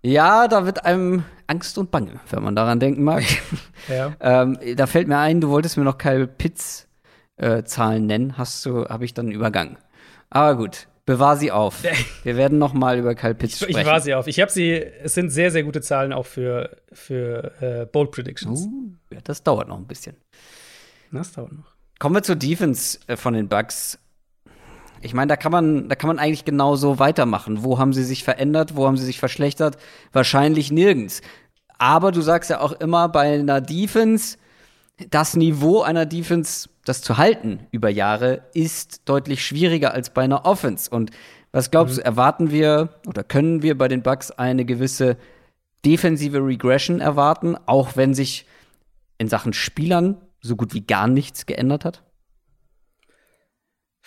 [0.03, 3.23] Ja, da wird einem Angst und Bange, wenn man daran denken mag.
[3.87, 4.13] ja.
[4.19, 6.87] ähm, da fällt mir ein, du wolltest mir noch Kyle Pitts
[7.37, 9.77] äh, Zahlen nennen, hast du, habe ich dann übergangen.
[10.29, 11.83] Aber gut, bewahr sie auf.
[12.23, 13.79] Wir werden noch mal über Kyle Pitts sprechen.
[13.79, 14.27] Ich bewahr sie auf.
[14.27, 18.61] Ich habe sie, es sind sehr, sehr gute Zahlen auch für, für äh, Bold Predictions.
[18.65, 20.15] Uh, ja, das dauert noch ein bisschen.
[21.11, 21.73] Das dauert noch.
[21.99, 23.99] Kommen wir zur Defense äh, von den Bucks.
[25.03, 27.63] Ich meine, da kann man, da kann man eigentlich genauso weitermachen.
[27.63, 28.75] Wo haben sie sich verändert?
[28.75, 29.77] Wo haben sie sich verschlechtert?
[30.13, 31.21] Wahrscheinlich nirgends.
[31.77, 34.37] Aber du sagst ja auch immer bei einer Defense,
[35.09, 40.45] das Niveau einer Defense, das zu halten über Jahre, ist deutlich schwieriger als bei einer
[40.45, 40.89] Offense.
[40.89, 41.11] Und
[41.51, 42.01] was glaubst mhm.
[42.01, 45.17] du, erwarten wir oder können wir bei den Bucks eine gewisse
[45.85, 48.45] defensive Regression erwarten, auch wenn sich
[49.17, 52.03] in Sachen Spielern so gut wie gar nichts geändert hat?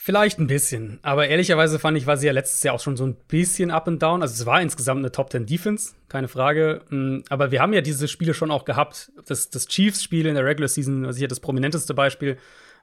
[0.06, 3.04] Vielleicht ein bisschen, aber ehrlicherweise fand ich, war sie ja letztes Jahr auch schon so
[3.04, 4.22] ein bisschen up and down.
[4.22, 6.82] Also es war insgesamt eine Top 10 Defense, keine Frage.
[6.90, 9.10] Mm, aber wir haben ja diese Spiele schon auch gehabt.
[9.26, 12.36] Das, das Chiefs-Spiel in der Regular Season war sicher das prominenteste Beispiel.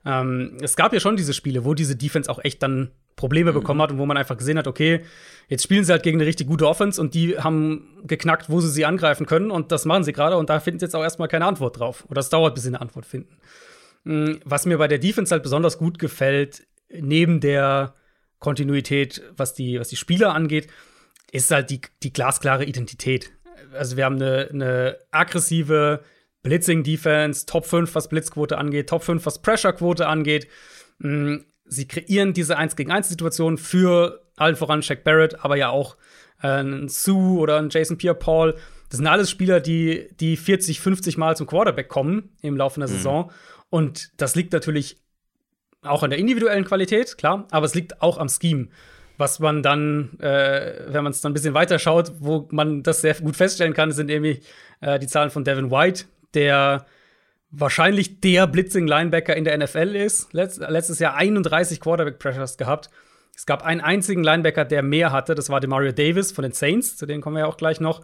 [0.05, 3.55] Ähm, es gab ja schon diese Spiele, wo diese Defense auch echt dann Probleme mhm.
[3.55, 5.05] bekommen hat und wo man einfach gesehen hat, okay,
[5.47, 8.69] jetzt spielen sie halt gegen eine richtig gute Offense und die haben geknackt, wo sie
[8.69, 11.29] sie angreifen können und das machen sie gerade und da finden sie jetzt auch erstmal
[11.29, 12.03] keine Antwort drauf.
[12.09, 13.37] Oder es dauert, bis sie eine Antwort finden.
[14.03, 16.63] Mm, was mir bei der Defense halt besonders gut gefällt,
[16.99, 17.95] neben der
[18.39, 20.67] Kontinuität, was die, was die Spieler angeht,
[21.31, 23.31] ist halt die, die glasklare Identität.
[23.73, 26.03] Also wir haben eine, eine aggressive
[26.43, 30.47] Blitzing-Defense, Top 5, was Blitzquote angeht, Top 5, was Pressure-Quote angeht.
[30.99, 35.69] Mm, sie kreieren diese 1 gegen 1 Situation für allen voran Shaq Barrett, aber ja
[35.69, 35.97] auch
[36.41, 38.55] äh, einen Sue oder einen Jason Pierre-Paul.
[38.89, 42.89] Das sind alles Spieler, die, die 40, 50 Mal zum Quarterback kommen im Laufe der
[42.89, 42.93] mhm.
[42.93, 43.31] Saison.
[43.69, 45.02] Und das liegt natürlich
[45.85, 48.67] auch an der individuellen Qualität, klar, aber es liegt auch am Scheme.
[49.17, 53.01] Was man dann, äh, wenn man es dann ein bisschen weiter schaut, wo man das
[53.01, 54.41] sehr gut feststellen kann, sind irgendwie
[54.81, 56.85] äh, die Zahlen von Devin White, der
[57.51, 60.33] wahrscheinlich der Blitzing-Linebacker in der NFL ist.
[60.33, 62.89] Letzt, letztes Jahr 31 Quarterback-Pressures gehabt.
[63.35, 65.35] Es gab einen einzigen Linebacker, der mehr hatte.
[65.35, 66.97] Das war Demario Davis von den Saints.
[66.97, 68.01] Zu denen kommen wir ja auch gleich noch.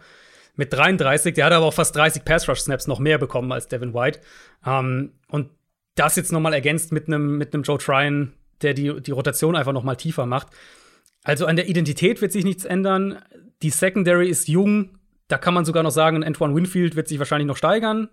[0.56, 1.34] Mit 33.
[1.34, 4.20] Der hat aber auch fast 30 Pass-Rush-Snaps noch mehr bekommen als Devin White.
[4.64, 5.50] Ähm, und
[6.00, 8.32] das jetzt noch mal ergänzt mit einem mit Joe Tryon,
[8.62, 10.48] der die, die Rotation einfach noch mal tiefer macht.
[11.22, 13.18] Also an der Identität wird sich nichts ändern.
[13.62, 14.98] Die Secondary ist jung.
[15.28, 18.08] Da kann man sogar noch sagen, Antoine Winfield wird sich wahrscheinlich noch steigern.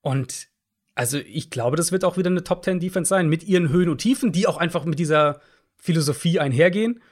[0.00, 0.48] Und
[0.94, 3.90] also ich glaube, das wird auch wieder eine Top 10 Defense sein mit ihren Höhen
[3.90, 5.40] und Tiefen, die auch einfach mit dieser
[5.76, 7.02] Philosophie einhergehen.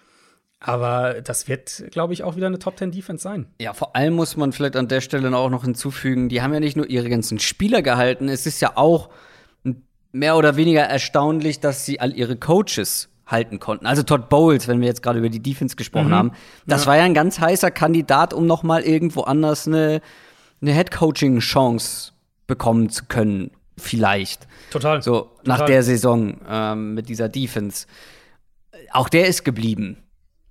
[0.59, 3.47] Aber das wird, glaube ich, auch wieder eine Top 10 Defense sein.
[3.61, 6.61] Ja, vor allem muss man vielleicht an der Stelle auch noch hinzufügen, die haben ja
[6.61, 9.11] nicht nur ihre ganzen Spieler gehalten, es ist ja auch
[10.15, 13.86] mehr oder weniger erstaunlich, dass sie all ihre Coaches halten konnten.
[13.86, 16.15] Also Todd Bowles, wenn wir jetzt gerade über die Defense gesprochen mhm.
[16.15, 16.32] haben,
[16.66, 16.89] das ja.
[16.89, 20.01] war ja ein ganz heißer Kandidat, um noch mal irgendwo anders eine,
[20.62, 22.12] eine Head-Coaching-Chance
[22.47, 24.47] bekommen zu können, vielleicht.
[24.70, 25.03] Total.
[25.03, 25.43] So Total.
[25.45, 27.86] nach der Saison ähm, mit dieser Defense.
[28.93, 29.99] Auch der ist geblieben.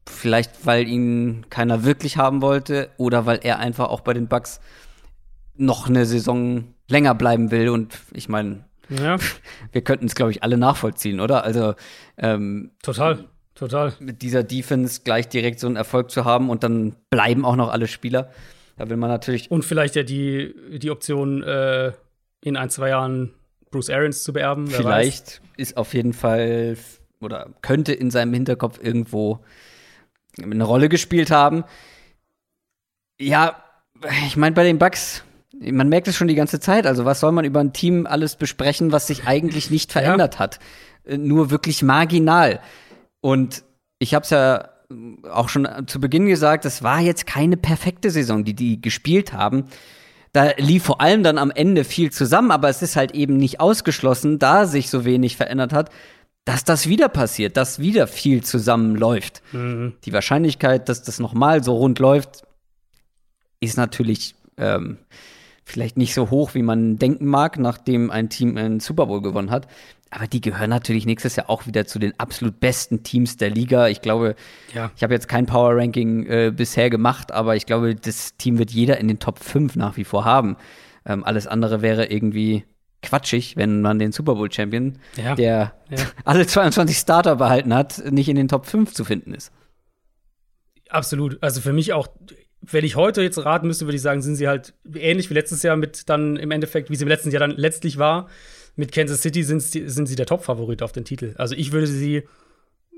[0.05, 4.59] Vielleicht, weil ihn keiner wirklich haben wollte oder weil er einfach auch bei den Bucks
[5.55, 7.69] noch eine Saison länger bleiben will.
[7.69, 9.17] Und ich meine, ja.
[9.71, 11.43] Wir könnten es, glaube ich, alle nachvollziehen, oder?
[11.43, 11.75] Also
[12.17, 13.93] ähm, total, total.
[13.99, 17.71] Mit dieser Defense gleich direkt so einen Erfolg zu haben und dann bleiben auch noch
[17.71, 18.31] alle Spieler.
[18.77, 19.51] Da will man natürlich.
[19.51, 21.91] Und vielleicht ja die, die Option, äh,
[22.43, 23.33] in ein, zwei Jahren
[23.71, 24.67] Bruce Arians zu beerben.
[24.67, 26.77] Vielleicht ist auf jeden Fall
[27.21, 29.39] oder könnte in seinem Hinterkopf irgendwo
[30.41, 31.63] eine Rolle gespielt haben.
[33.19, 33.63] Ja,
[34.27, 35.23] ich meine, bei den Bucks
[35.71, 36.85] man merkt es schon die ganze Zeit.
[36.85, 40.39] Also, was soll man über ein Team alles besprechen, was sich eigentlich nicht verändert ja.
[40.39, 40.59] hat?
[41.05, 42.59] Äh, nur wirklich marginal.
[43.21, 43.63] Und
[43.99, 44.69] ich habe es ja
[45.31, 49.65] auch schon zu Beginn gesagt, es war jetzt keine perfekte Saison, die die gespielt haben.
[50.33, 53.59] Da lief vor allem dann am Ende viel zusammen, aber es ist halt eben nicht
[53.59, 55.89] ausgeschlossen, da sich so wenig verändert hat,
[56.45, 59.41] dass das wieder passiert, dass wieder viel zusammenläuft.
[59.53, 59.93] Mhm.
[60.03, 62.43] Die Wahrscheinlichkeit, dass das nochmal so rund läuft,
[63.59, 64.97] ist natürlich ähm,
[65.63, 69.51] vielleicht nicht so hoch, wie man denken mag, nachdem ein Team einen Super Bowl gewonnen
[69.51, 69.67] hat.
[70.09, 73.87] Aber die gehören natürlich nächstes Jahr auch wieder zu den absolut besten Teams der Liga.
[73.87, 74.35] Ich glaube,
[74.73, 74.91] ja.
[74.95, 78.71] ich habe jetzt kein Power Ranking äh, bisher gemacht, aber ich glaube, das Team wird
[78.71, 80.55] jeder in den Top 5 nach wie vor haben.
[81.05, 82.63] Ähm, alles andere wäre irgendwie
[83.01, 85.35] quatschig, wenn man den Super Bowl Champion, ja.
[85.35, 85.97] der ja.
[86.25, 89.51] alle 22 Starter behalten hat, nicht in den Top 5 zu finden ist.
[90.89, 91.41] Absolut.
[91.41, 92.07] Also für mich auch,
[92.71, 95.63] wenn ich heute jetzt raten müsste, würde ich sagen, sind sie halt ähnlich wie letztes
[95.63, 98.29] Jahr mit dann im Endeffekt, wie sie im letzten Jahr dann letztlich war.
[98.75, 101.35] Mit Kansas City sind, sind sie der Top-Favorit auf den Titel.
[101.37, 102.23] Also ich würde sie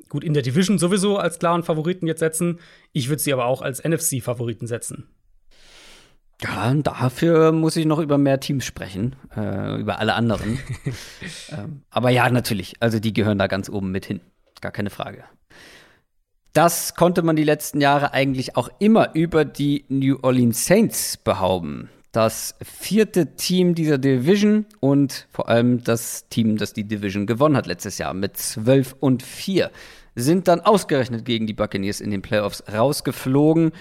[0.08, 2.60] gut in der Division sowieso als klaren Favoriten jetzt setzen.
[2.94, 5.10] Ich würde sie aber auch als NFC-Favoriten setzen.
[6.42, 10.60] Ja, dafür muss ich noch über mehr Teams sprechen, äh, über alle anderen.
[11.50, 12.76] ähm, aber ja, natürlich.
[12.82, 14.20] Also die gehören da ganz oben mit hin.
[14.62, 15.24] Gar keine Frage.
[16.56, 21.90] Das konnte man die letzten Jahre eigentlich auch immer über die New Orleans Saints behaupten.
[22.14, 27.68] Das vierte Team dieser Division und vor allem das Team, das die Division gewonnen hat
[27.68, 29.70] letztes Jahr mit 12 und 4,
[30.16, 33.74] sind dann ausgerechnet gegen die Buccaneers in den Playoffs rausgeflogen.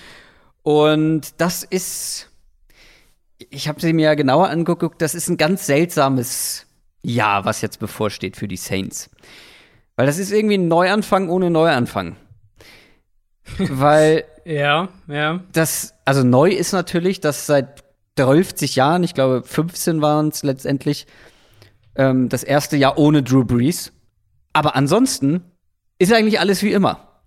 [0.64, 2.28] Und das ist,
[3.50, 6.66] ich habe sie mir ja genauer angeguckt, das ist ein ganz seltsames
[7.02, 9.10] Jahr, was jetzt bevorsteht für die Saints.
[9.94, 12.16] Weil das ist irgendwie ein Neuanfang ohne Neuanfang.
[13.58, 15.40] Weil ja, ja.
[15.52, 17.82] Das, also neu ist natürlich, dass seit
[18.16, 21.06] 30 Jahren, ich glaube 15 waren es letztendlich,
[21.96, 23.92] ähm, das erste Jahr ohne Drew Brees.
[24.52, 25.42] Aber ansonsten
[25.98, 27.22] ist eigentlich alles wie immer.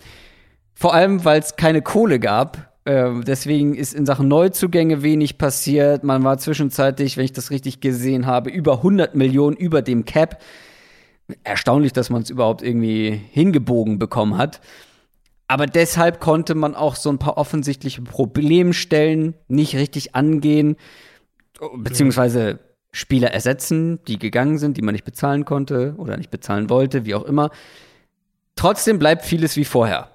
[0.73, 2.71] Vor allem, weil es keine Kohle gab.
[2.85, 6.03] Äh, deswegen ist in Sachen Neuzugänge wenig passiert.
[6.03, 10.41] Man war zwischenzeitlich, wenn ich das richtig gesehen habe, über 100 Millionen über dem Cap.
[11.43, 14.61] Erstaunlich, dass man es überhaupt irgendwie hingebogen bekommen hat.
[15.47, 20.75] Aber deshalb konnte man auch so ein paar offensichtliche Problemstellen nicht richtig angehen,
[21.77, 22.59] beziehungsweise
[22.91, 27.15] Spieler ersetzen, die gegangen sind, die man nicht bezahlen konnte oder nicht bezahlen wollte, wie
[27.15, 27.51] auch immer.
[28.55, 30.11] Trotzdem bleibt vieles wie vorher.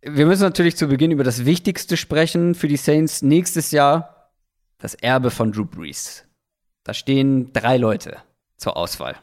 [0.00, 4.30] Wir müssen natürlich zu Beginn über das Wichtigste sprechen für die Saints nächstes Jahr,
[4.78, 6.24] das Erbe von Drew Brees.
[6.84, 8.18] Da stehen drei Leute
[8.56, 9.16] zur Auswahl.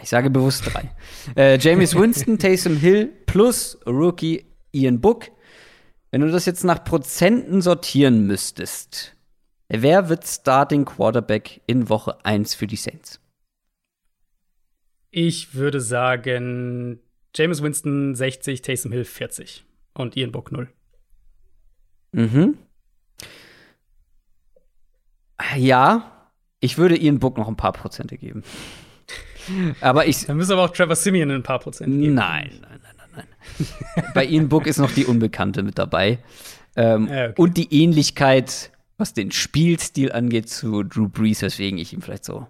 [0.00, 0.90] Ich sage bewusst drei.
[1.36, 5.30] äh, James Winston, Taysom Hill plus Rookie Ian Book.
[6.10, 9.16] Wenn du das jetzt nach Prozenten sortieren müsstest,
[9.68, 13.20] wer wird Starting Quarterback in Woche 1 für die Saints?
[15.10, 17.00] Ich würde sagen,
[17.34, 19.64] James Winston 60, Taysom Hill 40
[19.94, 20.68] und Ian Book 0.
[22.12, 22.58] Mhm.
[25.56, 26.30] Ja,
[26.60, 28.42] ich würde Ian Book noch ein paar Prozente geben.
[29.80, 30.26] Aber ich.
[30.26, 32.14] Dann müssen aber auch Trevor Simeon ein paar Prozent geben.
[32.14, 33.24] Nein, nein, nein, nein,
[33.96, 34.04] nein.
[34.14, 36.18] Bei Ian Book ist noch die Unbekannte mit dabei.
[36.76, 37.34] Ähm, ja, okay.
[37.36, 42.46] Und die Ähnlichkeit, was den Spielstil angeht, zu Drew Brees, weswegen ich ihm vielleicht so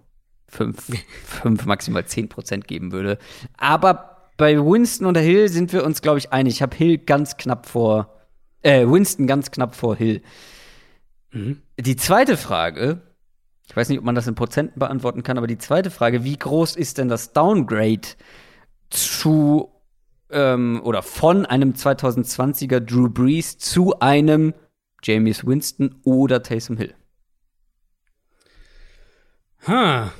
[0.49, 0.87] fünf,
[1.25, 3.19] fünf maximal zehn Prozent geben würde.
[3.57, 6.55] Aber bei Winston und Hill sind wir uns, glaube ich, einig.
[6.55, 8.15] Ich habe Hill ganz knapp vor,
[8.62, 10.23] äh, Winston ganz knapp vor Hill.
[11.33, 11.62] Mhm.
[11.79, 13.01] Die zweite Frage
[13.69, 16.39] ich weiß nicht, ob man das in Prozenten beantworten kann, aber die zweite Frage, wie
[16.39, 18.09] groß ist denn das Downgrade
[18.89, 19.70] zu
[20.31, 24.55] ähm, oder von einem 2020er Drew Brees zu einem
[25.03, 26.95] James Winston oder Taysom Hill?
[29.66, 30.12] Ha,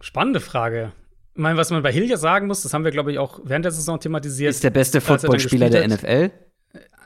[0.00, 0.92] spannende Frage.
[1.34, 3.40] Ich meine, was man bei Hill ja sagen muss, das haben wir, glaube ich, auch
[3.44, 4.50] während der Saison thematisiert.
[4.50, 6.32] Ist der beste Footballspieler der NFL?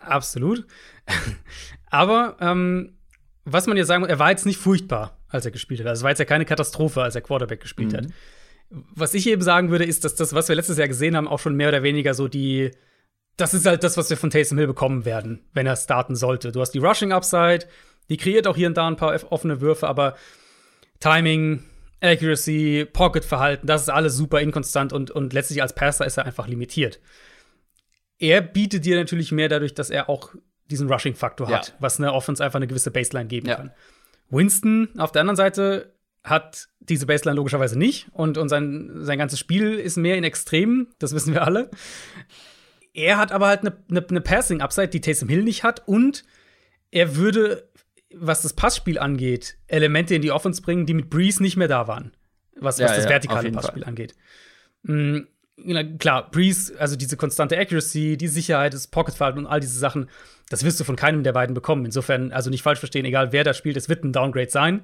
[0.01, 0.66] Absolut.
[1.90, 2.97] Aber ähm,
[3.44, 5.86] was man ja sagen muss, er war jetzt nicht furchtbar als er gespielt hat.
[5.86, 7.96] Also es war jetzt ja keine Katastrophe, als er Quarterback gespielt mhm.
[7.96, 8.06] hat.
[8.70, 11.40] Was ich eben sagen würde, ist, dass das, was wir letztes Jahr gesehen haben, auch
[11.40, 12.70] schon mehr oder weniger so die
[13.36, 16.52] das ist halt das, was wir von Taysom Hill bekommen werden, wenn er starten sollte.
[16.52, 17.66] Du hast die Rushing Upside,
[18.09, 20.16] die kreiert auch hier und da ein paar offene Würfe, aber
[21.00, 21.64] Timing,
[22.00, 26.46] Accuracy, Pocket-Verhalten, das ist alles super inkonstant und, und letztlich als Passer ist er einfach
[26.46, 27.00] limitiert.
[28.18, 30.34] Er bietet dir natürlich mehr dadurch, dass er auch
[30.70, 31.59] diesen Rushing-Faktor ja.
[31.59, 33.56] hat, was eine Offense einfach eine gewisse Baseline geben ja.
[33.56, 33.72] kann.
[34.32, 35.94] Winston auf der anderen Seite
[36.24, 40.88] hat diese Baseline logischerweise nicht und, und sein, sein ganzes Spiel ist mehr in Extremen,
[40.98, 41.70] das wissen wir alle.
[42.94, 46.24] Er hat aber halt eine, eine, eine Passing-Upside, die Taysom Hill nicht hat und
[46.90, 47.68] er würde,
[48.14, 51.88] was das Passspiel angeht, Elemente in die Offense bringen, die mit Breeze nicht mehr da
[51.88, 52.12] waren,
[52.56, 53.88] was, ja, was das ja, vertikale Passspiel Fall.
[53.88, 54.14] angeht.
[54.82, 55.28] Mhm,
[55.98, 60.09] klar, Breeze, also diese konstante Accuracy, die Sicherheit, das Pocket-Verhalten und all diese Sachen,
[60.53, 61.87] das wirst du von keinem der beiden bekommen.
[61.87, 64.83] Insofern, also nicht falsch verstehen, egal wer da spielt, es wird ein Downgrade sein.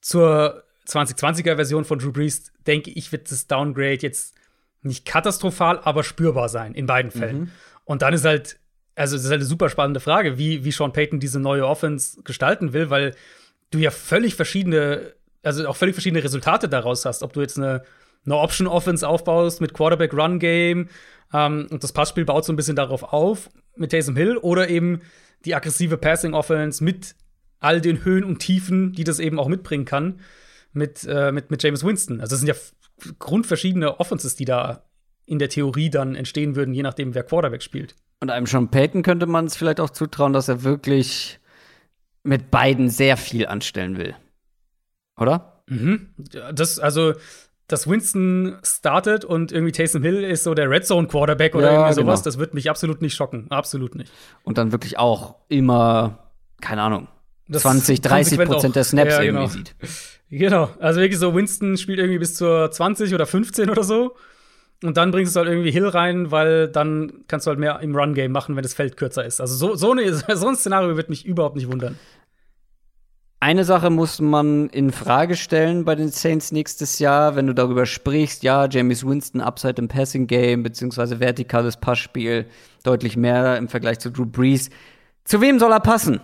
[0.00, 4.36] Zur 2020er Version von Drew Brees, denke ich, wird das Downgrade jetzt
[4.82, 7.40] nicht katastrophal, aber spürbar sein, in beiden Fällen.
[7.40, 7.50] Mhm.
[7.84, 8.60] Und dann ist halt,
[8.94, 12.22] also es ist halt eine super spannende Frage, wie, wie Sean Payton diese neue Offense
[12.22, 13.16] gestalten will, weil
[13.72, 17.24] du ja völlig verschiedene, also auch völlig verschiedene Resultate daraus hast.
[17.24, 17.82] Ob du jetzt eine,
[18.24, 20.88] eine Option-Offense aufbaust mit Quarterback-Run-Game
[21.34, 25.00] ähm, und das Passspiel baut so ein bisschen darauf auf mit Taysom Hill oder eben
[25.44, 27.14] die aggressive Passing-Offense mit
[27.58, 30.20] all den Höhen und Tiefen, die das eben auch mitbringen kann,
[30.72, 32.20] mit, äh, mit, mit James Winston.
[32.20, 32.54] Also es sind ja
[33.18, 34.84] grundverschiedene Offenses, die da
[35.26, 37.94] in der Theorie dann entstehen würden, je nachdem, wer Quarterback spielt.
[38.20, 41.40] Und einem Sean Payton könnte man es vielleicht auch zutrauen, dass er wirklich
[42.22, 44.14] mit beiden sehr viel anstellen will.
[45.16, 45.62] Oder?
[45.68, 46.14] Mhm.
[46.52, 47.14] Das, also,
[47.72, 51.72] dass Winston startet und irgendwie Taysom Hill ist so der Red Zone Quarterback oder ja,
[51.72, 52.24] irgendwie sowas, genau.
[52.24, 53.46] das wird mich absolut nicht schocken.
[53.50, 54.12] Absolut nicht.
[54.44, 56.18] Und dann wirklich auch immer,
[56.60, 57.08] keine Ahnung,
[57.48, 59.40] das 20, 30 Prozent der Snaps ja, genau.
[59.40, 59.74] irgendwie sieht.
[60.30, 60.70] Genau.
[60.80, 64.16] Also wirklich so, Winston spielt irgendwie bis zur 20 oder 15 oder so.
[64.82, 67.94] Und dann bringst du halt irgendwie Hill rein, weil dann kannst du halt mehr im
[67.94, 69.40] Run-Game machen, wenn das Feld kürzer ist.
[69.40, 71.98] Also so, so, eine, so ein Szenario wird mich überhaupt nicht wundern.
[73.42, 77.86] Eine Sache muss man in Frage stellen bei den Saints nächstes Jahr, wenn du darüber
[77.86, 82.46] sprichst, ja, James Winston Upside im Passing Game, beziehungsweise vertikales Passspiel,
[82.84, 84.70] deutlich mehr im Vergleich zu Drew Brees.
[85.24, 86.20] Zu wem soll er passen?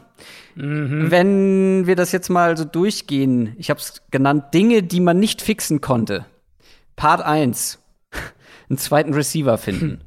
[0.55, 1.11] Mhm.
[1.11, 5.43] Wenn wir das jetzt mal so durchgehen, ich habe es genannt, Dinge, die man nicht
[5.43, 6.25] fixen konnte.
[6.95, 7.81] Part 1
[8.71, 10.03] einen zweiten Receiver finden.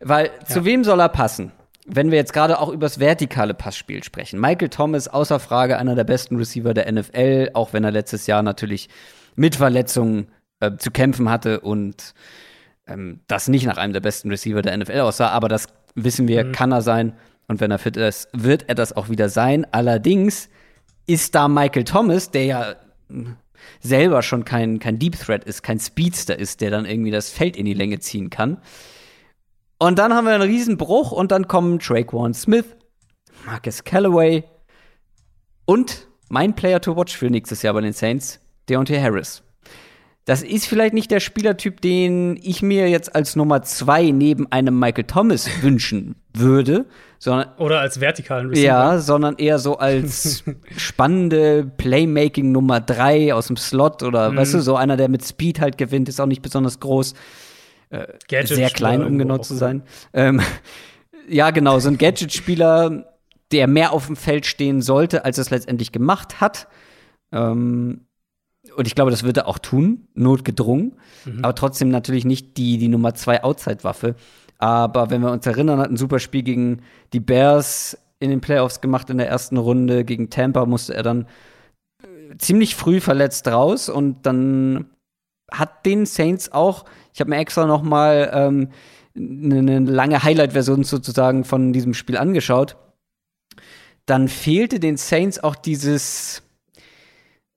[0.00, 0.44] Weil ja.
[0.44, 1.50] zu wem soll er passen?
[1.86, 4.40] Wenn wir jetzt gerade auch übers vertikale Passspiel sprechen.
[4.40, 8.42] Michael Thomas, außer Frage, einer der besten Receiver der NFL, auch wenn er letztes Jahr
[8.42, 8.88] natürlich
[9.34, 10.28] mit Verletzungen
[10.60, 12.14] äh, zu kämpfen hatte und
[12.86, 16.44] ähm, das nicht nach einem der besten Receiver der NFL aussah, aber das wissen wir,
[16.44, 16.52] mhm.
[16.52, 17.14] kann er sein.
[17.48, 19.66] Und wenn er fit ist, wird er das auch wieder sein.
[19.72, 20.48] Allerdings
[21.06, 22.76] ist da Michael Thomas, der ja
[23.80, 27.56] selber schon kein, kein Deep Threat ist, kein Speedster ist, der dann irgendwie das Feld
[27.56, 28.58] in die Länge ziehen kann.
[29.82, 32.66] Und dann haben wir einen Riesenbruch und dann kommen Traquan Smith,
[33.44, 34.44] Marcus Callaway
[35.64, 38.38] und mein Player to watch für nächstes Jahr bei den Saints,
[38.68, 39.42] Deontay Harris.
[40.24, 44.78] Das ist vielleicht nicht der Spielertyp, den ich mir jetzt als Nummer zwei neben einem
[44.78, 46.86] Michael Thomas wünschen würde,
[47.18, 48.64] sondern oder als vertikalen Receiver.
[48.64, 50.44] Ja, sondern eher so als
[50.76, 54.36] spannende Playmaking Nummer drei aus dem Slot oder mhm.
[54.36, 57.14] weißt du, so einer, der mit Speed halt gewinnt, ist auch nicht besonders groß,
[57.92, 59.82] äh, sehr klein, um genau zu sein.
[60.14, 60.40] Ähm,
[61.28, 63.12] ja, genau, so ein Gadget-Spieler,
[63.52, 66.68] der mehr auf dem Feld stehen sollte, als es letztendlich gemacht hat.
[67.32, 68.06] Ähm,
[68.76, 70.96] und ich glaube, das wird er auch tun, notgedrungen.
[71.26, 71.44] Mhm.
[71.44, 74.14] Aber trotzdem natürlich nicht die, die Nummer zwei Outside-Waffe.
[74.58, 76.82] Aber wenn wir uns erinnern, hat ein super Spiel gegen
[77.12, 80.04] die Bears in den Playoffs gemacht in der ersten Runde.
[80.04, 81.26] Gegen Tampa musste er dann
[82.02, 84.86] äh, ziemlich früh verletzt raus und dann
[85.50, 88.68] hat den Saints auch, ich habe mir extra noch mal ähm,
[89.14, 92.76] eine lange Highlight-Version sozusagen von diesem Spiel angeschaut.
[94.06, 96.42] Dann fehlte den Saints auch dieses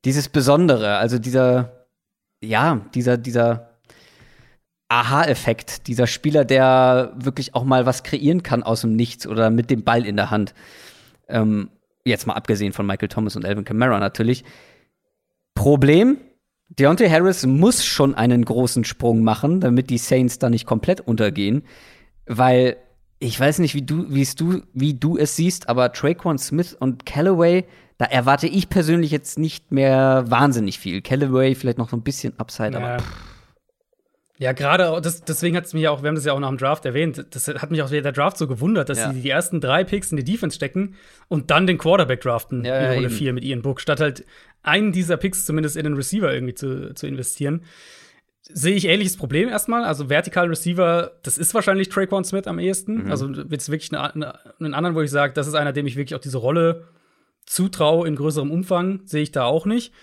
[0.05, 1.87] dieses Besondere, also dieser,
[2.41, 3.71] ja, dieser, dieser
[4.87, 9.71] Aha-Effekt, dieser Spieler, der wirklich auch mal was kreieren kann aus dem Nichts oder mit
[9.71, 10.53] dem Ball in der Hand.
[11.27, 11.69] Ähm,
[12.05, 14.45] jetzt mal abgesehen von Michael Thomas und Alvin Kamara natürlich.
[15.55, 16.17] Problem,
[16.69, 21.63] Deontay Harris muss schon einen großen Sprung machen, damit die Saints da nicht komplett untergehen,
[22.25, 22.77] weil
[23.19, 27.05] ich weiß nicht, wie du, wie du, wie du es siehst, aber Traquan Smith und
[27.05, 27.65] Callaway
[27.97, 31.01] da erwarte ich persönlich jetzt nicht mehr wahnsinnig viel.
[31.01, 32.79] Callaway vielleicht noch so ein bisschen Upside, ja.
[32.79, 33.03] aber.
[34.37, 36.83] Ja, gerade deswegen hat es mich auch, wir haben das ja auch nach dem Draft
[36.83, 39.13] erwähnt, das hat mich auch der Draft so gewundert, dass ja.
[39.13, 40.95] sie die ersten drei Picks in die Defense stecken
[41.29, 44.25] und dann den Quarterback draften ja, in Runde 4 mit Ian Book, statt halt
[44.65, 47.63] einen dieser Picks zumindest in den Receiver irgendwie zu, zu investieren.
[48.41, 49.83] Sehe ich ähnliches Problem erstmal.
[49.83, 53.05] Also vertikal Receiver, das ist wahrscheinlich Traquan Smith am ehesten.
[53.05, 53.11] Mhm.
[53.11, 55.95] Also jetzt wirklich eine, eine, einen anderen, wo ich sage, das ist einer, dem ich
[55.95, 56.87] wirklich auch diese Rolle
[57.45, 59.93] zutraue in größerem Umfang, sehe ich da auch nicht.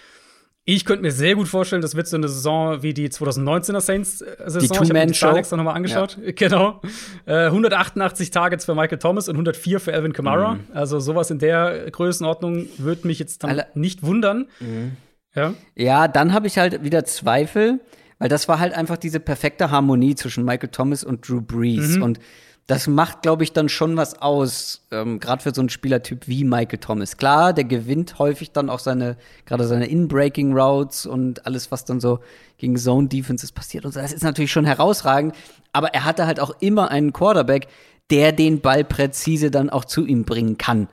[0.65, 4.61] Ich könnte mir sehr gut vorstellen, das wird so eine Saison wie die 2019er Saints-Saison.
[4.61, 6.19] Die ich habe die Zahl extra nochmal angeschaut.
[6.25, 6.33] Ja.
[6.37, 6.81] Genau.
[7.27, 10.55] Äh, 188 Targets für Michael Thomas und 104 für Alvin Kamara.
[10.55, 10.61] Mhm.
[10.73, 14.47] Also sowas in der Größenordnung würde mich jetzt dann Alle nicht wundern.
[14.61, 14.93] Mhm.
[15.35, 15.55] Ja?
[15.75, 17.81] ja, dann habe ich halt wieder Zweifel,
[18.19, 21.97] weil das war halt einfach diese perfekte Harmonie zwischen Michael Thomas und Drew Brees.
[21.97, 22.03] Mhm.
[22.03, 22.21] Und
[22.67, 26.45] das macht, glaube ich, dann schon was aus, ähm, gerade für so einen Spielertyp wie
[26.45, 27.17] Michael Thomas.
[27.17, 29.17] Klar, der gewinnt häufig dann auch seine,
[29.47, 32.21] gerade seine In-Breaking Routes und alles, was dann so
[32.59, 34.01] gegen Zone Defenses passiert und so.
[34.01, 35.35] Das ist natürlich schon herausragend,
[35.73, 37.67] aber er hatte halt auch immer einen Quarterback,
[38.11, 40.89] der den Ball präzise dann auch zu ihm bringen kann.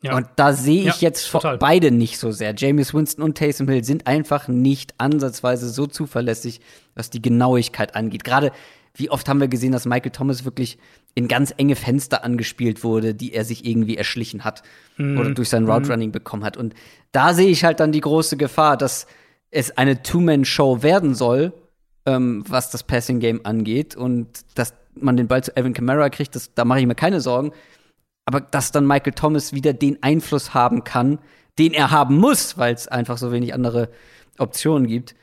[0.00, 0.16] Ja.
[0.16, 1.58] Und da sehe ich ja, jetzt total.
[1.58, 2.54] beide nicht so sehr.
[2.56, 6.60] James Winston und Taysom Hill sind einfach nicht ansatzweise so zuverlässig,
[6.94, 8.22] was die Genauigkeit angeht.
[8.22, 8.52] Gerade
[8.98, 10.78] Wie oft haben wir gesehen, dass Michael Thomas wirklich
[11.14, 14.62] in ganz enge Fenster angespielt wurde, die er sich irgendwie erschlichen hat
[14.96, 15.18] mhm.
[15.18, 15.90] oder durch sein Route mhm.
[15.92, 16.56] Running bekommen hat.
[16.56, 16.74] Und
[17.12, 19.06] da sehe ich halt dann die große Gefahr, dass
[19.50, 21.52] es eine Two-Man-Show werden soll,
[22.06, 26.34] ähm, was das Passing Game angeht und dass man den Ball zu Evan Kamara kriegt,
[26.34, 27.52] das, da mache ich mir keine Sorgen.
[28.24, 31.18] Aber dass dann Michael Thomas wieder den Einfluss haben kann,
[31.58, 33.88] den er haben muss, weil es einfach so wenig andere
[34.38, 35.14] Optionen gibt,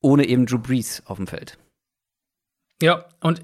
[0.00, 1.58] ohne eben Drew Brees auf dem Feld.
[2.82, 3.42] Ja, und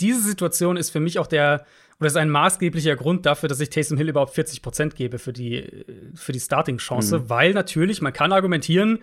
[0.00, 1.64] diese Situation ist für mich auch der,
[2.00, 5.32] oder ist ein maßgeblicher Grund dafür, dass ich Taysom Hill überhaupt 40 Prozent gebe für
[5.32, 5.84] die,
[6.14, 7.30] für die Starting-Chance, mhm.
[7.30, 9.00] weil natürlich, man kann argumentieren,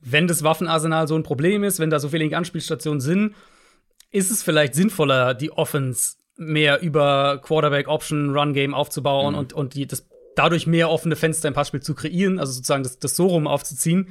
[0.00, 3.34] wenn das Waffenarsenal so ein Problem ist, wenn da so viele Anspielstationen sind,
[4.10, 9.38] ist es vielleicht sinnvoller, die Offense mehr über Quarterback Option Run Game aufzubauen mhm.
[9.38, 12.98] und, und die, das, dadurch mehr offene Fenster im Passspiel zu kreieren, also sozusagen das,
[12.98, 14.08] das so rum aufzuziehen,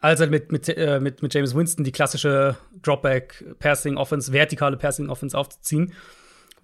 [0.00, 4.76] als halt mit, mit, äh, mit, mit James Winston die klassische Dropback Passing Offense, vertikale
[4.76, 5.92] Passing Offense aufzuziehen.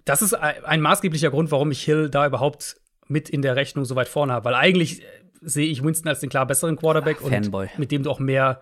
[0.05, 2.77] Das ist ein maßgeblicher Grund, warum ich Hill da überhaupt
[3.07, 5.05] mit in der Rechnung so weit vorne habe, weil eigentlich äh,
[5.41, 8.61] sehe ich Winston als den klar besseren Quarterback Ach, und mit dem du auch mehr,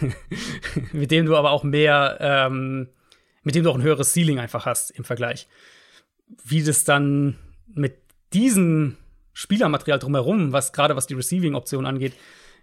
[0.92, 2.88] mit dem du aber auch mehr, ähm,
[3.42, 5.48] mit dem du auch ein höheres Ceiling einfach hast im Vergleich.
[6.44, 7.36] Wie das dann
[7.66, 7.98] mit
[8.32, 8.96] diesem
[9.34, 12.14] Spielermaterial drumherum, was gerade was die Receiving-Option angeht,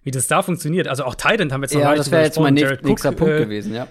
[0.03, 0.87] wie das da funktioniert.
[0.87, 3.17] Also auch Titan haben wir jetzt noch Ja, das wäre jetzt mein Jared nächster Cook,
[3.17, 3.87] Punkt äh, gewesen, ja.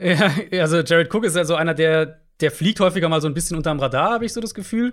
[0.50, 3.34] Ja, also Jared Cook ist ja so einer, der, der fliegt häufiger mal so ein
[3.34, 4.92] bisschen unterm Radar, habe ich so das Gefühl.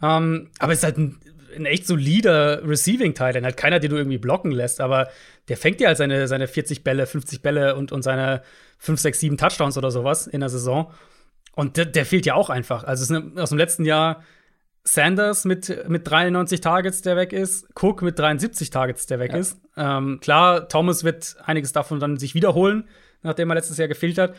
[0.00, 1.20] Um, aber ist halt ein
[1.56, 5.08] ein echt solider Receiving-Teil, halt keiner, den du irgendwie blocken lässt, aber
[5.48, 8.42] der fängt ja halt seine, seine 40 Bälle, 50 Bälle und, und seine
[8.78, 10.90] 5, 6, 7 Touchdowns oder sowas in der Saison.
[11.54, 12.84] Und der, der fehlt ja auch einfach.
[12.84, 14.22] Also, es ist aus dem letzten Jahr
[14.84, 19.38] Sanders mit, mit 93 Targets, der weg ist, Cook mit 73 Targets, der weg ja.
[19.38, 19.60] ist.
[19.76, 22.88] Ähm, klar, Thomas wird einiges davon dann sich wiederholen,
[23.22, 24.34] nachdem er letztes Jahr gefehlt hat.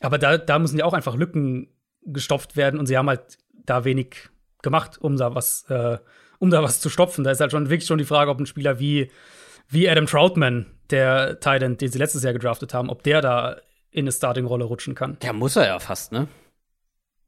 [0.00, 1.68] Aber da, da müssen ja auch einfach Lücken
[2.02, 4.28] gestopft werden und sie haben halt da wenig
[4.62, 5.98] gemacht, um da was äh,
[6.38, 7.24] um da was zu stopfen.
[7.24, 9.10] Da ist halt schon wirklich schon die Frage, ob ein Spieler wie,
[9.68, 13.56] wie Adam Troutman, der Titan, den sie letztes Jahr gedraftet haben, ob der da
[13.90, 15.16] in eine Starting-Rolle rutschen kann.
[15.22, 16.28] Ja, muss er ja fast, ne?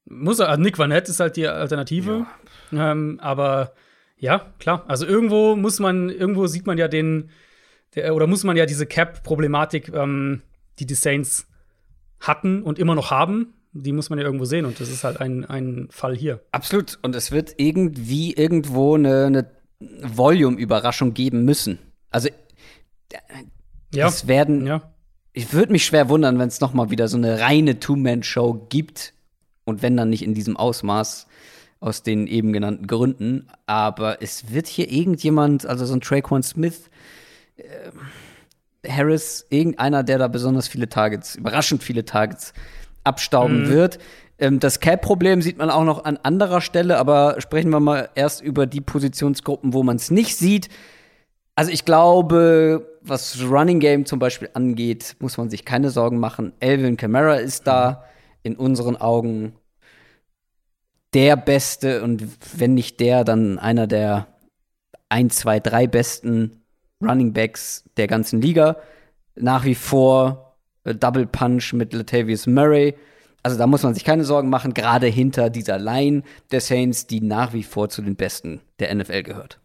[0.09, 0.49] Muss er.
[0.49, 2.27] Also Nick Vanette ist halt die Alternative.
[2.71, 2.93] Ja.
[2.93, 3.73] Ähm, aber
[4.17, 4.85] ja, klar.
[4.89, 7.31] Also irgendwo muss man, irgendwo sieht man ja den,
[7.95, 10.43] der, oder muss man ja diese Cap-Problematik, ähm,
[10.79, 11.47] die die Saints
[12.21, 15.21] hatten und immer noch haben, die muss man ja irgendwo sehen und das ist halt
[15.21, 16.41] ein, ein Fall hier.
[16.53, 16.99] Absolut.
[17.03, 19.51] Und es wird irgendwie irgendwo eine, eine
[20.03, 21.79] Volume-Überraschung geben müssen.
[22.11, 22.29] Also
[23.95, 24.09] ja.
[24.09, 24.67] es werden.
[24.67, 24.93] Ja.
[25.33, 29.13] Ich würde mich schwer wundern, wenn es noch mal wieder so eine reine Two-Man-Show gibt
[29.69, 31.27] und wenn dann nicht in diesem Ausmaß
[31.81, 33.47] aus den eben genannten Gründen.
[33.67, 36.91] Aber es wird hier irgendjemand, also so ein Traquan Smith,
[37.57, 42.53] äh, Harris, irgendeiner, der da besonders viele Targets, überraschend viele Targets
[43.05, 43.69] abstauben mhm.
[43.69, 43.99] wird.
[44.39, 48.43] Ähm, das Cap-Problem sieht man auch noch an anderer Stelle, aber sprechen wir mal erst
[48.43, 50.69] über die Positionsgruppen, wo man es nicht sieht.
[51.55, 56.53] Also ich glaube, was Running Game zum Beispiel angeht, muss man sich keine Sorgen machen.
[56.61, 57.97] Elvin Kamara ist da mhm.
[58.43, 59.55] In unseren Augen
[61.15, 62.23] der Beste und
[62.59, 64.27] wenn nicht der, dann einer der
[65.09, 66.63] ein, zwei, drei besten
[67.03, 68.77] Running Backs der ganzen Liga.
[69.35, 72.95] Nach wie vor äh, Double Punch mit Latavius Murray.
[73.43, 77.21] Also da muss man sich keine Sorgen machen, gerade hinter dieser Line der Saints, die
[77.21, 79.61] nach wie vor zu den besten der NFL gehört.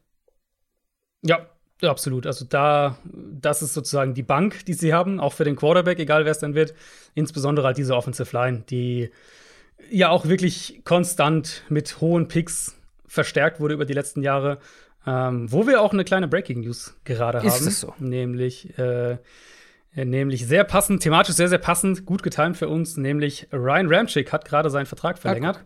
[1.23, 1.47] Ja,
[1.81, 2.27] absolut.
[2.27, 6.25] Also da, das ist sozusagen die Bank, die sie haben, auch für den Quarterback, egal
[6.25, 6.73] wer es dann wird.
[7.15, 9.09] Insbesondere halt diese Offensive Line, die
[9.89, 12.77] ja auch wirklich konstant mit hohen Picks
[13.07, 14.59] verstärkt wurde über die letzten Jahre.
[15.05, 17.47] Ähm, wo wir auch eine kleine Breaking News gerade haben.
[17.47, 17.93] Ist so?
[17.99, 19.17] Nämlich äh,
[19.95, 22.97] äh, nämlich sehr passend, thematisch sehr, sehr passend, gut getimt für uns.
[22.97, 25.63] Nämlich Ryan Ramchick hat gerade seinen Vertrag verlängert.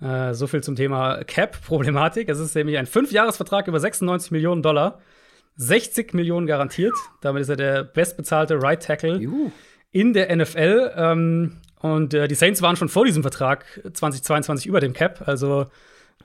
[0.00, 2.28] Äh, so viel zum Thema Cap-Problematik.
[2.28, 5.00] Es ist nämlich ein Fünfjahresvertrag über 96 Millionen Dollar.
[5.60, 6.94] 60 Millionen garantiert.
[7.20, 9.50] Damit ist er der bestbezahlte Right Tackle Juhu.
[9.90, 10.92] in der NFL.
[10.96, 15.28] Ähm, und äh, die Saints waren schon vor diesem Vertrag 2022 über dem Cap.
[15.28, 15.66] Also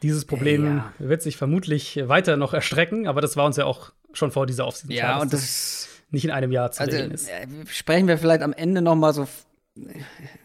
[0.01, 0.93] dieses Problem ja.
[0.99, 3.07] wird sich vermutlich weiter noch erstrecken.
[3.07, 4.95] Aber das war uns ja auch schon vor dieser Offseason.
[4.95, 7.27] Ja, klar, und das nicht in einem Jahr zu also, ist.
[7.27, 9.27] Äh, sprechen wir vielleicht am Ende noch mal so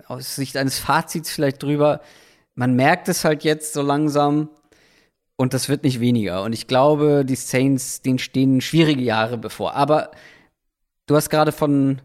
[0.07, 2.01] aus Sicht eines Fazits vielleicht drüber.
[2.57, 4.49] Man merkt es halt jetzt so langsam
[5.41, 6.43] und das wird nicht weniger.
[6.43, 9.75] Und ich glaube, die Saints, denen stehen schwierige Jahre bevor.
[9.75, 10.11] Aber
[11.07, 12.03] du hast gerade von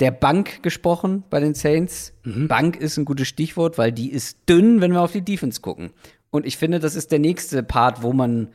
[0.00, 2.14] der Bank gesprochen bei den Saints.
[2.24, 2.48] Mhm.
[2.48, 5.90] Bank ist ein gutes Stichwort, weil die ist dünn, wenn wir auf die Defense gucken.
[6.30, 8.48] Und ich finde, das ist der nächste Part, wo man,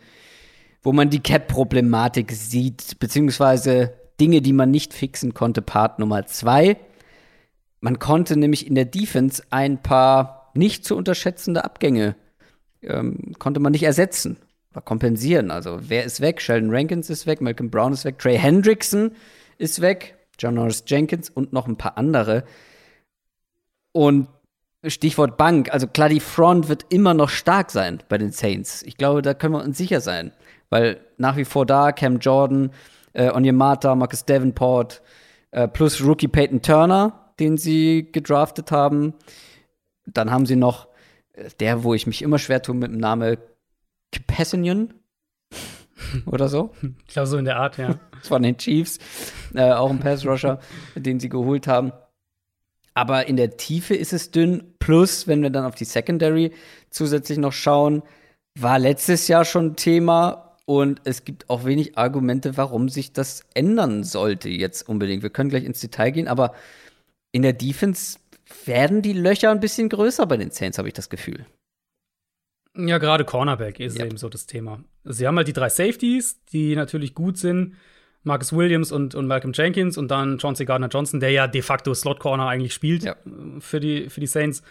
[0.82, 6.78] wo man die Cap-Problematik sieht, beziehungsweise Dinge, die man nicht fixen konnte, Part Nummer zwei.
[7.80, 12.16] Man konnte nämlich in der Defense ein paar nicht zu unterschätzende Abgänge
[12.86, 14.38] ähm, konnte man nicht ersetzen
[14.72, 15.52] oder kompensieren.
[15.52, 16.42] Also wer ist weg?
[16.42, 19.12] Sheldon Rankins ist weg, Malcolm Brown ist weg, Trey Hendrickson
[19.58, 22.44] ist weg, John Norris Jenkins und noch ein paar andere.
[23.92, 24.28] Und
[24.86, 28.84] Stichwort Bank, also klar, die Front wird immer noch stark sein bei den Saints.
[28.84, 30.32] Ich glaube, da können wir uns sicher sein.
[30.70, 32.72] Weil nach wie vor da Cam Jordan,
[33.14, 35.02] äh, Onyemata, Marcus Davenport,
[35.52, 39.14] äh, plus Rookie Peyton Turner, den sie gedraftet haben.
[40.06, 40.88] Dann haben sie noch
[41.60, 43.38] der, wo ich mich immer schwer tue mit dem Namen
[44.12, 44.94] Capassionian
[46.26, 46.74] oder so.
[47.08, 48.00] Ich glaube, so in der Art, ja.
[48.24, 49.00] Von den Chiefs.
[49.54, 50.60] Äh, auch ein Pass-Rusher,
[50.96, 51.92] den sie geholt haben.
[52.94, 54.74] Aber in der Tiefe ist es dünn.
[54.80, 56.54] Plus, wenn wir dann auf die Secondary
[56.90, 58.04] zusätzlich noch schauen,
[58.58, 64.04] war letztes Jahr schon Thema und es gibt auch wenig Argumente, warum sich das ändern
[64.04, 65.24] sollte jetzt unbedingt.
[65.24, 66.54] Wir können gleich ins Detail gehen, aber
[67.32, 68.18] in der Defense
[68.66, 71.46] werden die Löcher ein bisschen größer bei den Saints, habe ich das Gefühl.
[72.78, 74.06] Ja, gerade Cornerback ist ja.
[74.06, 74.84] eben so das Thema.
[75.06, 77.76] Sie haben halt die drei Safeties, die natürlich gut sind.
[78.24, 81.94] Marcus Williams und, und Malcolm Jenkins und dann Chauncey Gardner Johnson, der ja de facto
[81.94, 83.16] Slot Corner eigentlich spielt ja.
[83.60, 84.64] für, die, für die Saints.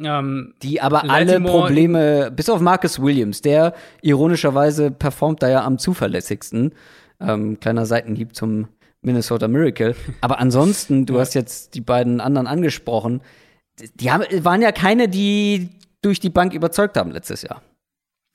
[0.00, 5.78] Ähm, die aber alle Probleme, bis auf Marcus Williams, der ironischerweise performt da ja am
[5.78, 6.72] zuverlässigsten.
[7.20, 8.68] Ähm, kleiner Seitenhieb zum
[9.02, 9.94] Minnesota Miracle.
[10.20, 11.20] Aber ansonsten, du ja.
[11.20, 13.22] hast jetzt die beiden anderen angesprochen,
[13.94, 15.70] die haben, waren ja keine, die
[16.02, 17.62] durch die Bank überzeugt haben letztes Jahr.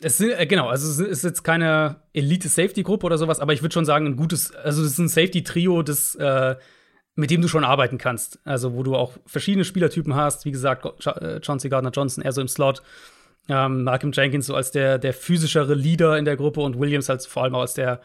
[0.01, 3.73] Es sind, äh, genau, also es ist jetzt keine Elite-Safety-Gruppe oder sowas, aber ich würde
[3.73, 6.55] schon sagen, ein gutes, also es ist ein Safety-Trio, das, äh,
[7.15, 8.39] mit dem du schon arbeiten kannst.
[8.45, 12.41] Also, wo du auch verschiedene Spielertypen hast, wie gesagt, äh, Chauncey Gardner Johnson eher so
[12.41, 12.83] im Slot,
[13.49, 17.25] ähm, Malcolm Jenkins so als der, der physischere Leader in der Gruppe und Williams halt
[17.25, 18.01] vor allem auch als der,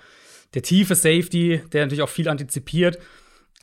[0.54, 2.98] der tiefe Safety, der natürlich auch viel antizipiert.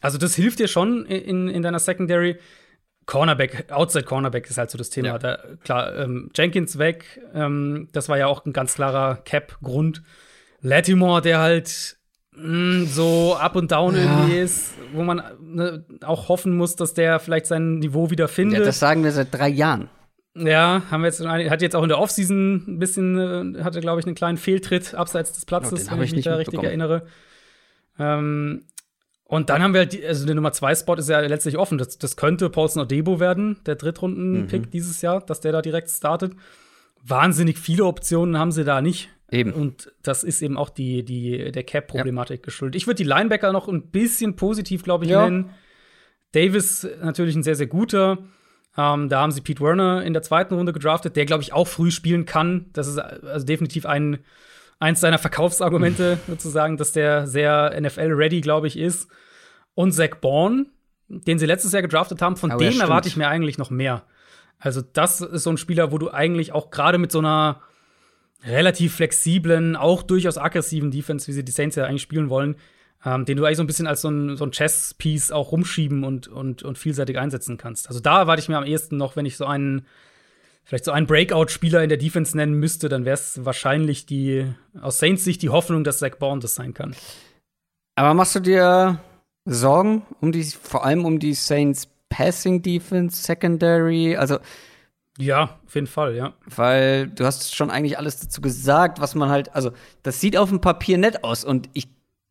[0.02, 2.38] Also, das hilft dir schon in, in deiner Secondary.
[3.06, 5.08] Cornerback, Outside Cornerback ist halt so das Thema.
[5.08, 5.18] Ja.
[5.18, 10.04] Da, klar, ähm, Jenkins weg, ähm, das war ja auch ein ganz klarer Cap-Grund.
[10.62, 11.98] Latimore, der halt
[12.36, 14.04] mh, mm, so up und down ja.
[14.04, 18.60] irgendwie ist, wo man ne, auch hoffen muss, dass der vielleicht sein Niveau wieder findet.
[18.60, 19.90] Ja, das sagen wir seit drei Jahren.
[20.36, 24.00] Ja, haben wir jetzt hat jetzt auch in der Offseason ein bisschen äh, hatte glaube
[24.00, 27.08] ich einen kleinen Fehltritt abseits des Platzes, oh, wenn ich mich da richtig erinnere.
[27.98, 28.64] Ähm,
[29.30, 31.78] und dann haben wir halt, die, also der Nummer 2 Spot ist ja letztlich offen.
[31.78, 34.72] Das, das könnte Paulson Odebo werden, der Drittrunden-Pick mhm.
[34.72, 36.34] dieses Jahr, dass der da direkt startet.
[37.04, 39.10] Wahnsinnig viele Optionen haben sie da nicht.
[39.32, 39.54] Eben.
[39.54, 42.46] Und das ist eben auch die, die, der Cap-Problematik ja.
[42.46, 42.76] geschuldet.
[42.76, 45.26] Ich würde die Linebacker noch ein bisschen positiv, glaube ich, ja.
[45.26, 45.52] nennen.
[46.32, 48.18] Davis natürlich ein sehr, sehr guter.
[48.80, 51.68] Ähm, da haben sie Pete Werner in der zweiten Runde gedraftet, der, glaube ich, auch
[51.68, 52.68] früh spielen kann.
[52.72, 54.20] Das ist also definitiv ein
[54.80, 59.10] eins seiner Verkaufsargumente sozusagen, dass der sehr NFL-ready, glaube ich, ist.
[59.76, 60.68] Und Zach Bourne,
[61.10, 64.04] den sie letztes Jahr gedraftet haben, von Aber dem erwarte ich mir eigentlich noch mehr.
[64.60, 67.62] Also, das ist so ein Spieler, wo du eigentlich auch gerade mit so einer
[68.46, 72.56] relativ flexiblen, auch durchaus aggressiven Defense, wie sie die Saints ja eigentlich spielen wollen,
[73.06, 76.04] ähm, den du eigentlich so ein bisschen als so ein, so ein Chess-Piece auch rumschieben
[76.04, 77.88] und, und, und vielseitig einsetzen kannst.
[77.88, 79.86] Also da erwarte ich mir am ehesten noch, wenn ich so einen
[80.70, 84.46] vielleicht so einen Breakout-Spieler in der Defense nennen müsste, dann wäre es wahrscheinlich die,
[84.80, 86.96] aus Saints Sicht die Hoffnung, dass Zach Bourne das sein kann.
[87.96, 89.00] Aber machst du dir
[89.46, 94.38] Sorgen um die, vor allem um die Saints Passing Defense, Secondary, also
[95.18, 96.34] ja, auf jeden Fall, ja.
[96.46, 99.72] Weil du hast schon eigentlich alles dazu gesagt, was man halt, also
[100.04, 101.90] das sieht auf dem Papier nett aus und ich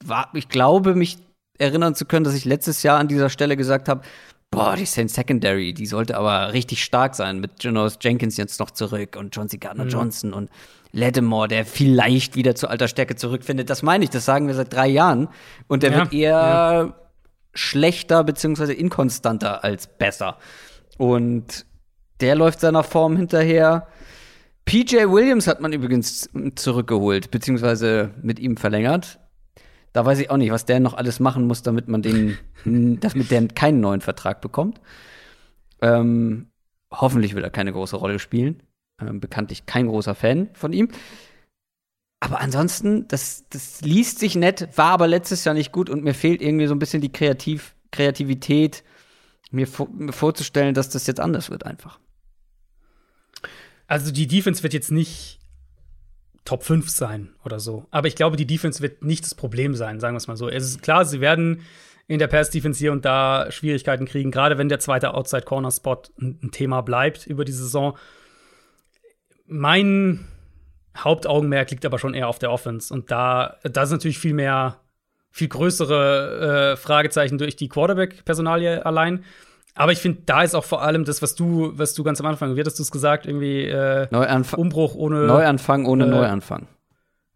[0.08, 1.18] war, ich glaube, mich
[1.58, 4.02] erinnern zu können, dass ich letztes Jahr an dieser Stelle gesagt habe,
[4.50, 8.70] boah, die Saints Secondary, die sollte aber richtig stark sein mit Jonas Jenkins jetzt noch
[8.70, 9.58] zurück und John C.
[9.58, 9.90] Gardner mhm.
[9.90, 10.50] Johnson und
[10.92, 13.68] Lattimore, der vielleicht wieder zur alter Stärke zurückfindet.
[13.68, 15.28] Das meine ich, das sagen wir seit drei Jahren.
[15.66, 16.94] Und der ja, wird eher ja.
[17.52, 20.38] schlechter beziehungsweise inkonstanter als besser.
[20.96, 21.66] Und
[22.20, 23.86] der läuft seiner Form hinterher.
[24.64, 29.18] PJ Williams hat man übrigens zurückgeholt, beziehungsweise mit ihm verlängert.
[29.92, 32.38] Da weiß ich auch nicht, was der noch alles machen muss, damit man den,
[33.00, 34.80] damit der keinen neuen Vertrag bekommt.
[35.80, 36.50] Ähm,
[36.90, 38.62] hoffentlich wird er keine große Rolle spielen.
[39.00, 40.88] Ähm, bekanntlich kein großer Fan von ihm.
[42.20, 46.14] Aber ansonsten, das, das liest sich nett, war aber letztes Jahr nicht gut und mir
[46.14, 48.84] fehlt irgendwie so ein bisschen die Kreativ Kreativität,
[49.50, 51.98] mir, mir vorzustellen, dass das jetzt anders wird einfach.
[53.86, 55.37] Also die Defense wird jetzt nicht
[56.48, 57.84] Top 5 sein oder so.
[57.90, 60.48] Aber ich glaube, die Defense wird nicht das Problem sein, sagen wir es mal so.
[60.48, 61.60] Es ist klar, sie werden
[62.06, 66.80] in der Pass-Defense hier und da Schwierigkeiten kriegen, gerade wenn der zweite Outside-Corner-Spot ein Thema
[66.80, 67.98] bleibt über die Saison.
[69.46, 70.26] Mein
[70.96, 72.94] Hauptaugenmerk liegt aber schon eher auf der Offense.
[72.94, 74.80] Und da, da ist natürlich viel mehr,
[75.30, 79.22] viel größere äh, Fragezeichen durch die Quarterback-Personalie allein.
[79.78, 82.26] Aber ich finde, da ist auch vor allem das, was du, was du ganz am
[82.26, 86.66] Anfang, wie hattest du es gesagt, irgendwie äh, Neuanf Umbruch ohne Neuanfang ohne äh, Neuanfang.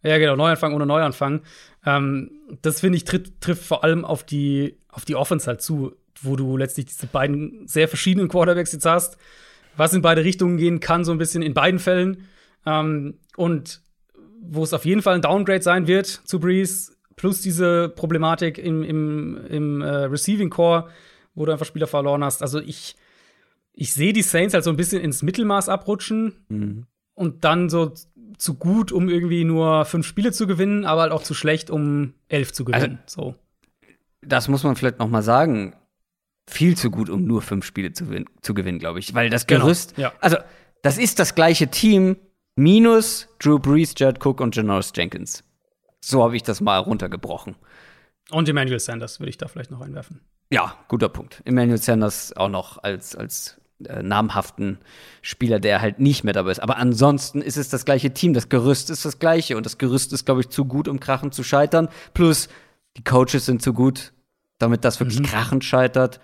[0.02, 1.42] Ja, genau, Neuanfang ohne Neuanfang.
[1.86, 5.92] Ähm, das finde ich trifft, trifft vor allem auf die, auf die Offense halt zu,
[6.20, 9.18] wo du letztlich diese beiden sehr verschiedenen Quarterbacks jetzt hast,
[9.76, 12.26] was in beide Richtungen gehen kann, so ein bisschen in beiden Fällen.
[12.66, 13.82] Ähm, und
[14.40, 18.82] wo es auf jeden Fall ein Downgrade sein wird zu Breeze, plus diese Problematik im,
[18.82, 20.88] im, im äh, Receiving Core,
[21.34, 22.42] wo du einfach Spieler verloren hast.
[22.42, 22.96] Also ich,
[23.72, 26.86] ich sehe die Saints halt so ein bisschen ins Mittelmaß abrutschen Mhm.
[27.14, 27.92] und dann so
[28.38, 32.14] zu gut, um irgendwie nur fünf Spiele zu gewinnen, aber halt auch zu schlecht, um
[32.28, 32.98] elf zu gewinnen.
[33.06, 33.34] so.
[34.20, 35.74] Das muss man vielleicht noch mal sagen.
[36.48, 38.04] Viel zu gut, um nur fünf Spiele zu,
[38.40, 39.14] zu gewinnen, glaube ich.
[39.14, 40.12] Weil das Genau, Gerüst, ja.
[40.20, 40.36] also
[40.82, 42.16] das ist das gleiche Team
[42.56, 45.44] minus Drew Brees, Jared Cook und Janoris Jenkins.
[46.00, 47.54] So habe ich das mal runtergebrochen.
[48.30, 50.20] Und Emmanuel Sanders würde ich da vielleicht noch einwerfen.
[50.52, 51.40] Ja, guter Punkt.
[51.46, 53.58] Emmanuel Sanders auch noch als, als
[53.88, 54.78] äh, namhaften
[55.22, 56.62] Spieler, der halt nicht mehr dabei ist.
[56.62, 58.34] Aber ansonsten ist es das gleiche Team.
[58.34, 59.56] Das Gerüst ist das gleiche.
[59.56, 61.88] Und das Gerüst ist, glaube ich, zu gut, um krachend zu scheitern.
[62.12, 62.48] Plus,
[62.98, 64.12] die Coaches sind zu gut,
[64.58, 66.20] damit das wirklich krachend scheitert.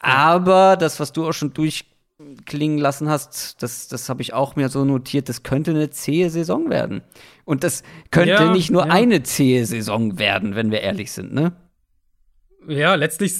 [0.00, 4.68] Aber das, was du auch schon durchklingen lassen hast, das, das habe ich auch mir
[4.68, 7.02] so notiert, das könnte eine zähe Saison werden.
[7.44, 8.92] Und das könnte Ja, nicht nur ja.
[8.92, 11.52] eine zähe Saison werden, wenn wir ehrlich sind, ne?
[12.68, 13.34] Ja, letztlich,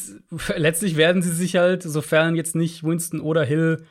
[0.57, 3.85] letztlich werden sie sich halt, sofern jetzt nicht Winston oder Hill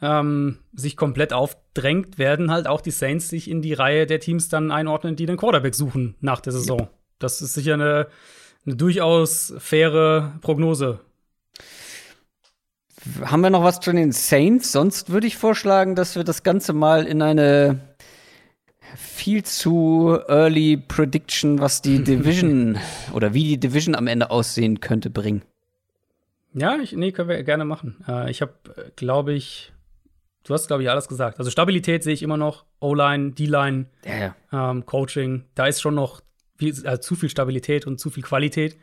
[0.00, 4.48] ähm, sich komplett aufdrängt, werden halt auch die Saints sich in die Reihe der Teams
[4.48, 6.88] dann einordnen, die den Quarterback suchen nach der Saison.
[7.18, 8.06] Das ist sicher eine,
[8.64, 11.00] eine durchaus faire Prognose.
[13.22, 14.72] Haben wir noch was zu den Saints?
[14.72, 17.80] Sonst würde ich vorschlagen, dass wir das Ganze mal in eine
[18.96, 22.78] viel zu early Prediction, was die Division
[23.12, 25.42] oder wie die Division am Ende aussehen könnte, bringen.
[26.52, 28.04] Ja, ich, nee, können wir gerne machen.
[28.08, 28.54] Äh, ich habe,
[28.96, 29.72] glaube ich,
[30.44, 31.38] du hast, glaube ich, alles gesagt.
[31.38, 34.70] Also Stabilität sehe ich immer noch, O-Line, D-Line, Ja, ja.
[34.70, 35.44] ähm, Coaching.
[35.54, 36.22] Da ist schon noch
[36.58, 38.76] viel, äh, zu viel Stabilität und zu viel Qualität.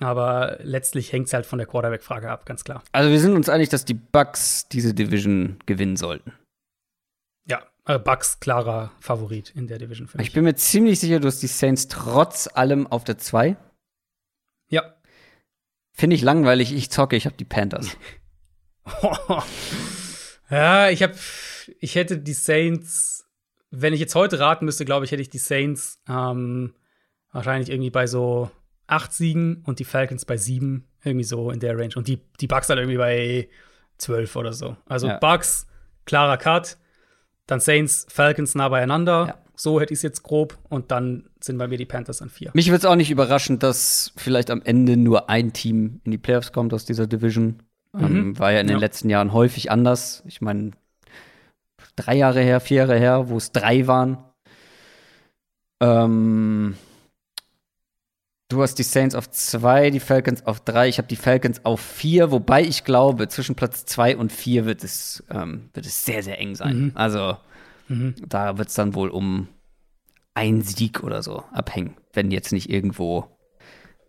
[0.00, 2.82] Aber letztlich hängt es halt von der Quarterback-Frage ab, ganz klar.
[2.92, 6.32] Also wir sind uns einig, dass die Bucks diese Division gewinnen sollten.
[7.86, 10.28] Äh, Bucks klarer Favorit in der Division mich.
[10.28, 13.56] Ich bin mir ziemlich sicher, du hast die Saints trotz allem auf der 2.
[14.68, 14.94] ja.
[15.96, 17.96] Finde ich langweilig, ich zocke, ich habe die Panthers.
[20.50, 21.14] ja, ich habe,
[21.78, 23.28] ich hätte die Saints,
[23.70, 26.74] wenn ich jetzt heute raten müsste, glaube ich, hätte ich die Saints ähm,
[27.30, 28.50] wahrscheinlich irgendwie bei so
[28.88, 31.94] acht Siegen und die Falcons bei sieben, irgendwie so in der Range.
[31.94, 33.48] Und die, die Bucks dann irgendwie bei
[33.96, 34.76] zwölf oder so.
[34.86, 35.18] Also Ja.
[35.18, 35.68] Bucks,
[36.06, 36.76] klarer Cut,
[37.46, 39.26] dann Saints, Falcons nah beieinander.
[39.28, 39.34] Ja.
[39.56, 40.58] So hätte ich es jetzt grob.
[40.68, 42.50] Und dann sind bei mir die Panthers an vier.
[42.54, 46.18] Mich würde es auch nicht überraschen, dass vielleicht am Ende nur ein Team in die
[46.18, 47.62] Playoffs kommt aus dieser Division.
[47.96, 48.80] Ähm, war ja in den Ja.
[48.80, 50.24] letzten Jahren häufig anders.
[50.26, 50.72] Ich meine,
[51.94, 54.18] drei Jahre her, vier Jahre her, wo es drei waren.
[55.80, 56.76] Ähm,
[58.54, 60.88] du hast die Saints auf zwei, die Falcons auf drei.
[60.88, 64.82] Ich habe die Falcons auf vier, wobei ich glaube, zwischen Platz zwei und vier wird
[64.84, 66.76] es, ähm, wird es sehr, sehr eng sein.
[66.78, 66.92] Mhm.
[66.94, 67.36] Also
[67.88, 68.14] Mhm.
[68.26, 69.48] da wird es dann wohl um
[70.34, 73.28] einen Sieg oder so abhängen, wenn jetzt nicht irgendwo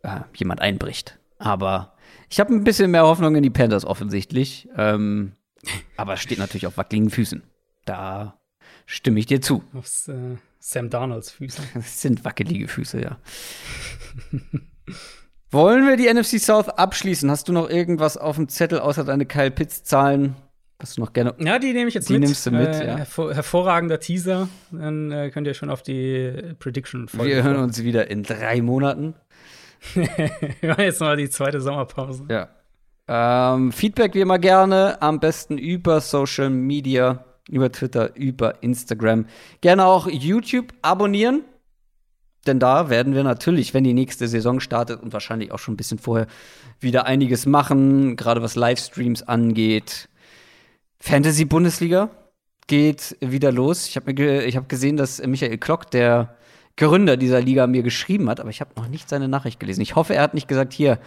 [0.03, 1.19] äh, jemand einbricht.
[1.37, 1.95] Aber
[2.29, 4.69] ich habe ein bisschen mehr Hoffnung in die Panthers offensichtlich.
[4.77, 5.33] Ähm,
[5.97, 7.43] aber es steht natürlich auf wackeligen Füßen.
[7.85, 8.39] Da
[8.85, 9.63] stimme ich dir zu.
[9.73, 11.61] Aufs, äh, Sam Darnolds Füße.
[11.75, 13.17] Das sind wackelige Füße, ja.
[15.51, 17.29] Wollen wir die NFC South abschließen?
[17.29, 20.35] Hast du noch irgendwas auf dem Zettel außer deine Kyle Pitts-Zahlen,
[20.79, 22.23] was du noch gerne Ja, die nehme ich jetzt Die mit.
[22.23, 22.97] nimmst du mit, äh, ja.
[22.97, 24.49] hervor hervorragender Teaser.
[24.71, 27.29] Dann äh, könnt ihr schon auf die Prediction folgen.
[27.31, 29.13] Wir hören uns wieder in drei Monaten.
[29.93, 32.25] Wir machen jetzt mal die zweite Sommerpause.
[32.27, 32.49] Ja.
[33.07, 39.25] Ähm, Feedback wie immer gerne, am besten über Social Media, über Twitter, über Instagram.
[39.61, 41.43] Gerne auch YouTube abonnieren,
[42.47, 45.77] denn da werden wir natürlich, wenn die nächste Saison startet und wahrscheinlich auch schon ein
[45.77, 46.27] bisschen vorher,
[46.79, 50.09] wieder einiges machen, gerade was Livestreams angeht.
[50.99, 52.09] Fantasy-Bundesliga
[52.67, 53.87] geht wieder los.
[53.87, 56.35] Ich habe hab gesehen, dass Michael Klock, der
[56.77, 59.81] Gründer dieser Liga, mir geschrieben hat, aber ich habe noch nicht seine Nachricht gelesen.
[59.81, 60.99] Ich hoffe, er hat nicht gesagt, hier,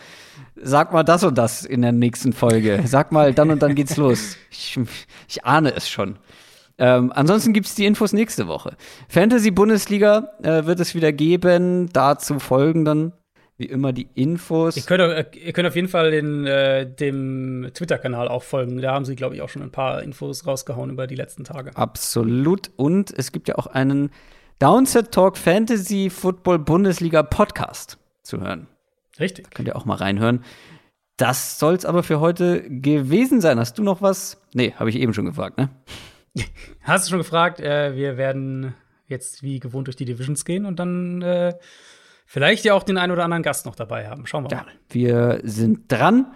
[0.56, 2.82] sag mal das und das in der nächsten Folge.
[2.86, 4.36] Sag mal, dann und dann geht's los.
[4.50, 4.78] Ich,
[5.28, 6.18] ich ahne es schon.
[6.78, 8.76] Ähm, ansonsten gibt's die Infos nächste Woche.
[9.08, 11.90] Fantasy-Bundesliga äh, wird es wieder geben.
[11.92, 13.12] Dazu folgen dann
[13.58, 14.76] wie immer die Infos.
[14.76, 18.80] Ihr könnt, ihr könnt auf jeden Fall den, äh, dem Twitter-Kanal auch folgen.
[18.80, 21.76] Da haben sie, glaube ich, auch schon ein paar Infos rausgehauen über die letzten Tage.
[21.76, 22.70] Absolut.
[22.76, 24.10] Und es gibt ja auch einen
[24.58, 28.66] Downset Talk Fantasy Football Bundesliga Podcast zu hören.
[29.20, 29.52] Richtig.
[29.52, 30.44] Könnt ihr auch mal reinhören.
[31.16, 33.60] das soll's aber für heute gewesen sein.
[33.60, 34.40] Hast du noch was?
[34.54, 35.70] Nee, habe ich eben schon gefragt, ne?
[36.82, 37.60] Hast du schon gefragt?
[37.60, 38.74] Äh, wir werden
[39.06, 41.54] jetzt wie gewohnt durch die Divisions gehen und dann äh,
[42.26, 44.26] vielleicht ja auch den einen oder anderen Gast noch dabei haben.
[44.26, 44.72] Schauen wir ja, mal.
[44.88, 46.34] Wir sind dran.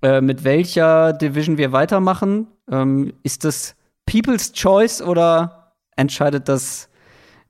[0.00, 2.46] Äh, mit welcher Division wir weitermachen?
[2.70, 3.74] Ähm, ist das
[4.06, 6.87] People's Choice oder entscheidet das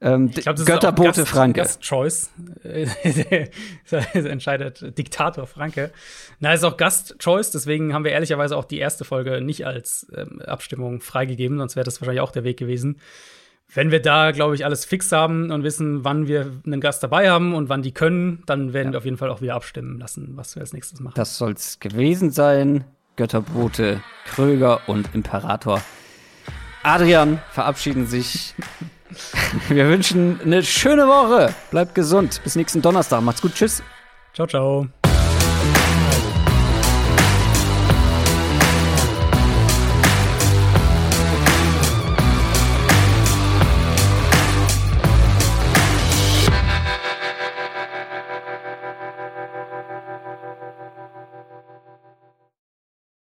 [0.00, 1.60] ähm, ich glaub, das Götterbote Gast, Franke.
[1.60, 2.30] Gast Choice.
[4.14, 5.90] entscheidet Diktator Franke.
[6.38, 10.06] Na, ist auch Gast Choice, deswegen haben wir ehrlicherweise auch die erste Folge nicht als
[10.14, 13.00] ähm, Abstimmung freigegeben, sonst wäre das wahrscheinlich auch der Weg gewesen.
[13.74, 17.30] Wenn wir da, glaube ich, alles fix haben und wissen, wann wir einen Gast dabei
[17.30, 18.92] haben und wann die können, dann werden ja.
[18.92, 21.14] wir auf jeden Fall auch wieder abstimmen lassen, was wir als nächstes machen.
[21.16, 22.84] Das soll's gewesen sein.
[23.16, 25.82] Götterbrote, Kröger und Imperator.
[26.84, 28.54] Adrian verabschieden sich.
[29.68, 31.55] Wir wünschen eine schöne Woche.
[31.70, 32.40] Bleibt gesund.
[32.44, 33.22] Bis nächsten Donnerstag.
[33.22, 33.55] Macht's gut.
[33.55, 33.82] Tschüss.
[34.35, 34.89] Ciao, ciao.